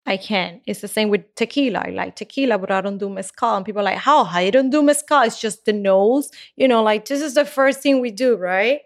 I 0.05 0.17
can't. 0.17 0.61
It's 0.65 0.82
the 0.82 0.88
same 0.88 1.09
with 1.09 1.36
tequila. 1.36 1.84
I 1.86 1.89
like 1.91 2.15
tequila, 2.15 2.57
but 2.57 2.72
I 2.72 2.82
don't 2.82 2.97
do 2.97 3.09
mezcal. 3.09 3.55
And 3.55 3.65
people 3.65 3.82
are 3.82 3.86
like, 3.86 3.99
how? 3.99 4.24
I 4.26 4.49
don't 4.49 4.72
do 4.72 4.82
mezcal. 4.82 5.22
It's 5.22 5.39
just 5.39 5.65
the 5.65 5.74
nose. 5.74 6.32
You 6.55 6.67
know, 6.67 6.82
like 6.82 7.05
this 7.05 7.22
is 7.22 7.36
the 7.36 7.45
first 7.45 7.82
thing 7.82 8.01
we 8.01 8.09
do, 8.11 8.36
right? 8.36 8.82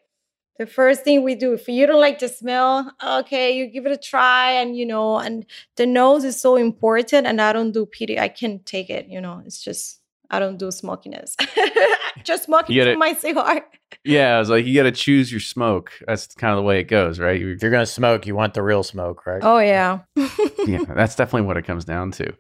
The 0.60 0.66
first 0.66 1.04
thing 1.04 1.24
we 1.24 1.36
do. 1.36 1.54
If 1.54 1.68
you 1.68 1.88
don't 1.88 2.02
like 2.02 2.20
the 2.20 2.28
smell, 2.28 2.94
okay, 3.04 3.58
you 3.58 3.68
give 3.68 3.86
it 3.86 3.92
a 3.92 3.98
try. 3.98 4.52
And, 4.52 4.76
you 4.76 4.86
know, 4.86 5.18
and 5.18 5.46
the 5.78 5.86
nose 5.86 6.24
is 6.26 6.40
so 6.40 6.58
important. 6.58 7.28
And 7.28 7.42
I 7.42 7.54
don't 7.54 7.72
do 7.72 7.86
peaty. 7.86 8.20
I 8.20 8.28
can't 8.28 8.66
take 8.66 8.90
it. 8.90 9.08
You 9.08 9.22
know, 9.22 9.42
it's 9.46 9.62
just 9.62 10.02
I 10.30 10.40
don't 10.40 10.58
do 10.58 10.72
smokiness. 10.72 11.36
Just 12.24 12.46
smoking 12.46 12.76
gotta, 12.76 12.98
my 12.98 13.14
cigar. 13.14 13.66
yeah, 14.04 14.36
I 14.36 14.40
was 14.40 14.50
like, 14.50 14.66
you 14.66 14.76
got 14.76 14.84
to 14.84 14.92
choose 14.92 15.32
your 15.32 15.40
smoke. 15.40 15.92
That's 16.08 16.28
kind 16.36 16.52
of 16.52 16.58
the 16.58 16.64
way 16.64 16.80
it 16.80 16.86
goes, 16.86 17.20
right? 17.20 17.40
You're, 17.40 17.52
if 17.52 17.62
you're 17.62 17.72
gonna 17.72 17.86
smoke, 17.86 18.26
you 18.26 18.36
want 18.36 18.54
the 18.54 18.64
real 18.64 18.84
smoke, 18.84 19.26
right? 19.26 19.42
Oh 19.44 19.60
yeah. 19.60 20.00
yeah, 20.66 20.84
that's 20.96 21.16
definitely 21.16 21.48
what 21.48 21.58
it 21.58 21.64
comes 21.64 21.86
down 21.86 22.12
to. 22.14 22.34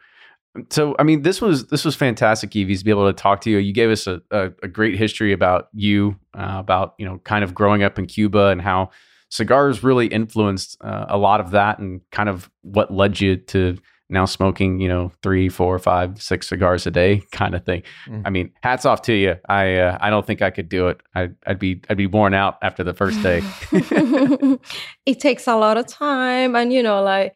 So, 0.69 0.95
I 0.97 1.03
mean, 1.03 1.23
this 1.23 1.41
was 1.41 1.67
this 1.67 1.83
was 1.83 1.95
fantastic, 1.95 2.55
Evie, 2.55 2.77
to 2.77 2.83
be 2.83 2.91
able 2.91 3.07
to 3.07 3.13
talk 3.13 3.41
to 3.41 3.49
you. 3.49 3.57
You 3.57 3.73
gave 3.73 3.89
us 3.89 4.07
a, 4.07 4.21
a, 4.31 4.51
a 4.63 4.67
great 4.67 4.97
history 4.97 5.33
about 5.33 5.67
you, 5.73 6.17
uh, 6.33 6.55
about 6.59 6.95
you 6.97 7.05
know, 7.05 7.19
kind 7.19 7.43
of 7.43 7.53
growing 7.53 7.83
up 7.83 7.99
in 7.99 8.05
Cuba 8.05 8.47
and 8.47 8.61
how 8.61 8.91
cigars 9.29 9.83
really 9.83 10.07
influenced 10.07 10.77
uh, 10.81 11.07
a 11.09 11.17
lot 11.17 11.41
of 11.41 11.51
that, 11.51 11.79
and 11.79 12.01
kind 12.11 12.29
of 12.29 12.49
what 12.61 12.91
led 12.91 13.19
you 13.19 13.35
to 13.35 13.77
now 14.09 14.25
smoking, 14.25 14.79
you 14.79 14.87
know, 14.87 15.11
three, 15.23 15.49
four, 15.49 15.79
five, 15.79 16.21
six 16.21 16.47
cigars 16.47 16.85
a 16.85 16.91
day 16.91 17.21
kind 17.31 17.55
of 17.55 17.65
thing. 17.65 17.83
Mm. 18.07 18.21
I 18.25 18.29
mean, 18.29 18.51
hats 18.61 18.85
off 18.85 19.01
to 19.03 19.13
you. 19.13 19.35
I 19.49 19.75
uh, 19.77 19.97
I 19.99 20.09
don't 20.09 20.25
think 20.25 20.41
I 20.41 20.51
could 20.51 20.69
do 20.69 20.87
it. 20.89 21.01
I'd, 21.15 21.35
I'd 21.47 21.59
be 21.59 21.81
I'd 21.89 21.97
be 21.97 22.07
worn 22.07 22.33
out 22.33 22.57
after 22.61 22.83
the 22.83 22.93
first 22.93 23.21
day. 23.23 23.41
it 25.05 25.19
takes 25.19 25.47
a 25.47 25.55
lot 25.55 25.77
of 25.77 25.87
time, 25.87 26.55
and 26.55 26.71
you 26.71 26.83
know, 26.83 27.01
like 27.01 27.35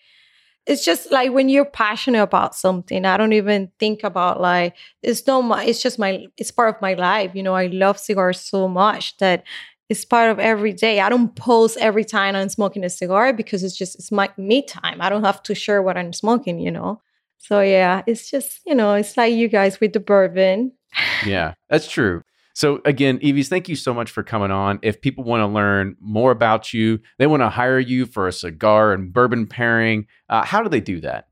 it's 0.66 0.86
just 0.86 1.12
like 1.12 1.32
when 1.32 1.50
you're 1.50 1.66
passionate 1.66 2.22
about 2.22 2.54
something. 2.54 3.04
I 3.04 3.18
don't 3.18 3.34
even 3.34 3.72
think 3.80 4.04
about 4.04 4.40
like 4.40 4.76
it's 5.02 5.26
no 5.26 5.42
my. 5.42 5.64
It's 5.64 5.82
just 5.82 5.98
my. 5.98 6.28
It's 6.38 6.52
part 6.52 6.76
of 6.76 6.82
my 6.82 6.94
life. 6.94 7.32
You 7.34 7.42
know, 7.42 7.56
I 7.56 7.68
love 7.68 7.98
cigars 7.98 8.40
so 8.40 8.68
much 8.68 9.18
that 9.18 9.44
it's 9.90 10.06
part 10.06 10.30
of 10.30 10.40
every 10.40 10.72
day. 10.72 11.00
I 11.00 11.10
don't 11.10 11.36
post 11.36 11.78
every 11.80 12.06
time 12.06 12.36
I'm 12.36 12.50
smoking 12.50 12.84
a 12.84 12.90
cigar 12.90 13.34
because 13.34 13.64
it's 13.64 13.76
just 13.76 13.96
it's 13.96 14.12
my 14.12 14.30
me 14.38 14.62
time. 14.62 15.02
I 15.02 15.10
don't 15.10 15.24
have 15.24 15.42
to 15.44 15.56
share 15.56 15.82
what 15.82 15.98
I'm 15.98 16.14
smoking, 16.14 16.60
you 16.60 16.72
know. 16.72 17.02
So 17.40 17.62
yeah, 17.62 18.04
it's 18.06 18.30
just 18.30 18.62
you 18.66 18.76
know, 18.76 18.94
it's 18.94 19.18
like 19.18 19.34
you 19.34 19.48
guys 19.48 19.80
with 19.80 19.94
the 19.94 20.00
bourbon. 20.00 20.74
yeah, 21.26 21.56
that's 21.70 21.90
true. 21.90 22.22
So 22.54 22.82
again, 22.84 23.20
Evies, 23.22 23.48
thank 23.48 23.70
you 23.70 23.76
so 23.76 23.94
much 23.94 24.12
for 24.12 24.22
coming 24.22 24.52
on. 24.52 24.80
If 24.82 25.02
people 25.02 25.24
want 25.24 25.42
to 25.42 25.48
learn 25.48 25.96
more 26.02 26.32
about 26.32 26.74
you, 26.74 27.00
they 27.18 27.26
want 27.26 27.42
to 27.42 27.50
hire 27.50 27.80
you 27.80 28.06
for 28.06 28.28
a 28.28 28.34
cigar 28.34 28.92
and 28.92 29.14
bourbon 29.14 29.48
pairing. 29.48 30.08
Uh, 30.28 30.44
how 30.44 30.62
do 30.62 30.70
they 30.70 30.82
do 30.82 31.00
that? 31.02 31.29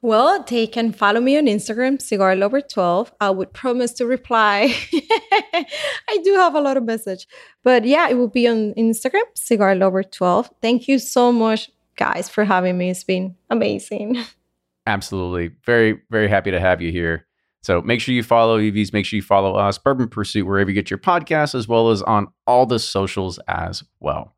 Well, 0.00 0.44
they 0.44 0.68
can 0.68 0.92
follow 0.92 1.20
me 1.20 1.36
on 1.36 1.46
Instagram, 1.46 2.00
Cigar 2.00 2.36
Lover 2.36 2.60
12. 2.60 3.12
I 3.20 3.30
would 3.30 3.52
promise 3.52 3.92
to 3.94 4.06
reply. 4.06 4.72
I 4.92 6.18
do 6.22 6.34
have 6.34 6.54
a 6.54 6.60
lot 6.60 6.76
of 6.76 6.84
message. 6.84 7.26
But 7.64 7.84
yeah, 7.84 8.08
it 8.08 8.14
will 8.14 8.28
be 8.28 8.46
on 8.46 8.74
Instagram, 8.74 9.24
Cigar 9.34 9.74
Lover 9.74 10.04
12. 10.04 10.50
Thank 10.62 10.86
you 10.86 11.00
so 11.00 11.32
much, 11.32 11.70
guys, 11.96 12.28
for 12.28 12.44
having 12.44 12.78
me. 12.78 12.90
It's 12.90 13.02
been 13.02 13.34
amazing. 13.50 14.24
Absolutely. 14.86 15.50
Very, 15.66 16.00
very 16.10 16.28
happy 16.28 16.52
to 16.52 16.60
have 16.60 16.80
you 16.80 16.92
here. 16.92 17.26
So 17.62 17.82
make 17.82 18.00
sure 18.00 18.14
you 18.14 18.22
follow 18.22 18.60
EVs. 18.60 18.92
Make 18.92 19.04
sure 19.04 19.16
you 19.16 19.22
follow 19.22 19.56
us, 19.56 19.78
Bourbon 19.78 20.08
Pursuit, 20.08 20.46
wherever 20.46 20.70
you 20.70 20.74
get 20.74 20.90
your 20.90 20.98
podcasts, 20.98 21.56
as 21.56 21.66
well 21.66 21.90
as 21.90 22.02
on 22.02 22.28
all 22.46 22.66
the 22.66 22.78
socials 22.78 23.40
as 23.48 23.82
well. 23.98 24.36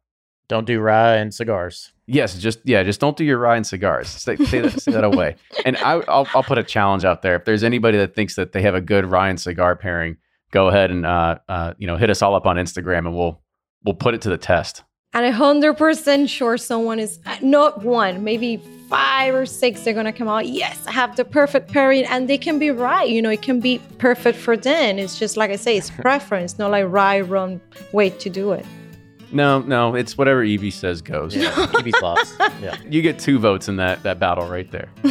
Don't 0.51 0.67
do 0.67 0.81
rye 0.81 1.15
and 1.15 1.33
cigars. 1.33 1.93
Yes, 2.07 2.37
just 2.37 2.59
yeah, 2.65 2.83
just 2.83 2.99
don't 2.99 3.17
do 3.17 3.25
your 3.25 3.39
rye 3.39 3.55
and 3.55 3.65
cigars. 3.65 4.09
Stay, 4.09 4.35
stay, 4.35 4.59
that, 4.59 4.81
stay 4.81 4.91
that 4.91 5.05
away. 5.05 5.37
And 5.65 5.77
I, 5.77 5.95
will 5.99 6.05
I'll 6.09 6.43
put 6.43 6.59
a 6.59 6.65
challenge 6.65 7.05
out 7.05 7.23
there. 7.23 7.37
If 7.37 7.45
there's 7.45 7.63
anybody 7.63 7.99
that 7.99 8.17
thinks 8.17 8.35
that 8.35 8.51
they 8.51 8.63
have 8.63 8.75
a 8.75 8.81
good 8.81 9.09
rye 9.09 9.29
and 9.29 9.41
cigar 9.41 9.77
pairing, 9.77 10.17
go 10.51 10.67
ahead 10.67 10.91
and 10.91 11.07
uh, 11.07 11.39
uh, 11.49 11.75
you 11.79 11.87
know 11.87 11.97
hit 11.97 12.11
us 12.11 12.21
all 12.21 12.35
up 12.35 12.47
on 12.47 12.57
Instagram, 12.57 13.07
and 13.07 13.15
we'll 13.15 13.41
we'll 13.85 13.95
put 13.95 14.15
it 14.15 14.23
to 14.23 14.29
the 14.29 14.37
test. 14.37 14.83
And 15.13 15.25
a 15.25 15.31
hundred 15.31 15.75
percent 15.75 16.29
sure 16.29 16.59
someone 16.59 16.99
is 16.99 17.21
uh, 17.27 17.37
not 17.43 17.85
one, 17.85 18.25
maybe 18.25 18.57
five 18.89 19.37
or 19.37 19.47
six. 19.47 19.83
They're 19.85 19.95
gonna 19.95 20.13
come 20.13 20.27
out. 20.27 20.49
Yes, 20.49 20.85
I 20.85 20.91
have 20.91 21.15
the 21.15 21.25
perfect 21.25 21.71
pairing, 21.73 22.07
and 22.07 22.29
they 22.29 22.39
can 22.39 22.59
be 22.59 22.73
right. 22.73 23.09
You 23.09 23.23
know, 23.23 23.31
it 23.31 23.43
can 23.43 23.61
be 23.61 23.81
perfect 23.99 24.37
for 24.37 24.57
them. 24.57 24.99
It's 24.99 25.17
just 25.17 25.37
like 25.37 25.53
I 25.53 25.57
say, 25.57 25.77
it's 25.77 25.91
preference, 25.91 26.59
not 26.59 26.73
like 26.73 26.87
right, 26.89 27.21
wrong 27.21 27.61
way 27.93 28.11
to 28.11 28.29
do 28.29 28.51
it. 28.51 28.67
No, 29.33 29.61
no, 29.61 29.95
it's 29.95 30.19
whatever 30.19 30.43
Evie 30.43 30.71
says 30.71 31.03
goes. 31.03 31.35
Yeah, 31.37 31.67
Evie's 31.79 31.95
lost. 32.03 32.35
Yeah. 32.61 32.77
You 32.89 33.01
get 33.03 33.19
two 33.19 33.39
votes 33.39 33.69
in 33.69 33.77
that 33.77 34.03
that 34.03 34.19
battle 34.19 34.49
right 34.49 34.71
there. 34.71 34.89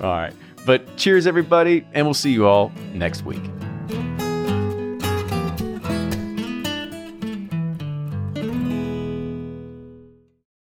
all 0.00 0.10
right. 0.10 0.32
But 0.64 0.96
cheers 0.96 1.26
everybody, 1.26 1.86
and 1.92 2.06
we'll 2.06 2.14
see 2.14 2.32
you 2.32 2.46
all 2.46 2.72
next 2.92 3.24
week. 3.24 3.42